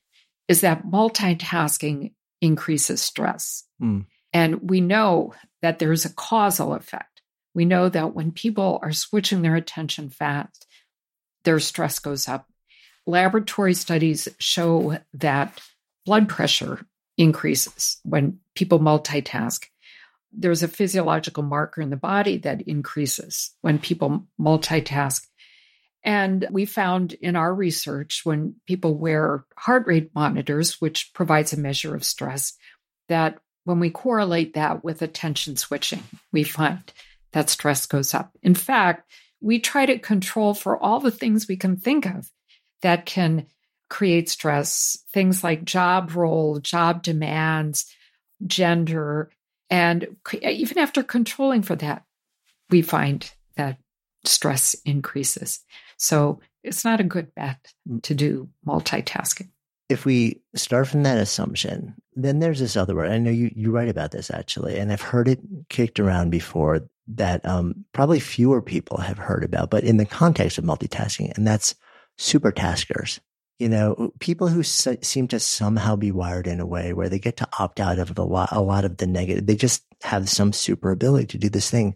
is 0.48 0.62
that 0.62 0.86
multitasking 0.86 2.14
increases 2.42 3.02
stress. 3.02 3.64
Mm. 3.82 4.06
And 4.34 4.70
we 4.70 4.82
know 4.82 5.34
that 5.62 5.80
there's 5.80 6.06
a 6.06 6.14
causal 6.14 6.74
effect. 6.74 7.22
We 7.54 7.66
know 7.66 7.88
that 7.90 8.14
when 8.14 8.32
people 8.32 8.80
are 8.84 8.92
switching 8.92 9.42
their 9.42 9.56
attention 9.56 10.10
fast, 10.10 10.68
their 11.46 11.60
stress 11.60 12.00
goes 12.00 12.28
up. 12.28 12.48
Laboratory 13.08 13.74
studies 13.74 14.28
show 14.40 14.98
that 15.14 15.62
blood 16.06 16.28
pressure 16.28 16.86
increases 17.18 17.98
when 18.04 18.40
people 18.56 18.80
multitask. 18.80 19.66
There's 20.34 20.64
a 20.64 20.68
physiological 20.68 21.44
marker 21.44 21.82
in 21.82 21.90
the 21.90 21.96
body 21.96 22.38
that 22.40 22.64
increases 22.64 23.52
when 23.62 23.80
people 23.80 24.26
multitask. 24.40 25.26
And 26.06 26.48
we 26.52 26.66
found 26.66 27.14
in 27.14 27.36
our 27.36 27.54
research 27.54 28.22
when 28.24 28.56
people 28.68 28.96
wear 28.96 29.44
heart 29.58 29.88
rate 29.88 30.12
monitors, 30.14 30.80
which 30.80 31.12
provides 31.16 31.52
a 31.52 31.60
measure 31.60 31.96
of 31.96 32.06
stress, 32.06 32.54
that 33.10 33.40
when 33.64 33.80
we 33.80 33.90
correlate 33.90 34.54
that 34.54 34.84
with 34.84 35.02
attention 35.02 35.58
switching, 35.58 36.04
we 36.32 36.44
find 36.44 36.80
that 37.34 37.50
stress 37.50 37.88
goes 37.88 38.14
up. 38.14 38.38
In 38.44 38.54
fact, 38.54 39.12
we 39.42 39.60
try 39.60 39.88
to 39.88 39.98
control 39.98 40.54
for 40.54 40.78
all 40.78 41.00
the 41.00 41.10
things 41.10 41.48
we 41.48 41.58
can 41.58 41.76
think 41.76 42.06
of 42.06 42.30
that 42.84 43.08
can 43.08 43.48
create 43.90 44.30
stress, 44.30 45.00
things 45.12 45.44
like 45.44 45.66
job 45.66 46.16
role, 46.16 46.60
job 46.60 47.02
demands, 47.02 47.92
gender. 48.46 49.32
And 49.72 50.16
even 50.42 50.78
after 50.78 51.02
controlling 51.02 51.64
for 51.64 51.76
that, 51.78 52.04
we 52.70 52.84
find 52.84 53.30
that 53.58 53.80
stress 54.24 54.76
increases. 54.86 55.62
So 55.98 56.40
it's 56.64 56.84
not 56.84 57.00
a 57.00 57.06
good 57.06 57.34
bet 57.36 57.74
mm. 57.90 58.02
to 58.04 58.14
do 58.14 58.50
multitasking. 58.66 59.50
If 59.88 60.04
we 60.04 60.42
start 60.56 60.88
from 60.88 61.04
that 61.04 61.20
assumption, 61.20 61.94
then 62.16 62.40
there's 62.40 62.60
this 62.60 62.76
other 62.76 62.96
word. 62.96 63.12
I 63.12 63.20
know 63.20 63.30
you, 63.30 63.52
you 63.56 63.72
write 63.72 63.90
about 63.90 64.12
this 64.12 64.32
actually, 64.32 64.78
and 64.80 64.92
I've 64.92 65.02
heard 65.02 65.28
it 65.28 65.40
kicked 65.70 66.00
around 66.00 66.32
before 66.32 66.88
that 67.08 67.46
um, 67.46 67.86
probably 67.94 68.20
fewer 68.20 68.62
people 68.62 68.98
have 68.98 69.20
heard 69.20 69.44
about, 69.44 69.70
but 69.70 69.84
in 69.84 69.98
the 69.98 70.06
context 70.06 70.58
of 70.58 70.64
multitasking, 70.64 71.36
and 71.38 71.46
that's 71.46 71.76
super 72.18 72.52
taskers. 72.52 73.20
You 73.60 73.70
know, 73.70 74.12
people 74.20 74.48
who 74.48 74.64
seem 74.64 75.28
to 75.30 75.40
somehow 75.40 75.96
be 75.96 76.12
wired 76.12 76.48
in 76.48 76.60
a 76.60 76.66
way 76.66 76.92
where 76.92 77.08
they 77.08 77.20
get 77.20 77.38
to 77.38 77.48
opt 77.58 77.80
out 77.80 78.00
of 78.00 78.18
a 78.18 78.24
lot, 78.24 78.50
a 78.52 78.62
lot 78.62 78.84
of 78.84 78.98
the 78.98 79.08
negative. 79.08 79.46
They 79.46 79.56
just 79.56 79.86
have 80.02 80.28
some 80.28 80.52
super 80.52 80.92
ability 80.92 81.28
to 81.28 81.38
do 81.38 81.50
this 81.50 81.70
thing. 81.70 81.96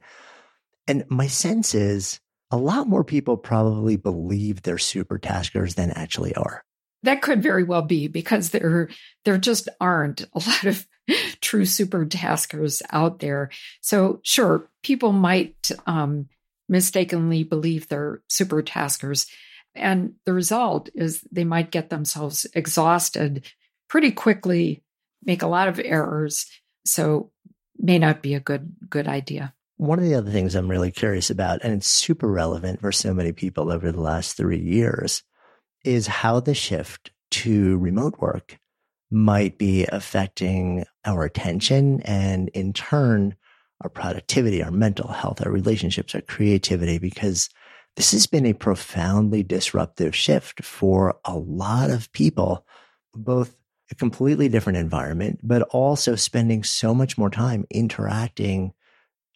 And 0.87 1.03
my 1.09 1.27
sense 1.27 1.75
is 1.75 2.21
a 2.51 2.57
lot 2.57 2.87
more 2.87 3.03
people 3.03 3.37
probably 3.37 3.95
believe 3.95 4.61
they're 4.61 4.77
super 4.77 5.17
taskers 5.17 5.75
than 5.75 5.91
actually 5.91 6.33
are. 6.35 6.63
That 7.03 7.21
could 7.21 7.41
very 7.41 7.63
well 7.63 7.83
be 7.83 8.07
because 8.07 8.49
there 8.49 8.89
there 9.23 9.37
just 9.37 9.69
aren't 9.79 10.21
a 10.21 10.27
lot 10.35 10.65
of 10.65 10.87
true 11.41 11.65
super 11.65 12.05
taskers 12.05 12.81
out 12.91 13.19
there. 13.19 13.49
So 13.81 14.19
sure, 14.23 14.69
people 14.83 15.11
might 15.11 15.71
um, 15.85 16.27
mistakenly 16.67 17.43
believe 17.43 17.87
they're 17.87 18.21
super 18.27 18.61
taskers, 18.61 19.27
and 19.75 20.13
the 20.25 20.33
result 20.33 20.89
is 20.93 21.21
they 21.31 21.45
might 21.45 21.71
get 21.71 21.89
themselves 21.89 22.45
exhausted 22.53 23.45
pretty 23.87 24.11
quickly, 24.11 24.83
make 25.23 25.41
a 25.41 25.47
lot 25.47 25.67
of 25.67 25.79
errors. 25.79 26.47
So 26.85 27.31
may 27.77 27.99
not 27.99 28.21
be 28.21 28.33
a 28.33 28.39
good 28.39 28.75
good 28.89 29.07
idea. 29.07 29.53
One 29.79 29.97
of 29.97 30.03
the 30.03 30.15
other 30.15 30.29
things 30.29 30.55
I'm 30.55 30.69
really 30.69 30.91
curious 30.91 31.29
about, 31.29 31.61
and 31.63 31.73
it's 31.73 31.89
super 31.89 32.27
relevant 32.27 32.81
for 32.81 32.91
so 32.91 33.13
many 33.13 33.31
people 33.31 33.71
over 33.71 33.93
the 33.93 34.01
last 34.01 34.35
three 34.35 34.59
years, 34.59 35.23
is 35.85 36.05
how 36.05 36.41
the 36.41 36.53
shift 36.53 37.11
to 37.31 37.77
remote 37.77 38.19
work 38.19 38.59
might 39.09 39.57
be 39.57 39.85
affecting 39.85 40.83
our 41.05 41.23
attention 41.23 42.01
and 42.01 42.49
in 42.49 42.73
turn, 42.73 43.37
our 43.79 43.89
productivity, 43.89 44.61
our 44.61 44.69
mental 44.69 45.07
health, 45.07 45.41
our 45.45 45.51
relationships, 45.51 46.13
our 46.13 46.19
creativity, 46.19 46.97
because 46.97 47.49
this 47.95 48.11
has 48.11 48.27
been 48.27 48.45
a 48.45 48.51
profoundly 48.51 49.43
disruptive 49.43 50.13
shift 50.13 50.61
for 50.61 51.17
a 51.23 51.37
lot 51.37 51.89
of 51.89 52.11
people, 52.11 52.65
both 53.13 53.55
a 53.91 53.95
completely 53.95 54.49
different 54.49 54.77
environment, 54.77 55.39
but 55.41 55.61
also 55.69 56.17
spending 56.17 56.65
so 56.65 56.93
much 56.93 57.17
more 57.17 57.29
time 57.29 57.65
interacting 57.69 58.73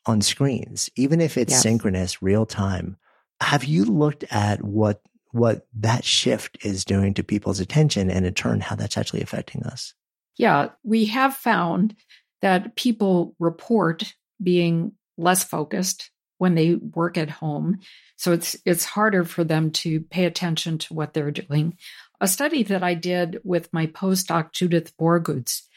on 0.06 0.22
screens, 0.22 0.89
even 0.95 1.22
if 1.22 1.38
it's 1.38 1.51
yes. 1.51 1.62
synchronous, 1.62 2.22
real 2.22 2.45
time. 2.45 2.97
Have 3.41 3.64
you 3.64 3.86
looked 3.86 4.24
at 4.32 4.64
what 4.64 5.01
what 5.32 5.66
that 5.74 6.06
shift 6.06 6.64
is 6.64 6.86
doing 6.86 7.14
to 7.16 7.24
people's 7.24 7.60
attention 7.60 8.12
and 8.12 8.26
in 8.26 8.34
turn 8.36 8.62
how 8.62 8.76
that's 8.76 8.97
actually 8.97 9.22
affecting 9.22 9.64
us? 9.64 9.95
Yeah, 10.38 10.70
we 10.84 11.06
have 11.06 11.34
found 11.36 11.95
that 12.41 12.76
people 12.76 13.36
report 13.39 14.14
being 14.41 14.93
less 15.18 15.43
focused 15.43 16.12
when 16.38 16.56
they 16.56 16.76
work 16.76 17.18
at 17.18 17.30
home. 17.30 17.80
So 18.18 18.32
it's 18.32 18.56
it's 18.66 18.86
harder 18.86 19.24
for 19.24 19.43
them 19.43 19.72
to 19.72 20.01
pay 20.01 20.26
attention 20.26 20.78
to 20.80 20.93
what 20.93 21.14
they're 21.14 21.32
doing. 21.32 21.78
A 22.20 22.28
study 22.28 22.64
that 22.64 22.84
I 22.84 22.93
did 22.93 23.39
with 23.43 23.74
my 23.74 23.88
postdoc 23.88 24.51
Judith 24.51 24.95
Borghouts 24.97 25.68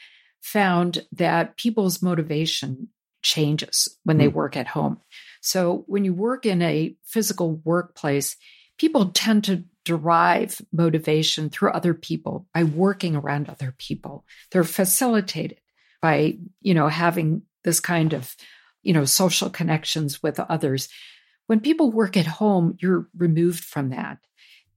found 0.41 1.05
that 1.11 1.57
people's 1.57 2.01
motivation 2.01 2.89
changes 3.27 3.97
when 4.05 4.17
they 4.17 4.27
hmm. 4.27 4.35
work 4.35 4.55
at 4.55 4.67
home. 4.67 4.99
So 5.41 5.83
when 5.87 6.05
you 6.05 6.13
work 6.13 6.45
in 6.45 6.61
a 6.61 6.95
physical 7.03 7.61
workplace, 7.63 8.37
people 8.77 9.07
tend 9.07 9.43
to 9.45 9.65
derive 9.83 10.61
motivation 10.71 11.49
through 11.49 11.71
other 11.71 11.93
people 11.93 12.47
by 12.53 12.63
working 12.63 13.15
around 13.15 13.49
other 13.49 13.75
people. 13.77 14.25
They're 14.51 14.63
facilitated 14.63 15.59
by, 16.01 16.37
you 16.61 16.73
know, 16.73 16.87
having 16.87 17.43
this 17.63 17.79
kind 17.79 18.13
of, 18.13 18.33
you 18.81 18.93
know, 18.93 19.05
social 19.05 19.49
connections 19.49 20.23
with 20.23 20.39
others. 20.39 20.89
When 21.47 21.59
people 21.59 21.91
work 21.91 22.15
at 22.17 22.27
home, 22.27 22.77
you're 22.79 23.07
removed 23.17 23.63
from 23.63 23.89
that. 23.89 24.19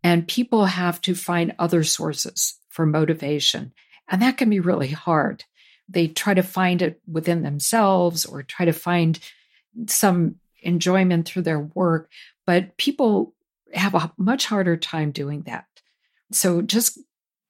And 0.02 0.26
people 0.26 0.64
have 0.64 1.00
to 1.02 1.14
find 1.14 1.54
other 1.58 1.84
sources 1.84 2.56
for 2.68 2.86
motivation. 2.86 3.72
And 4.08 4.22
that 4.22 4.38
can 4.38 4.50
be 4.50 4.60
really 4.60 4.88
hard 4.88 5.44
they 5.90 6.08
try 6.08 6.34
to 6.34 6.42
find 6.42 6.82
it 6.82 7.00
within 7.10 7.42
themselves 7.42 8.24
or 8.24 8.42
try 8.42 8.66
to 8.66 8.72
find 8.72 9.18
some 9.86 10.36
enjoyment 10.62 11.26
through 11.26 11.42
their 11.42 11.60
work. 11.60 12.10
But 12.46 12.76
people 12.76 13.34
have 13.74 13.94
a 13.94 14.12
much 14.16 14.46
harder 14.46 14.76
time 14.76 15.10
doing 15.10 15.42
that. 15.42 15.66
So 16.32 16.62
just 16.62 16.98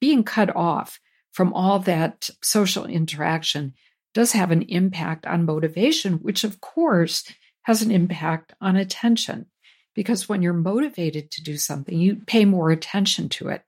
being 0.00 0.24
cut 0.24 0.54
off 0.56 0.98
from 1.32 1.52
all 1.52 1.78
that 1.80 2.30
social 2.42 2.86
interaction 2.86 3.74
does 4.14 4.32
have 4.32 4.50
an 4.50 4.62
impact 4.62 5.26
on 5.26 5.44
motivation, 5.44 6.14
which 6.14 6.42
of 6.42 6.60
course 6.60 7.30
has 7.62 7.82
an 7.82 7.90
impact 7.90 8.54
on 8.60 8.76
attention. 8.76 9.46
Because 9.94 10.28
when 10.28 10.40
you're 10.40 10.52
motivated 10.52 11.30
to 11.32 11.42
do 11.42 11.56
something, 11.56 11.98
you 11.98 12.16
pay 12.16 12.44
more 12.44 12.70
attention 12.70 13.28
to 13.30 13.48
it, 13.48 13.62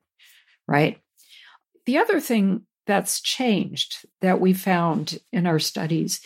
right? 0.67 0.99
The 1.85 1.97
other 1.97 2.19
thing 2.19 2.65
that's 2.85 3.21
changed 3.21 4.05
that 4.21 4.39
we 4.39 4.53
found 4.53 5.19
in 5.31 5.47
our 5.47 5.59
studies 5.59 6.21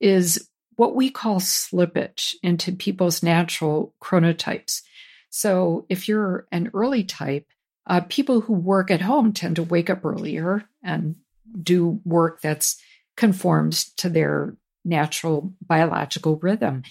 is 0.00 0.48
what 0.76 0.94
we 0.94 1.10
call 1.10 1.40
slippage 1.40 2.34
into 2.42 2.72
people's 2.72 3.22
natural 3.22 3.94
chronotypes. 4.02 4.82
So 5.30 5.86
if 5.88 6.08
you're 6.08 6.46
an 6.52 6.70
early 6.74 7.02
type, 7.02 7.46
uh, 7.86 8.00
people 8.08 8.40
who 8.40 8.52
work 8.52 8.90
at 8.90 9.00
home 9.00 9.32
tend 9.32 9.56
to 9.56 9.62
wake 9.62 9.90
up 9.90 10.04
earlier 10.04 10.64
and 10.82 11.16
do 11.62 12.00
work 12.04 12.40
that's 12.40 12.80
conforms 13.16 13.92
to 13.94 14.08
their 14.08 14.56
natural 14.84 15.54
biological 15.66 16.36
rhythm. 16.36 16.82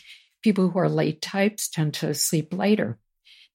People 0.41 0.69
who 0.69 0.79
are 0.79 0.89
late 0.89 1.21
types 1.21 1.69
tend 1.69 1.93
to 1.95 2.13
sleep 2.13 2.53
later. 2.53 2.97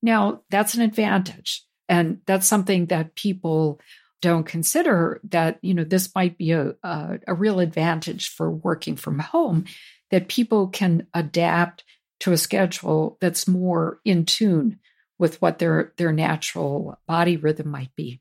Now, 0.03 0.43
that's 0.51 0.75
an 0.75 0.83
advantage. 0.83 1.65
And 1.89 2.21
that's 2.27 2.47
something 2.47 2.87
that 2.87 3.15
people 3.17 3.81
don't 4.21 4.45
consider 4.45 5.21
that, 5.25 5.59
you 5.63 5.75
know, 5.75 5.85
this 5.85 6.15
might 6.15 6.37
be 6.37 6.53
a, 6.53 6.75
a, 6.83 7.19
a 7.29 7.35
real 7.35 7.61
advantage 7.61 8.29
for 8.29 8.51
working 8.51 8.97
from 8.97 9.19
home, 9.19 9.65
that 10.11 10.29
people 10.29 10.69
can 10.69 11.07
adapt 11.15 11.85
to 12.21 12.33
a 12.33 12.37
schedule 12.37 13.17
that's 13.21 13.49
more 13.49 14.01
in 14.05 14.25
tune 14.27 14.79
with 15.19 15.41
what 15.41 15.59
their, 15.59 15.93
their 15.97 16.13
natural 16.13 16.99
body 17.07 17.37
rhythm 17.37 17.69
might 17.69 17.95
be. 17.97 18.21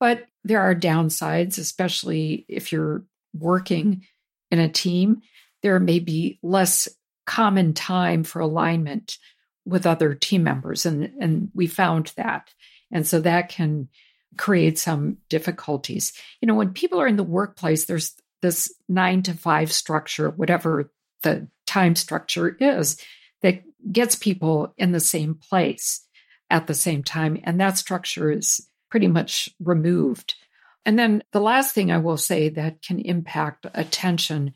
But 0.00 0.26
there 0.44 0.60
are 0.60 0.74
downsides, 0.74 1.58
especially 1.58 2.46
if 2.48 2.72
you're 2.72 3.04
working 3.34 4.04
in 4.50 4.58
a 4.58 4.68
team. 4.68 5.22
There 5.62 5.80
may 5.80 5.98
be 5.98 6.38
less 6.42 6.88
common 7.26 7.74
time 7.74 8.24
for 8.24 8.40
alignment 8.40 9.18
with 9.66 9.86
other 9.86 10.14
team 10.14 10.44
members. 10.44 10.86
And, 10.86 11.12
and 11.20 11.50
we 11.54 11.66
found 11.66 12.12
that. 12.16 12.48
And 12.90 13.06
so 13.06 13.20
that 13.20 13.50
can 13.50 13.88
create 14.36 14.78
some 14.78 15.18
difficulties. 15.28 16.12
You 16.40 16.48
know, 16.48 16.54
when 16.54 16.72
people 16.72 17.00
are 17.00 17.06
in 17.06 17.16
the 17.16 17.24
workplace, 17.24 17.84
there's 17.84 18.14
this 18.42 18.72
nine 18.88 19.22
to 19.22 19.34
five 19.34 19.72
structure, 19.72 20.30
whatever 20.30 20.92
the 21.22 21.48
time 21.66 21.96
structure 21.96 22.56
is, 22.60 23.00
that 23.42 23.62
gets 23.92 24.14
people 24.14 24.74
in 24.76 24.92
the 24.92 25.00
same 25.00 25.34
place 25.34 26.04
at 26.50 26.66
the 26.66 26.74
same 26.74 27.02
time. 27.02 27.40
And 27.44 27.60
that 27.60 27.78
structure 27.78 28.30
is 28.30 28.66
pretty 28.90 29.06
much 29.06 29.48
removed. 29.60 30.34
And 30.84 30.98
then 30.98 31.22
the 31.32 31.40
last 31.40 31.74
thing 31.74 31.90
I 31.90 31.98
will 31.98 32.16
say 32.16 32.48
that 32.50 32.82
can 32.82 32.98
impact 33.00 33.66
attention 33.74 34.54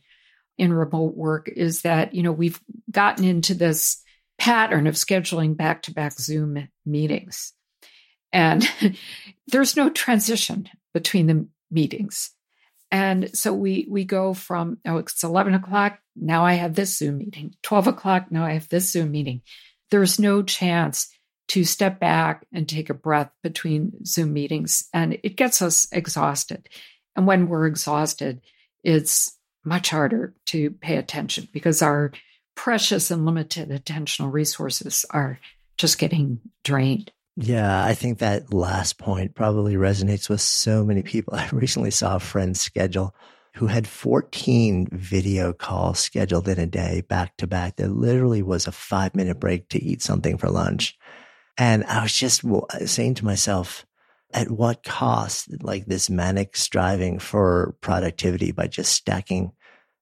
in 0.59 0.73
remote 0.73 1.17
work 1.17 1.49
is 1.49 1.83
that, 1.83 2.15
you 2.15 2.23
know, 2.23 2.33
we've 2.33 2.61
gotten 2.91 3.25
into 3.25 3.55
this 3.55 4.03
pattern 4.39 4.87
of 4.87 4.95
scheduling 4.95 5.57
back 5.57 5.83
to 5.83 5.93
back 5.93 6.13
Zoom 6.13 6.69
meetings. 6.87 7.53
And 8.33 8.69
there's 9.47 9.77
no 9.77 9.91
transition 9.91 10.69
between 10.95 11.27
the 11.27 11.47
meetings. 11.71 12.31
And 12.91 13.35
so 13.37 13.55
we 13.55 13.87
we 13.89 14.05
go 14.05 14.35
from, 14.35 14.79
oh, 14.87 14.99
it's 14.99 15.25
11 15.25 15.55
o'clock. 15.55 15.99
Now 16.15 16.45
I 16.45 16.55
have 16.55 16.75
this 16.75 16.97
Zoom 16.97 17.19
meeting. 17.19 17.55
12 17.63 17.87
o'clock. 17.89 18.31
Now 18.31 18.45
I 18.45 18.53
have 18.53 18.69
this 18.69 18.91
Zoom 18.91 19.11
meeting. 19.11 19.41
There's 19.91 20.19
no 20.19 20.43
chance 20.43 21.09
to 21.49 21.65
step 21.65 21.99
back 21.99 22.47
and 22.53 22.69
take 22.69 22.91
a 22.91 22.95
breath 22.95 23.31
between 23.43 24.05
Zoom 24.05 24.33
meetings. 24.33 24.89
And 24.93 25.19
it 25.23 25.37
gets 25.37 25.63
us 25.63 25.87
exhausted. 25.91 26.69
And 27.17 27.27
when 27.27 27.49
we're 27.49 27.67
exhausted, 27.67 28.43
it's 28.85 29.37
much 29.65 29.91
harder 29.91 30.35
to 30.47 30.71
pay 30.71 30.97
attention 30.97 31.49
because 31.53 31.83
our 31.83 32.13
precious 32.55 33.11
and 33.11 33.25
limited 33.25 33.71
attentional 33.71 34.33
resources 34.33 35.05
are 35.11 35.39
just 35.79 35.99
getting 35.99 36.41
drained. 36.65 37.11
Yeah, 37.37 37.85
I 37.85 37.95
think 37.95 38.19
that 38.19 38.53
last 38.53 38.99
point 38.99 39.35
probably 39.35 39.75
resonates 39.75 40.29
with 40.29 40.41
so 40.41 40.85
many 40.85 41.03
people. 41.03 41.35
I 41.37 41.49
recently 41.53 41.91
saw 41.91 42.17
a 42.17 42.21
friend's 42.21 42.61
schedule 42.61 43.15
who 43.55 43.67
had 43.67 43.87
14 43.87 44.89
video 44.93 45.53
calls 45.53 45.99
scheduled 45.99 46.49
in 46.49 46.59
a 46.59 46.67
day 46.67 47.03
back 47.03 47.37
to 47.39 47.47
back. 47.47 47.77
There 47.77 47.89
literally 47.89 48.43
was 48.43 48.67
a 48.67 48.73
five 48.73 49.15
minute 49.15 49.39
break 49.39 49.69
to 49.71 49.83
eat 49.83 50.03
something 50.03 50.39
for 50.39 50.49
lunch. 50.49 50.97
And 51.59 51.85
I 51.85 52.03
was 52.03 52.15
just 52.15 52.43
saying 52.87 53.15
to 53.17 53.25
myself, 53.25 53.85
at 54.35 54.51
what 54.51 54.83
cost, 54.83 55.63
like 55.63 55.85
this 55.87 56.09
manic 56.09 56.57
striving 56.57 57.19
for 57.19 57.77
productivity 57.83 58.53
by 58.53 58.67
just 58.67 58.93
stacking 58.93 59.53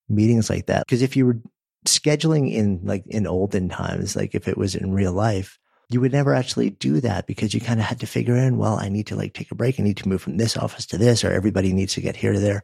meetings 0.09 0.49
like 0.49 0.67
that? 0.67 0.87
Because 0.87 1.03
if 1.03 1.17
you 1.17 1.27
were 1.27 1.41
scheduling 1.87 2.53
in 2.53 2.81
like 2.85 3.05
in 3.07 3.27
olden 3.27 3.69
times, 3.69 4.15
like 4.15 4.35
if 4.35 4.47
it 4.49 4.59
was 4.59 4.75
in 4.75 4.93
real 4.93 5.13
life, 5.13 5.59
you 5.91 6.01
would 6.01 6.13
never 6.13 6.35
actually 6.35 6.71
do 6.71 7.01
that 7.01 7.27
because 7.27 7.53
you 7.53 7.61
kind 7.61 7.81
of 7.81 7.87
had 7.87 7.99
to 8.01 8.07
figure 8.07 8.37
in, 8.37 8.57
well, 8.57 8.79
I 8.79 8.89
need 8.89 9.09
to 9.09 9.17
like 9.17 9.35
take 9.35 9.51
a 9.51 9.57
break. 9.57 9.79
I 9.79 9.83
need 9.83 9.97
to 9.99 10.09
move 10.09 10.23
from 10.23 10.37
this 10.37 10.57
office 10.57 10.87
to 10.87 10.99
this, 10.99 11.25
or 11.25 11.33
everybody 11.33 11.73
needs 11.73 11.95
to 11.95 12.01
get 12.01 12.17
here 12.17 12.33
to 12.33 12.39
there. 12.39 12.63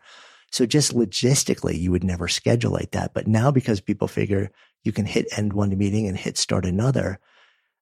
So 0.52 0.64
just 0.64 0.94
logistically, 0.94 1.76
you 1.78 1.90
would 1.90 2.04
never 2.04 2.28
schedule 2.28 2.70
like 2.70 2.92
that. 2.92 3.14
But 3.14 3.26
now 3.26 3.50
because 3.50 3.80
people 3.80 4.06
figure 4.06 4.52
you 4.84 4.92
can 4.92 5.06
hit 5.06 5.26
end 5.36 5.52
one 5.52 5.76
meeting 5.76 6.06
and 6.06 6.16
hit 6.16 6.38
start 6.38 6.64
another, 6.64 7.18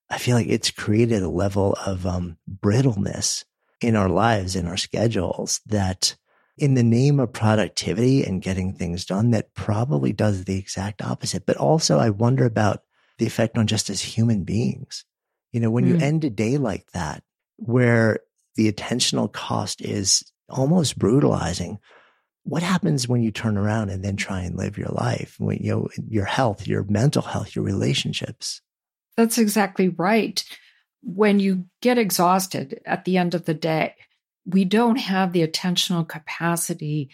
I 0.09 0.17
feel 0.17 0.35
like 0.35 0.47
it's 0.47 0.71
created 0.71 1.21
a 1.21 1.29
level 1.29 1.77
of 1.85 2.07
um, 2.07 2.37
brittleness 2.47 3.45
in 3.81 3.95
our 3.95 4.09
lives, 4.09 4.55
in 4.55 4.65
our 4.65 4.77
schedules 4.77 5.61
that 5.67 6.15
in 6.57 6.73
the 6.73 6.83
name 6.83 7.19
of 7.19 7.33
productivity 7.33 8.23
and 8.23 8.41
getting 8.41 8.73
things 8.73 9.05
done, 9.05 9.29
that 9.31 9.53
probably 9.53 10.11
does 10.11 10.45
the 10.45 10.57
exact 10.57 11.03
opposite. 11.03 11.45
But 11.45 11.57
also 11.57 11.99
I 11.99 12.09
wonder 12.09 12.45
about 12.45 12.81
the 13.19 13.27
effect 13.27 13.57
on 13.59 13.67
just 13.67 13.91
as 13.91 14.01
human 14.01 14.43
beings. 14.43 15.05
You 15.55 15.61
know, 15.61 15.71
when 15.71 15.85
mm. 15.85 15.87
you 15.87 16.05
end 16.05 16.25
a 16.25 16.29
day 16.29 16.57
like 16.57 16.85
that, 16.91 17.23
where 17.55 18.19
the 18.55 18.69
attentional 18.69 19.31
cost 19.31 19.79
is 19.81 20.29
almost 20.49 20.99
brutalizing, 20.99 21.79
what 22.43 22.61
happens 22.61 23.07
when 23.07 23.23
you 23.23 23.31
turn 23.31 23.55
around 23.55 23.89
and 23.89 24.03
then 24.03 24.17
try 24.17 24.41
and 24.41 24.57
live 24.57 24.77
your 24.77 24.89
life? 24.89 25.37
When, 25.39 25.59
you 25.59 25.71
know, 25.71 25.87
your 26.09 26.25
health, 26.25 26.67
your 26.67 26.83
mental 26.83 27.21
health, 27.21 27.55
your 27.55 27.63
relationships. 27.63 28.59
That's 29.15 29.37
exactly 29.37 29.87
right. 29.87 30.43
When 31.01 31.39
you 31.39 31.67
get 31.81 31.97
exhausted 31.97 32.81
at 32.85 33.05
the 33.05 33.15
end 33.15 33.33
of 33.33 33.45
the 33.45 33.53
day, 33.53 33.95
we 34.45 34.65
don't 34.65 34.97
have 34.97 35.31
the 35.31 35.47
attentional 35.47 36.05
capacity 36.05 37.11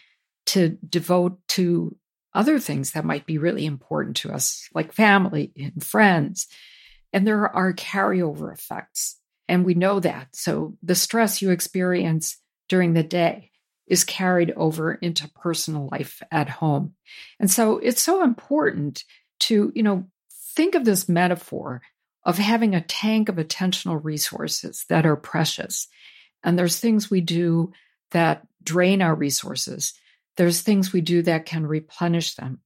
to 0.48 0.80
devote 0.90 1.38
to 1.50 1.96
other 2.34 2.58
things 2.58 2.94
that 2.94 3.06
might 3.06 3.28
be 3.28 3.38
really 3.38 3.68
important 3.68 4.16
to 4.16 4.32
us, 4.32 4.68
like 4.74 4.94
family 4.94 5.54
and 5.56 5.84
friends. 5.84 6.48
And 7.14 7.28
there 7.28 7.48
are 7.48 7.74
carryover 7.74 8.54
effects. 8.54 9.18
And 9.48 9.66
we 9.66 9.74
know 9.74 10.00
that. 10.00 10.36
So 10.36 10.78
the 10.82 10.96
stress 10.96 11.42
you 11.42 11.52
experience 11.52 12.38
during 12.70 12.94
the 12.94 13.04
day 13.04 13.52
is 13.88 14.06
carried 14.06 14.52
over 14.56 14.94
into 14.94 15.30
personal 15.30 15.90
life 15.92 16.22
at 16.32 16.48
home. 16.48 16.94
And 17.40 17.52
so 17.52 17.78
it's 17.80 18.02
so 18.02 18.24
important 18.24 19.04
to, 19.42 19.72
you 19.76 19.84
know, 19.84 20.08
think 20.56 20.76
of 20.76 20.86
this 20.86 21.10
metaphor 21.10 21.82
of 22.24 22.38
having 22.38 22.76
a 22.76 22.82
tank 22.82 23.28
of 23.28 23.36
attentional 23.36 24.02
resources 24.02 24.86
that 24.88 25.06
are 25.06 25.18
precious. 25.18 25.88
And 26.44 26.58
there's 26.58 26.80
things 26.80 27.10
we 27.10 27.22
do 27.22 27.74
that 28.12 28.48
drain 28.64 29.02
our 29.02 29.16
resources. 29.16 29.94
There's 30.38 30.62
things 30.62 30.94
we 30.94 31.02
do 31.02 31.24
that 31.24 31.46
can 31.46 31.66
replenish 31.66 32.36
them. 32.36 32.62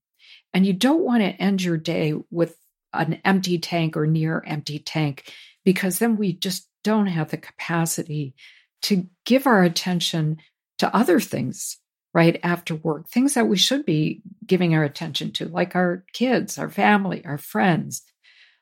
And 0.54 0.64
you 0.64 0.72
don't 0.72 1.02
want 1.02 1.22
to 1.22 1.28
end 1.28 1.62
your 1.62 1.76
day 1.76 2.14
with 2.30 2.56
an 2.92 3.20
empty 3.24 3.58
tank 3.58 3.96
or 3.96 4.06
near 4.06 4.42
empty 4.46 4.78
tank 4.78 5.32
because 5.64 5.98
then 5.98 6.16
we 6.16 6.32
just 6.32 6.68
don't 6.84 7.06
have 7.06 7.30
the 7.30 7.36
capacity 7.36 8.34
to 8.82 9.06
give 9.24 9.46
our 9.46 9.62
attention 9.62 10.36
to 10.78 10.94
other 10.94 11.18
things 11.20 11.78
right 12.14 12.38
after 12.42 12.74
work, 12.74 13.08
things 13.08 13.34
that 13.34 13.48
we 13.48 13.56
should 13.56 13.84
be 13.84 14.22
giving 14.46 14.74
our 14.74 14.84
attention 14.84 15.32
to, 15.32 15.48
like 15.48 15.74
our 15.74 16.04
kids, 16.12 16.56
our 16.58 16.70
family, 16.70 17.24
our 17.26 17.36
friends, 17.36 18.02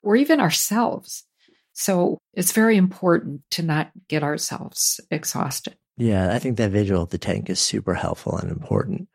or 0.02 0.16
even 0.16 0.40
ourselves. 0.40 1.24
So 1.72 2.18
it's 2.32 2.52
very 2.52 2.76
important 2.76 3.42
to 3.52 3.62
not 3.62 3.90
get 4.08 4.22
ourselves 4.22 5.00
exhausted. 5.10 5.76
Yeah, 5.96 6.34
I 6.34 6.38
think 6.38 6.56
that 6.56 6.72
visual 6.72 7.02
of 7.02 7.10
the 7.10 7.18
tank 7.18 7.48
is 7.48 7.60
super 7.60 7.94
helpful 7.94 8.36
and 8.36 8.50
important. 8.50 9.08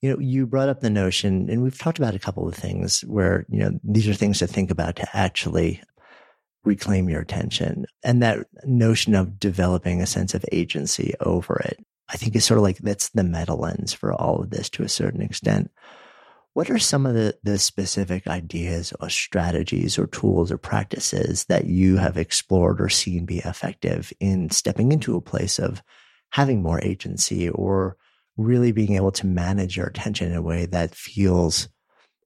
You 0.00 0.10
know, 0.10 0.18
you 0.20 0.46
brought 0.46 0.68
up 0.68 0.80
the 0.80 0.90
notion, 0.90 1.50
and 1.50 1.62
we've 1.62 1.78
talked 1.78 1.98
about 1.98 2.14
a 2.14 2.20
couple 2.20 2.46
of 2.46 2.54
things 2.54 3.00
where, 3.02 3.44
you 3.48 3.58
know, 3.58 3.78
these 3.82 4.08
are 4.08 4.14
things 4.14 4.38
to 4.38 4.46
think 4.46 4.70
about 4.70 4.96
to 4.96 5.16
actually 5.16 5.82
reclaim 6.64 7.08
your 7.08 7.20
attention. 7.20 7.84
And 8.04 8.22
that 8.22 8.46
notion 8.64 9.14
of 9.14 9.40
developing 9.40 10.00
a 10.00 10.06
sense 10.06 10.34
of 10.34 10.44
agency 10.52 11.14
over 11.20 11.56
it, 11.64 11.84
I 12.08 12.16
think 12.16 12.36
is 12.36 12.44
sort 12.44 12.58
of 12.58 12.62
like 12.62 12.78
that's 12.78 13.08
the 13.10 13.24
meta 13.24 13.54
lens 13.54 13.92
for 13.92 14.12
all 14.12 14.40
of 14.40 14.50
this 14.50 14.70
to 14.70 14.82
a 14.84 14.88
certain 14.88 15.22
extent. 15.22 15.70
What 16.54 16.70
are 16.70 16.78
some 16.78 17.06
of 17.06 17.14
the, 17.14 17.36
the 17.42 17.58
specific 17.58 18.26
ideas 18.26 18.92
or 19.00 19.08
strategies 19.10 19.98
or 19.98 20.06
tools 20.08 20.50
or 20.50 20.58
practices 20.58 21.44
that 21.44 21.66
you 21.66 21.96
have 21.96 22.16
explored 22.16 22.80
or 22.80 22.88
seen 22.88 23.26
be 23.26 23.38
effective 23.38 24.12
in 24.18 24.50
stepping 24.50 24.90
into 24.90 25.16
a 25.16 25.20
place 25.20 25.58
of 25.58 25.82
having 26.30 26.62
more 26.62 26.80
agency 26.82 27.48
or 27.48 27.96
really 28.38 28.72
being 28.72 28.94
able 28.94 29.12
to 29.12 29.26
manage 29.26 29.76
your 29.76 29.86
attention 29.86 30.30
in 30.30 30.36
a 30.36 30.42
way 30.42 30.64
that 30.66 30.94
feels 30.94 31.68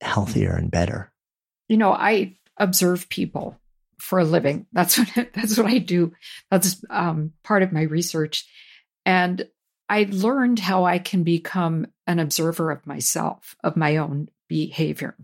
healthier 0.01 0.53
and 0.53 0.71
better? 0.71 1.13
You 1.69 1.79
know, 1.79 1.93
I 1.93 2.37
observe 2.59 3.09
people 3.09 3.59
for 3.99 4.21
a 4.21 4.25
living. 4.25 4.67
That's 4.73 4.99
what 4.99 5.29
that's 5.35 5.57
what 5.57 5.67
I 5.67 5.79
do. 5.79 6.13
That's 6.51 6.85
um, 6.91 7.33
part 7.43 7.63
of 7.63 7.73
my 7.73 7.83
research, 7.83 8.47
and 9.05 9.49
I 9.89 10.09
learned 10.11 10.59
how 10.59 10.85
I 10.85 10.99
can 10.99 11.23
become 11.23 11.87
an 12.07 12.19
observer 12.19 12.71
of 12.71 12.87
myself, 12.87 13.57
of 13.63 13.77
my 13.77 13.99
own 13.99 14.29
behavior. 14.49 15.17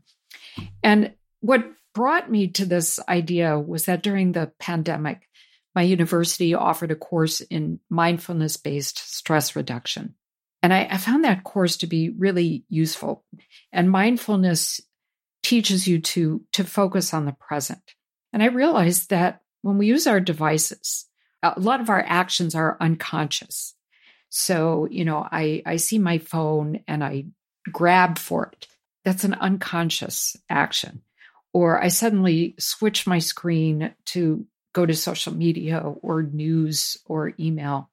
And 0.82 1.14
what 1.40 1.64
brought 1.94 2.30
me 2.30 2.48
to 2.48 2.66
this 2.66 3.00
idea 3.08 3.58
was 3.58 3.86
that 3.86 4.02
during 4.02 4.32
the 4.32 4.52
pandemic, 4.58 5.28
my 5.74 5.82
university 5.82 6.54
offered 6.54 6.90
a 6.90 6.96
course 6.96 7.40
in 7.40 7.80
mindfulness 7.88 8.56
based 8.56 8.98
stress 8.98 9.56
reduction. 9.56 10.14
And 10.62 10.72
I, 10.72 10.88
I, 10.90 10.96
found 10.96 11.24
that 11.24 11.44
course 11.44 11.76
to 11.78 11.86
be 11.86 12.10
really 12.10 12.64
useful. 12.68 13.24
And 13.72 13.90
mindfulness 13.90 14.80
teaches 15.42 15.86
you 15.86 16.00
to, 16.00 16.42
to 16.52 16.64
focus 16.64 17.14
on 17.14 17.26
the 17.26 17.32
present. 17.32 17.94
And 18.32 18.42
I 18.42 18.46
realized 18.46 19.10
that 19.10 19.40
when 19.62 19.78
we 19.78 19.86
use 19.86 20.06
our 20.06 20.20
devices, 20.20 21.06
a 21.42 21.58
lot 21.58 21.80
of 21.80 21.90
our 21.90 22.04
actions 22.06 22.54
are 22.54 22.76
unconscious. 22.80 23.74
So, 24.30 24.88
you 24.90 25.04
know, 25.04 25.26
I, 25.30 25.62
I 25.64 25.76
see 25.76 25.98
my 25.98 26.18
phone 26.18 26.80
and 26.86 27.02
I 27.02 27.26
grab 27.70 28.18
for 28.18 28.50
it. 28.52 28.66
That's 29.04 29.24
an 29.24 29.34
unconscious 29.34 30.36
action. 30.50 31.02
Or 31.52 31.82
I 31.82 31.88
suddenly 31.88 32.54
switch 32.58 33.06
my 33.06 33.20
screen 33.20 33.94
to 34.06 34.46
go 34.74 34.84
to 34.84 34.94
social 34.94 35.34
media 35.34 35.78
or 35.78 36.22
news 36.22 36.98
or 37.06 37.32
email. 37.40 37.90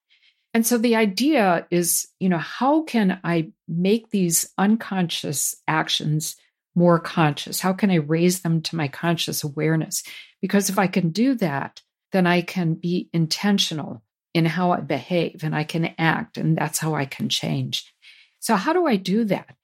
And 0.56 0.66
so 0.66 0.78
the 0.78 0.96
idea 0.96 1.68
is, 1.70 2.08
you 2.18 2.30
know, 2.30 2.38
how 2.38 2.84
can 2.84 3.20
I 3.26 3.52
make 3.68 4.10
these 4.10 4.50
unconscious 4.58 5.54
actions 5.68 6.38
more 6.76 6.98
conscious? 6.98 7.60
How 7.60 7.74
can 7.74 7.92
I 7.92 7.96
raise 7.96 8.40
them 8.40 8.62
to 8.62 8.78
my 8.78 8.88
conscious 8.88 9.44
awareness? 9.44 10.02
Because 10.42 10.70
if 10.70 10.80
I 10.80 10.88
can 10.88 11.10
do 11.10 11.34
that, 11.36 11.82
then 12.14 12.26
I 12.26 12.42
can 12.42 12.76
be 12.76 13.10
intentional 13.12 14.02
in 14.34 14.46
how 14.46 14.72
I 14.72 14.80
behave 14.80 15.44
and 15.44 15.54
I 15.54 15.66
can 15.66 15.94
act, 15.98 16.38
and 16.38 16.58
that's 16.58 16.80
how 16.80 16.96
I 16.96 17.04
can 17.04 17.28
change. 17.28 17.94
So, 18.40 18.56
how 18.56 18.72
do 18.72 18.88
I 18.88 18.96
do 18.96 19.26
that? 19.26 19.58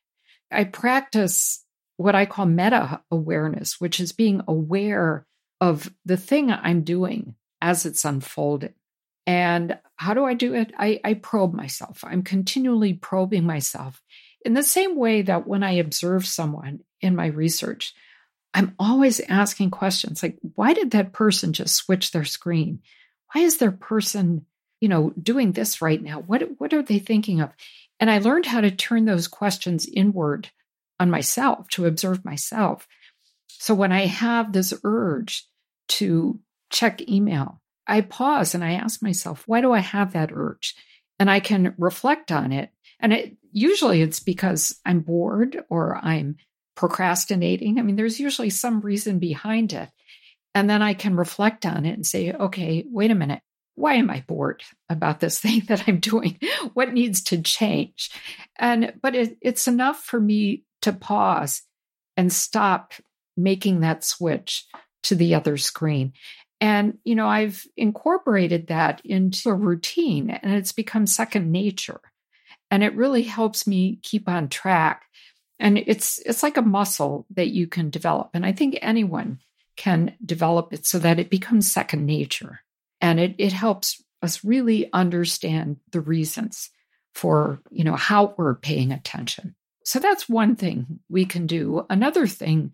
I 0.52 0.66
practice 0.66 1.64
what 1.96 2.16
I 2.16 2.26
call 2.26 2.48
meta 2.48 3.02
awareness, 3.10 3.80
which 3.80 4.02
is 4.02 4.12
being 4.12 4.42
aware 4.46 5.26
of 5.62 5.90
the 6.04 6.18
thing 6.18 6.52
I'm 6.52 6.84
doing 6.84 7.36
as 7.62 7.86
it's 7.86 8.04
unfolding. 8.04 8.74
And 9.28 9.78
how 9.96 10.14
do 10.14 10.26
I 10.26 10.34
do 10.34 10.56
it? 10.56 10.74
I, 10.78 11.00
I 11.04 11.14
probe 11.14 11.54
myself. 11.54 12.04
I'm 12.04 12.24
continually 12.24 12.94
probing 12.94 13.46
myself 13.46 14.02
in 14.44 14.54
the 14.54 14.64
same 14.64 14.96
way 14.96 15.22
that 15.22 15.48
when 15.48 15.64
I 15.64 15.74
observe 15.74 16.26
someone 16.26 16.80
in 17.00 17.16
my 17.16 17.28
research, 17.28 17.94
I'm 18.54 18.76
always 18.80 19.20
asking 19.22 19.72
questions 19.72 20.22
like, 20.24 20.38
why 20.56 20.74
did 20.74 20.92
that 20.92 21.14
person 21.14 21.54
just 21.54 21.76
switch 21.76 22.12
their 22.12 22.26
screen? 22.26 22.82
Why 23.34 23.42
is 23.42 23.58
their 23.58 23.72
person, 23.72 24.46
you 24.82 24.90
know, 24.90 25.14
doing 25.22 25.52
this 25.52 25.82
right 25.82 26.02
now? 26.02 26.20
What, 26.22 26.60
what 26.60 26.74
are 26.74 26.82
they 26.82 27.00
thinking 27.00 27.40
of? 27.40 27.52
And 28.00 28.10
I 28.10 28.18
learned 28.18 28.48
how 28.48 28.62
to 28.62 28.72
turn 28.72 29.06
those 29.06 29.28
questions 29.28 29.88
inward 29.88 30.50
on 31.00 31.12
myself, 31.12 31.68
to 31.70 31.86
observe 31.86 32.26
myself. 32.26 32.88
So 33.48 33.74
when 33.74 33.92
I 33.92 34.08
have 34.08 34.52
this 34.52 34.74
urge 34.84 35.46
to 35.90 36.40
check 36.72 37.08
email, 37.08 37.61
I 37.92 38.02
pause 38.02 38.56
and 38.56 38.64
I 38.64 38.74
ask 38.74 39.04
myself, 39.04 39.44
why 39.48 39.60
do 39.60 39.74
I 39.74 39.80
have 39.80 40.14
that 40.14 40.32
urge? 40.34 40.76
And 41.20 41.30
I 41.30 41.42
can 41.42 41.76
reflect 41.78 42.32
on 42.32 42.54
it. 42.54 42.70
And 43.02 43.12
it 43.12 43.36
usually 43.52 44.02
it's 44.02 44.22
because 44.22 44.80
I'm 44.86 45.02
bored 45.02 45.64
or 45.70 45.98
I'm 45.98 46.38
procrastinating. 46.76 47.78
I 47.78 47.82
mean, 47.82 47.98
there's 47.98 48.20
usually 48.20 48.50
some 48.50 48.80
reason 48.80 49.20
behind 49.20 49.74
it. 49.74 49.90
And 50.56 50.70
then 50.70 50.82
I 50.82 50.94
can 50.94 51.18
reflect 51.18 51.66
on 51.66 51.86
it 51.86 51.94
and 51.94 52.08
say, 52.08 52.32
okay, 52.32 52.86
wait 52.88 53.12
a 53.12 53.16
minute. 53.16 53.42
Why 53.76 53.96
am 53.96 54.10
I 54.10 54.24
bored 54.26 54.64
about 54.90 55.20
this 55.20 55.40
thing 55.42 55.64
that 55.68 55.84
I'm 55.88 56.00
doing? 56.00 56.40
What 56.74 56.94
needs 56.94 57.22
to 57.24 57.42
change? 57.42 58.10
And, 58.58 58.94
but 59.02 59.16
it, 59.16 59.38
it's 59.42 59.68
enough 59.68 60.02
for 60.02 60.20
me 60.20 60.64
to 60.84 60.94
pause 60.94 61.62
and 62.16 62.32
stop 62.32 62.94
making 63.36 63.82
that 63.82 64.06
switch 64.06 64.66
to 65.04 65.16
the 65.16 65.36
other 65.36 65.58
screen. 65.58 66.14
And, 66.62 67.00
you 67.04 67.16
know, 67.16 67.28
I've 67.28 67.66
incorporated 67.76 68.68
that 68.68 69.02
into 69.04 69.50
a 69.50 69.56
routine 69.56 70.30
and 70.30 70.54
it's 70.54 70.72
become 70.72 71.08
second 71.08 71.52
nature. 71.52 72.00
And 72.70 72.84
it 72.84 72.96
really 72.96 73.24
helps 73.24 73.66
me 73.66 74.00
keep 74.04 74.30
on 74.30 74.48
track. 74.48 75.04
And 75.60 75.78
it's 75.80 76.20
it's 76.20 76.44
like 76.44 76.58
a 76.58 76.62
muscle 76.62 77.26
that 77.32 77.50
you 77.50 77.68
can 77.68 77.90
develop. 77.90 78.30
And 78.34 78.46
I 78.46 78.52
think 78.52 78.78
anyone 78.82 79.40
can 79.76 80.16
develop 80.24 80.72
it 80.72 80.86
so 80.86 81.00
that 81.00 81.20
it 81.20 81.32
becomes 81.32 81.72
second 81.72 82.06
nature. 82.06 82.62
And 83.02 83.20
it, 83.20 83.36
it 83.40 83.54
helps 83.54 84.02
us 84.22 84.44
really 84.44 84.88
understand 84.94 85.78
the 85.92 86.02
reasons 86.02 86.70
for, 87.16 87.60
you 87.72 87.84
know, 87.84 87.96
how 87.96 88.36
we're 88.38 88.56
paying 88.56 88.92
attention. 88.92 89.56
So 89.84 89.98
that's 89.98 90.30
one 90.30 90.56
thing 90.56 91.00
we 91.10 91.26
can 91.26 91.48
do. 91.48 91.86
Another 91.90 92.28
thing 92.28 92.74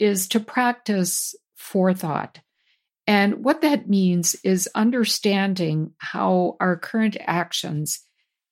is 0.00 0.26
to 0.28 0.40
practice 0.40 1.36
forethought. 1.54 2.40
And 3.06 3.44
what 3.44 3.62
that 3.62 3.88
means 3.88 4.36
is 4.44 4.68
understanding 4.74 5.92
how 5.98 6.56
our 6.60 6.76
current 6.76 7.16
actions 7.20 8.00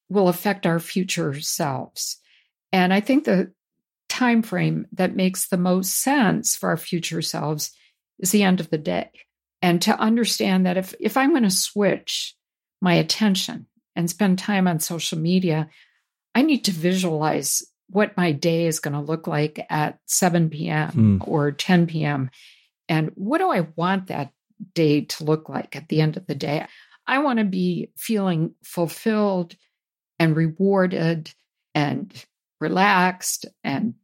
will 0.09 0.29
affect 0.29 0.67
our 0.67 0.81
future 0.81 1.41
selves. 1.41 2.19
And 2.73 2.93
I 2.93 3.01
think 3.01 3.25
the 3.25 3.53
time 4.09 4.43
frame 4.43 4.87
that 4.93 5.15
makes 5.15 5.49
the 5.49 5.57
most 5.57 6.01
sense 6.01 6.57
for 6.57 6.71
our 6.71 6.77
future 6.77 7.23
selves 7.23 7.71
is 8.19 8.33
the 8.33 8.43
end 8.43 8.61
of 8.61 8.71
the 8.71 8.79
day. 8.79 9.11
And 9.63 9.81
to 9.83 9.99
understand 9.99 10.67
that 10.67 10.77
if, 10.77 10.95
if 10.99 11.17
I'm 11.17 11.31
going 11.31 11.45
to 11.45 11.51
switch 11.51 12.35
my 12.81 12.95
attention 12.95 13.67
and 13.95 14.11
spend 14.11 14.39
time 14.39 14.67
on 14.67 14.81
social 14.81 15.19
media, 15.19 15.69
I 16.35 16.43
need 16.43 16.65
to 16.65 16.73
visualize 16.73 17.63
what 17.89 18.17
my 18.17 18.33
day 18.33 18.67
is 18.67 18.81
going 18.81 18.95
to 18.95 19.01
look 19.01 19.27
like 19.27 19.65
at 19.69 19.99
7 20.07 20.51
p.m. 20.51 20.91
Mm. 21.21 21.29
or 21.29 21.53
10 21.53 21.87
p.m. 21.87 22.31
And 22.89 23.11
what 23.15 23.39
do 23.39 23.51
I 23.51 23.67
want 23.77 24.09
that 24.09 24.33
day 24.75 25.03
to 25.03 25.25
look 25.25 25.49
like 25.49 25.77
at 25.77 25.89
the 25.89 26.01
end 26.01 26.17
of 26.17 26.27
the 26.27 26.35
day? 26.35 26.67
I 27.07 27.19
want 27.19 27.39
to 27.39 27.45
be 27.45 27.91
feeling 27.97 28.55
fulfilled 28.63 29.57
and 30.19 30.37
rewarded 30.37 31.33
and 31.75 32.13
relaxed 32.61 33.47
and 33.65 33.95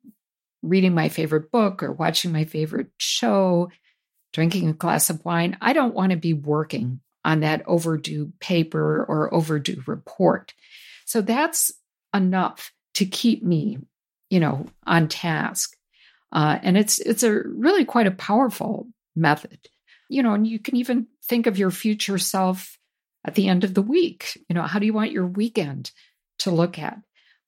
reading 0.63 0.95
my 0.95 1.09
favorite 1.09 1.51
book 1.53 1.83
or 1.83 1.93
watching 1.93 2.33
my 2.33 2.45
favorite 2.45 2.91
show, 2.99 3.71
drinking 4.33 4.69
a 4.69 4.73
glass 4.73 5.11
of 5.11 5.25
wine. 5.25 5.57
I 5.61 5.73
don't 5.73 5.95
want 5.95 6.11
to 6.11 6.17
be 6.17 6.33
working 6.33 7.01
on 7.25 7.41
that 7.41 7.63
overdue 7.67 8.33
paper 8.41 9.05
or 9.05 9.33
overdue 9.35 9.83
report. 9.87 10.55
So 11.05 11.21
that's 11.21 11.73
enough 12.15 12.73
to 12.95 13.05
keep 13.05 13.43
me, 13.43 13.79
you 14.31 14.41
know, 14.41 14.67
on 14.87 15.09
task. 15.09 15.77
Uh, 16.33 16.59
and 16.63 16.77
it's 16.77 16.99
it's 16.99 17.23
a 17.23 17.43
really 17.47 17.85
quite 17.85 18.07
a 18.07 18.13
powerful 18.13 18.89
method, 19.15 19.59
you 20.09 20.23
know. 20.23 20.35
And 20.35 20.47
you 20.47 20.59
can 20.59 20.77
even 20.77 21.07
think 21.25 21.47
of 21.47 21.59
your 21.59 21.71
future 21.71 22.19
self 22.19 22.79
at 23.25 23.35
the 23.35 23.49
end 23.49 23.65
of 23.65 23.75
the 23.75 23.83
week. 23.83 24.39
You 24.49 24.55
know, 24.55 24.63
how 24.63 24.79
do 24.79 24.87
you 24.87 24.93
want 24.93 25.13
your 25.13 25.27
weekend 25.27 25.91
to 26.39 26.51
look 26.51 26.79
at? 26.79 26.99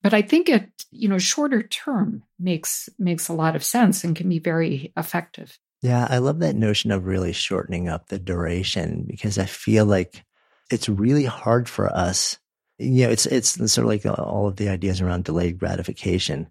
But 0.01 0.13
I 0.13 0.21
think 0.21 0.47
it, 0.47 0.69
you 0.91 1.09
know, 1.09 1.17
shorter 1.17 1.61
term 1.61 2.23
makes 2.39 2.89
makes 2.97 3.27
a 3.27 3.33
lot 3.33 3.55
of 3.55 3.63
sense 3.63 4.03
and 4.03 4.15
can 4.15 4.29
be 4.29 4.39
very 4.39 4.93
effective. 4.95 5.57
Yeah, 5.81 6.07
I 6.09 6.17
love 6.17 6.39
that 6.39 6.55
notion 6.55 6.91
of 6.91 7.05
really 7.05 7.31
shortening 7.31 7.87
up 7.87 8.07
the 8.07 8.19
duration 8.19 9.05
because 9.07 9.37
I 9.37 9.45
feel 9.45 9.85
like 9.85 10.23
it's 10.69 10.89
really 10.89 11.25
hard 11.25 11.69
for 11.69 11.87
us 11.95 12.37
you 12.79 13.05
know, 13.05 13.11
it's 13.11 13.25
it's 13.25 13.49
sort 13.71 13.85
of 13.85 13.85
like 13.85 14.05
all 14.05 14.47
of 14.47 14.55
the 14.55 14.69
ideas 14.69 15.01
around 15.01 15.25
delayed 15.25 15.59
gratification. 15.59 16.47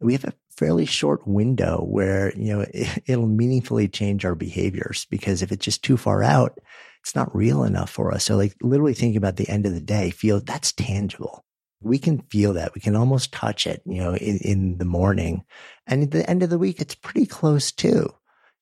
We 0.00 0.12
have 0.12 0.24
a 0.24 0.34
fairly 0.58 0.84
short 0.84 1.26
window 1.26 1.84
where 1.84 2.32
you 2.36 2.52
know 2.52 2.66
it, 2.74 3.02
it'll 3.06 3.26
meaningfully 3.26 3.88
change 3.88 4.24
our 4.24 4.34
behaviors 4.34 5.06
because 5.10 5.42
if 5.42 5.52
it's 5.52 5.64
just 5.64 5.84
too 5.84 5.96
far 5.96 6.22
out, 6.22 6.58
it's 7.02 7.14
not 7.14 7.34
real 7.34 7.62
enough 7.62 7.90
for 7.90 8.12
us. 8.12 8.24
So, 8.24 8.36
like 8.36 8.54
literally 8.60 8.94
thinking 8.94 9.16
about 9.16 9.36
the 9.36 9.48
end 9.48 9.66
of 9.66 9.74
the 9.74 9.80
day, 9.80 10.10
feel 10.10 10.40
that's 10.40 10.72
tangible. 10.72 11.44
We 11.80 11.98
can 11.98 12.22
feel 12.22 12.54
that. 12.54 12.74
We 12.74 12.80
can 12.80 12.96
almost 12.96 13.32
touch 13.32 13.64
it, 13.64 13.82
you 13.86 14.00
know, 14.00 14.14
in, 14.16 14.38
in 14.38 14.78
the 14.78 14.84
morning, 14.84 15.44
and 15.86 16.02
at 16.02 16.10
the 16.10 16.28
end 16.28 16.42
of 16.42 16.50
the 16.50 16.58
week, 16.58 16.80
it's 16.80 16.94
pretty 16.94 17.26
close 17.26 17.70
too 17.70 18.12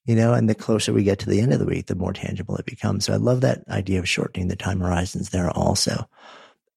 you 0.07 0.15
know, 0.15 0.33
and 0.33 0.49
the 0.49 0.55
closer 0.55 0.93
we 0.93 1.03
get 1.03 1.19
to 1.19 1.29
the 1.29 1.41
end 1.41 1.53
of 1.53 1.59
the 1.59 1.67
week, 1.67 1.87
the 1.87 1.97
more 1.97 2.13
tangible 2.13 2.57
it 2.57 2.65
becomes. 2.65 3.05
So 3.05 3.13
I 3.13 3.17
love 3.17 3.41
that 3.41 3.65
idea 3.69 3.99
of 3.99 4.09
shortening 4.09 4.47
the 4.47 4.55
time 4.55 4.81
horizons 4.81 5.31
there 5.31 5.51
also. 5.51 6.09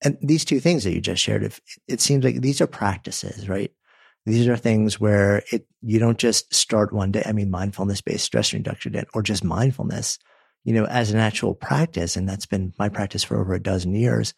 And 0.01 0.17
these 0.21 0.43
two 0.43 0.59
things 0.59 0.83
that 0.83 0.93
you 0.93 1.01
just 1.01 1.21
shared, 1.21 1.43
if 1.43 1.61
it 1.87 2.01
seems 2.01 2.23
like 2.23 2.41
these 2.41 2.59
are 2.59 2.67
practices, 2.67 3.47
right? 3.47 3.71
These 4.29 4.47
are 4.47 4.57
things 4.57 4.99
where 4.99 5.43
it, 5.51 5.67
you 5.81 5.99
don't 5.99 6.17
just 6.17 6.53
start 6.53 6.93
one 6.93 7.11
day. 7.11 7.23
I 7.25 7.31
mean, 7.31 7.49
mindfulness 7.49 8.01
based 8.01 8.25
stress 8.25 8.53
reduction 8.53 9.03
or 9.13 9.21
just 9.21 9.43
mindfulness, 9.43 10.19
you 10.63 10.73
know, 10.73 10.85
as 10.85 11.11
an 11.11 11.19
actual 11.19 11.55
practice. 11.55 12.15
And 12.15 12.27
that's 12.27 12.45
been 12.45 12.73
my 12.77 12.89
practice 12.89 13.23
for 13.23 13.39
over 13.39 13.53
a 13.53 13.61
dozen 13.61 13.95
years. 13.95 14.33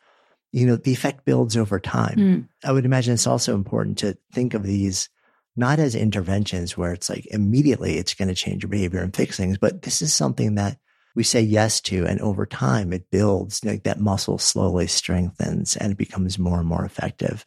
You 0.52 0.68
know, 0.68 0.76
the 0.76 0.92
effect 0.92 1.26
builds 1.26 1.56
over 1.56 1.80
time. 1.80 2.18
Mm. 2.18 2.48
I 2.64 2.72
would 2.72 2.86
imagine 2.86 3.14
it's 3.14 3.28
also 3.28 3.56
important 3.56 3.98
to 4.00 4.18
think 4.34 4.54
of 4.54 4.64
these 4.64 5.10
not 5.56 5.80
as 5.80 5.96
interventions 5.96 6.78
where 6.78 6.94
it's 6.94 7.10
like 7.10 7.26
immediately 7.28 7.98
it's 7.98 8.14
going 8.14 8.28
to 8.30 8.36
change 8.36 8.64
your 8.64 8.70
behavior 8.70 9.02
and 9.02 9.16
fix 9.16 9.38
things, 9.38 9.58
but 9.58 9.82
this 9.82 10.02
is 10.02 10.14
something 10.14 10.56
that 10.56 10.78
we 11.16 11.24
say 11.24 11.42
yes 11.42 11.82
to. 11.82 12.06
And 12.06 12.22
over 12.22 12.46
time, 12.46 12.94
it 12.94 13.12
builds 13.12 13.64
like 13.66 13.84
that 13.84 14.00
muscle 14.00 14.38
slowly 14.38 14.88
strengthens 14.88 15.76
and 15.76 15.92
it 15.92 15.98
becomes 15.98 16.40
more 16.40 16.60
and 16.60 16.68
more 16.68 16.86
effective. 16.86 17.46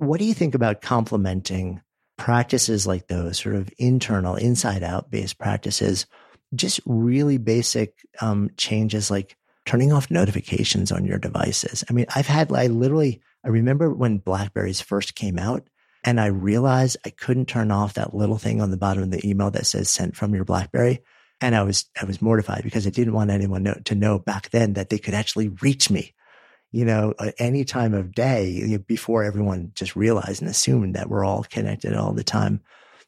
What 0.00 0.18
do 0.18 0.24
you 0.24 0.34
think 0.34 0.54
about 0.54 0.80
complementing 0.80 1.82
practices 2.20 2.86
like 2.86 3.06
those, 3.06 3.38
sort 3.38 3.54
of 3.54 3.70
internal, 3.78 4.34
inside 4.34 4.82
out 4.82 5.10
based 5.10 5.38
practices, 5.38 6.04
just 6.54 6.78
really 6.84 7.38
basic 7.38 7.94
um, 8.20 8.50
changes 8.58 9.10
like 9.10 9.38
turning 9.64 9.90
off 9.90 10.10
notifications 10.10 10.92
on 10.92 11.06
your 11.06 11.16
devices. 11.16 11.82
I 11.88 11.94
mean, 11.94 12.04
I've 12.14 12.26
had, 12.26 12.52
I 12.52 12.66
literally, 12.66 13.22
I 13.42 13.48
remember 13.48 13.90
when 13.90 14.18
Blackberries 14.18 14.82
first 14.82 15.14
came 15.14 15.38
out 15.38 15.66
and 16.04 16.20
I 16.20 16.26
realized 16.26 16.98
I 17.06 17.10
couldn't 17.10 17.46
turn 17.46 17.70
off 17.70 17.94
that 17.94 18.14
little 18.14 18.38
thing 18.38 18.60
on 18.60 18.70
the 18.70 18.76
bottom 18.76 19.02
of 19.02 19.10
the 19.10 19.26
email 19.26 19.50
that 19.52 19.66
says 19.66 19.88
sent 19.88 20.14
from 20.14 20.34
your 20.34 20.44
Blackberry. 20.44 21.00
And 21.40 21.54
I 21.54 21.62
was, 21.62 21.86
I 22.00 22.04
was 22.04 22.20
mortified 22.20 22.64
because 22.64 22.86
I 22.86 22.90
didn't 22.90 23.14
want 23.14 23.30
anyone 23.30 23.62
know, 23.62 23.80
to 23.86 23.94
know 23.94 24.18
back 24.18 24.50
then 24.50 24.74
that 24.74 24.90
they 24.90 24.98
could 24.98 25.14
actually 25.14 25.48
reach 25.62 25.88
me, 25.88 26.12
you 26.72 26.84
know, 26.84 27.14
at 27.18 27.34
any 27.38 27.64
time 27.64 27.94
of 27.94 28.14
day 28.14 28.78
before 28.86 29.24
everyone 29.24 29.72
just 29.74 29.96
realized 29.96 30.40
and 30.40 30.50
assumed 30.50 30.94
that 30.94 31.08
we're 31.08 31.24
all 31.24 31.44
connected 31.44 31.94
all 31.94 32.12
the 32.12 32.24
time. 32.24 32.60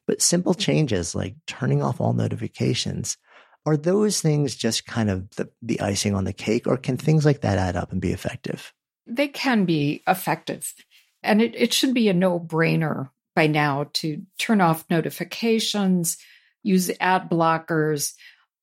But 0.06 0.20
simple 0.20 0.52
mm-hmm. 0.52 0.60
changes 0.60 1.14
like 1.14 1.36
turning 1.46 1.82
off 1.82 2.00
all 2.00 2.12
notifications, 2.12 3.16
are 3.64 3.76
those 3.76 4.20
things 4.20 4.56
just 4.56 4.86
kind 4.86 5.08
of 5.08 5.30
the, 5.36 5.48
the 5.62 5.80
icing 5.80 6.14
on 6.14 6.24
the 6.24 6.32
cake, 6.32 6.66
or 6.66 6.76
can 6.76 6.96
things 6.96 7.24
like 7.24 7.42
that 7.42 7.58
add 7.58 7.76
up 7.76 7.92
and 7.92 8.00
be 8.00 8.12
effective? 8.12 8.72
They 9.06 9.28
can 9.28 9.64
be 9.64 10.02
effective. 10.08 10.74
And 11.22 11.40
it, 11.40 11.54
it 11.54 11.72
should 11.72 11.94
be 11.94 12.08
a 12.08 12.14
no 12.14 12.40
brainer 12.40 13.10
by 13.36 13.46
now 13.46 13.88
to 13.94 14.22
turn 14.38 14.60
off 14.60 14.84
notifications, 14.90 16.18
use 16.64 16.90
ad 17.00 17.30
blockers, 17.30 18.14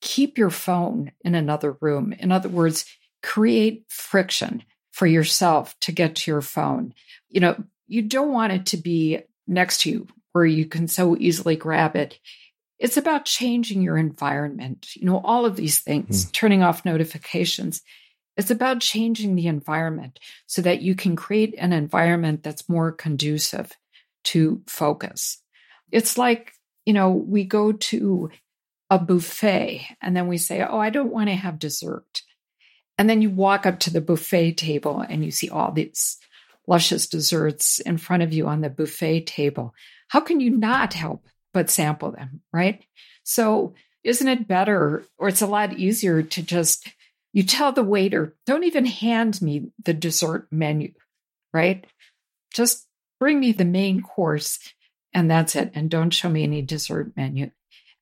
keep 0.02 0.38
your 0.38 0.50
phone 0.50 1.14
in 1.24 1.36
another 1.36 1.78
room. 1.80 2.14
In 2.14 2.32
other 2.32 2.50
words, 2.50 2.86
create 3.24 3.86
friction 3.90 4.64
for 5.00 5.08
yourself 5.08 5.80
to 5.80 5.94
get 5.94 6.14
to 6.18 6.30
your 6.30 6.42
phone. 6.42 6.94
You 7.30 7.40
know, 7.40 7.64
you 7.88 8.02
don't 8.02 8.34
want 8.34 8.52
it 8.52 8.66
to 8.68 8.78
be 8.78 9.22
next 9.48 9.82
to 9.82 9.90
you 9.90 10.08
where 10.34 10.46
you 10.46 10.66
can 10.66 10.90
so 10.90 11.16
easily 11.18 11.56
grab 11.56 11.96
it. 11.96 12.20
It's 12.80 12.98
about 12.98 13.24
changing 13.24 13.82
your 13.82 13.98
environment. 13.98 14.94
You 14.98 15.06
know, 15.06 15.22
all 15.24 15.46
of 15.46 15.56
these 15.56 15.80
things, 15.80 16.26
mm. 16.26 16.34
turning 16.34 16.64
off 16.64 16.84
notifications. 16.84 17.82
It's 18.36 18.52
about 18.52 18.82
changing 18.82 19.36
the 19.36 19.48
environment 19.48 20.20
so 20.48 20.62
that 20.64 20.82
you 20.82 20.96
can 20.96 21.16
create 21.16 21.56
an 21.58 21.72
environment 21.72 22.44
that's 22.44 22.68
more 22.68 22.92
conducive 22.92 23.72
to 24.26 24.62
focus. 24.68 25.42
It's 25.94 26.18
like, 26.18 26.52
you 26.86 26.92
know, 26.92 27.12
we 27.12 27.46
go 27.46 27.72
to 27.72 28.32
a 28.90 29.00
buffet 29.00 29.96
and 30.02 30.14
then 30.14 30.28
we 30.28 30.38
say, 30.38 30.62
Oh, 30.62 30.80
I 30.80 30.90
don't 30.90 31.14
want 31.14 31.30
to 31.30 31.36
have 31.36 31.58
dessert. 31.58 32.22
And 33.00 33.10
then 33.10 33.22
you 33.22 33.30
walk 33.30 33.66
up 33.66 33.80
to 33.80 33.92
the 33.92 34.02
buffet 34.02 34.58
table 34.58 35.00
and 35.00 35.24
you 35.24 35.32
see 35.32 35.50
all 35.50 35.72
these 35.72 36.18
luscious 36.68 37.08
desserts 37.08 37.80
in 37.80 37.98
front 37.98 38.24
of 38.24 38.34
you 38.34 38.46
on 38.46 38.60
the 38.60 38.70
buffet 38.70 39.22
table. 39.22 39.74
How 40.10 40.20
can 40.20 40.42
you 40.42 40.50
not 40.52 40.94
help 40.94 41.26
but 41.54 41.70
sample 41.70 42.12
them, 42.12 42.42
right? 42.52 42.84
So, 43.24 43.74
isn't 44.04 44.28
it 44.28 44.48
better, 44.48 45.06
or 45.18 45.30
it's 45.30 45.42
a 45.42 45.48
lot 45.48 45.80
easier 45.80 46.22
to 46.24 46.44
just, 46.44 46.90
you 47.32 47.44
tell 47.44 47.72
the 47.72 47.84
waiter, 47.84 48.36
don't 48.46 48.66
even 48.66 48.86
hand 48.86 49.42
me 49.42 49.72
the 49.84 49.94
dessert 49.94 50.48
menu, 50.52 50.92
right? 51.54 51.86
Just 52.54 52.86
bring 53.20 53.40
me 53.40 53.54
the 53.54 53.66
main 53.66 54.02
course 54.02 54.60
and 55.14 55.32
that's 55.32 55.56
it. 55.56 55.72
And 55.74 55.90
don't 55.90 56.12
show 56.12 56.30
me 56.30 56.44
any 56.44 56.62
dessert 56.62 57.14
menu. 57.16 57.52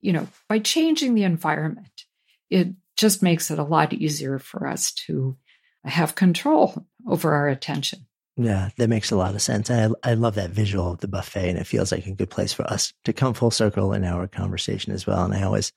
You 0.01 0.13
know, 0.13 0.27
by 0.49 0.59
changing 0.59 1.13
the 1.13 1.23
environment, 1.23 2.05
it 2.49 2.69
just 2.97 3.23
makes 3.23 3.51
it 3.51 3.59
a 3.59 3.63
lot 3.63 3.93
easier 3.93 4.39
for 4.39 4.67
us 4.67 4.91
to 4.91 5.37
have 5.83 6.15
control 6.15 6.85
over 7.07 7.33
our 7.33 7.47
attention. 7.47 8.07
Yeah, 8.35 8.69
that 8.77 8.89
makes 8.89 9.09
a 9.09 9.15
lot 9.15 9.33
of 9.33 9.41
sense. 9.41 9.71
I, 9.71 9.89
I 10.03 10.13
love 10.13 10.35
that 10.35 10.51
visual 10.51 10.91
of 10.91 10.99
the 10.99 11.07
buffet, 11.07 11.49
and 11.49 11.57
it 11.57 11.65
feels 11.65 11.91
like 11.91 12.05
a 12.05 12.13
good 12.13 12.29
place 12.29 12.53
for 12.53 12.63
us 12.71 12.93
to 13.05 13.13
come 13.13 13.33
full 13.33 13.49
circle 13.49 13.93
in 13.93 14.03
our 14.03 14.27
conversation 14.27 14.93
as 14.93 15.07
well. 15.07 15.23
And 15.23 15.33
I 15.33 15.41
always 15.41 15.71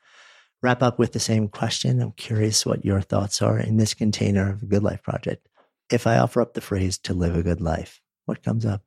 wrap 0.63 0.83
up 0.83 0.99
with 0.99 1.13
the 1.13 1.21
same 1.21 1.49
question. 1.49 2.03
I'm 2.03 2.13
curious 2.13 2.67
what 2.67 2.85
your 2.85 3.01
thoughts 3.01 3.41
are 3.41 3.59
in 3.59 3.79
this 3.79 3.95
container 3.95 4.51
of 4.51 4.61
the 4.61 4.67
Good 4.67 4.83
Life 4.83 5.03
Project. 5.03 5.49
If 5.91 6.07
I 6.07 6.19
offer 6.19 6.43
up 6.43 6.53
the 6.53 6.61
phrase 6.61 6.99
to 6.99 7.15
live 7.15 7.35
a 7.35 7.43
good 7.43 7.63
life, 7.63 8.03
what 8.27 8.43
comes 8.43 8.67
up? 8.67 8.83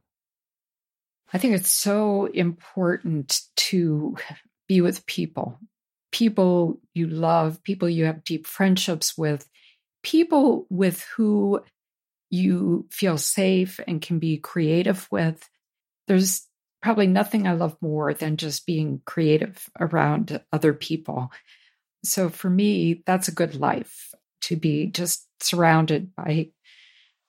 I 1.33 1.39
think 1.39 1.55
it's 1.55 1.71
so 1.71 2.25
important 2.27 3.41
to 3.55 4.15
be 4.67 4.81
with 4.81 5.05
people, 5.07 5.59
people 6.13 6.79
you 6.93 7.07
love, 7.07 7.61
people 7.63 7.89
you 7.89 8.05
have 8.05 8.23
deep 8.23 8.47
friendships 8.47 9.17
with, 9.17 9.49
people 10.03 10.65
with 10.69 11.01
who 11.15 11.61
you 12.29 12.85
feel 12.91 13.17
safe 13.17 13.79
and 13.87 14.01
can 14.01 14.19
be 14.19 14.37
creative 14.37 15.07
with. 15.11 15.49
There's 16.07 16.47
probably 16.81 17.07
nothing 17.07 17.47
I 17.47 17.53
love 17.53 17.75
more 17.81 18.13
than 18.13 18.37
just 18.37 18.65
being 18.65 19.01
creative 19.05 19.69
around 19.79 20.39
other 20.51 20.73
people. 20.73 21.31
So 22.05 22.29
for 22.29 22.49
me, 22.49 23.03
that's 23.05 23.27
a 23.27 23.33
good 23.33 23.55
life 23.55 24.13
to 24.43 24.55
be 24.55 24.87
just 24.87 25.27
surrounded 25.41 26.15
by 26.15 26.49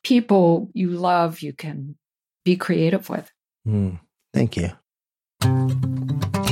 people 0.03 0.71
you 0.75 0.91
love, 0.91 1.41
you 1.41 1.53
can 1.53 1.97
be 2.45 2.57
creative 2.57 3.09
with. 3.09 3.31
Mm, 3.67 4.01
thank 4.33 4.57
you. 4.57 4.73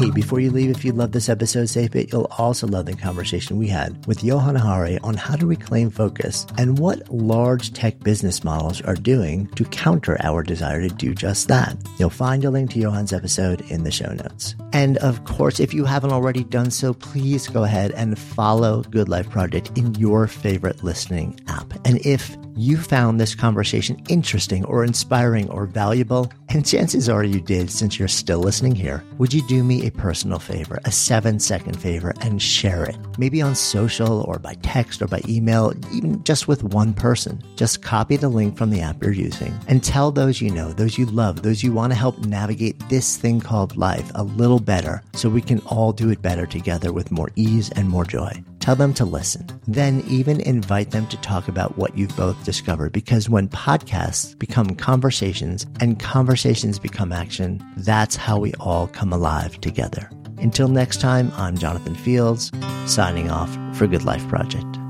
Hey, 0.03 0.11
before 0.11 0.41
you 0.41 0.51
leave, 0.51 0.69
if 0.69 0.85
you 0.85 0.91
love 0.91 1.13
this 1.13 1.29
episode, 1.29 1.67
save 1.67 1.95
it. 1.95 2.11
You'll 2.11 2.27
also 2.37 2.67
love 2.67 2.87
the 2.87 2.97
conversation 2.97 3.57
we 3.57 3.69
had 3.69 4.05
with 4.07 4.25
Johann 4.25 4.57
Hari 4.57 4.99
on 5.05 5.15
how 5.15 5.37
to 5.37 5.47
reclaim 5.47 5.91
focus 5.91 6.45
and 6.59 6.77
what 6.77 7.09
large 7.15 7.73
tech 7.73 8.01
business 8.01 8.43
models 8.43 8.81
are 8.81 8.97
doing 8.97 9.47
to 9.55 9.65
counter 9.67 10.17
our 10.21 10.43
desire 10.43 10.81
to 10.81 10.89
do 10.89 11.15
just 11.15 11.47
that. 11.47 11.77
You'll 12.01 12.11
find 12.11 12.45
a 12.45 12.51
link 12.51 12.73
to 12.73 12.81
Johann's 12.81 13.13
episode 13.13 13.61
in 13.71 13.85
the 13.85 13.93
show 13.93 14.13
notes. 14.13 14.57
And 14.73 14.99
of 14.99 15.25
course, 15.25 15.61
if 15.61 15.73
you 15.73 15.85
haven't 15.85 16.11
already 16.11 16.43
done 16.43 16.73
so, 16.73 16.95
please 16.95 17.47
go 17.47 17.63
ahead 17.63 17.93
and 17.93 18.19
follow 18.19 18.83
Good 18.83 19.09
Life 19.09 19.31
Project 19.31 19.71
in 19.79 19.95
your 19.95 20.27
favorite 20.27 20.83
listening 20.83 21.39
app. 21.47 21.75
And 21.87 22.05
if 22.05 22.37
you 22.57 22.77
found 22.77 23.19
this 23.19 23.35
conversation 23.35 24.03
interesting 24.09 24.65
or 24.67 24.85
inspiring 24.85 25.49
or 25.51 25.67
valuable, 25.67 26.31
and 26.49 26.67
chances 26.67 27.09
are 27.09 27.25
you 27.25 27.41
did 27.41 27.71
since 27.71 27.99
you're 27.99 28.09
still 28.09 28.41
listening 28.41 28.75
here, 28.75 29.03
would 29.19 29.33
you 29.33 29.47
do 29.49 29.65
me 29.65 29.87
a 29.87 29.91
personal 29.91 30.39
favor, 30.39 30.79
a 30.85 30.93
seven 30.93 31.39
second 31.39 31.81
favor, 31.81 32.13
and 32.21 32.43
share 32.43 32.85
it? 32.85 32.97
Maybe 33.19 33.41
on 33.41 33.55
social 33.55 34.23
or 34.23 34.39
by 34.39 34.55
text 34.63 35.01
or 35.01 35.07
by 35.07 35.23
email, 35.29 35.73
even 35.93 36.23
just 36.25 36.49
with 36.49 36.63
one 36.63 36.93
person. 36.93 37.43
Just 37.57 37.83
copy 37.83 38.17
the 38.17 38.29
link 38.29 38.57
from 38.57 38.71
the 38.71 38.81
app 38.81 39.03
you're 39.03 39.13
using 39.13 39.55
and 39.69 39.83
tell 39.83 40.11
those 40.11 40.41
you 40.41 40.51
know, 40.51 40.73
those 40.73 40.99
you 40.99 41.07
love, 41.07 41.43
those 41.43 41.63
you 41.63 41.73
want 41.73 41.93
to 41.93 41.99
help 41.99 42.19
navigate 42.27 42.79
this 42.89 43.17
thing 43.17 43.41
called 43.41 43.77
life 43.77 44.11
a 44.15 44.25
little 44.25 44.61
better 44.61 45.03
so 45.15 45.29
we 45.29 45.41
can 45.41 45.61
all 45.61 45.93
do 45.93 46.11
it 46.11 46.23
better 46.23 46.47
together 46.47 46.93
with 46.93 47.11
more 47.11 47.31
ease 47.37 47.71
and 47.71 47.89
more 47.89 48.05
joy. 48.05 48.43
Tell 48.63 48.77
them 48.77 48.95
to 48.95 49.05
listen. 49.05 49.45
Then 49.67 50.05
even 50.07 50.41
invite 50.41 50.93
them 50.93 51.09
to 51.09 51.17
talk 51.17 51.49
about 51.49 51.77
what 51.77 51.99
you've 51.99 52.17
both 52.17 52.45
discovered 52.45 52.93
because 52.93 53.29
when 53.29 53.49
podcasts 53.49 54.39
become 54.39 54.77
conversations 54.77 55.67
and 55.81 55.99
conversations 55.99 56.79
become 56.79 57.13
action, 57.13 57.61
that's 57.79 58.15
how 58.15 58.39
we 58.39 58.55
all 58.61 58.87
come 58.87 59.13
alive 59.13 59.61
together. 59.61 60.09
Until 60.39 60.69
next 60.69 61.01
time, 61.01 61.33
I'm 61.37 61.59
Jonathan 61.59 61.97
Fields, 61.97 62.53
signing 62.87 63.33
off 63.33 63.53
for 63.77 63.89
Good 63.89 64.05
Life 64.05 64.27
Project. 64.29 64.82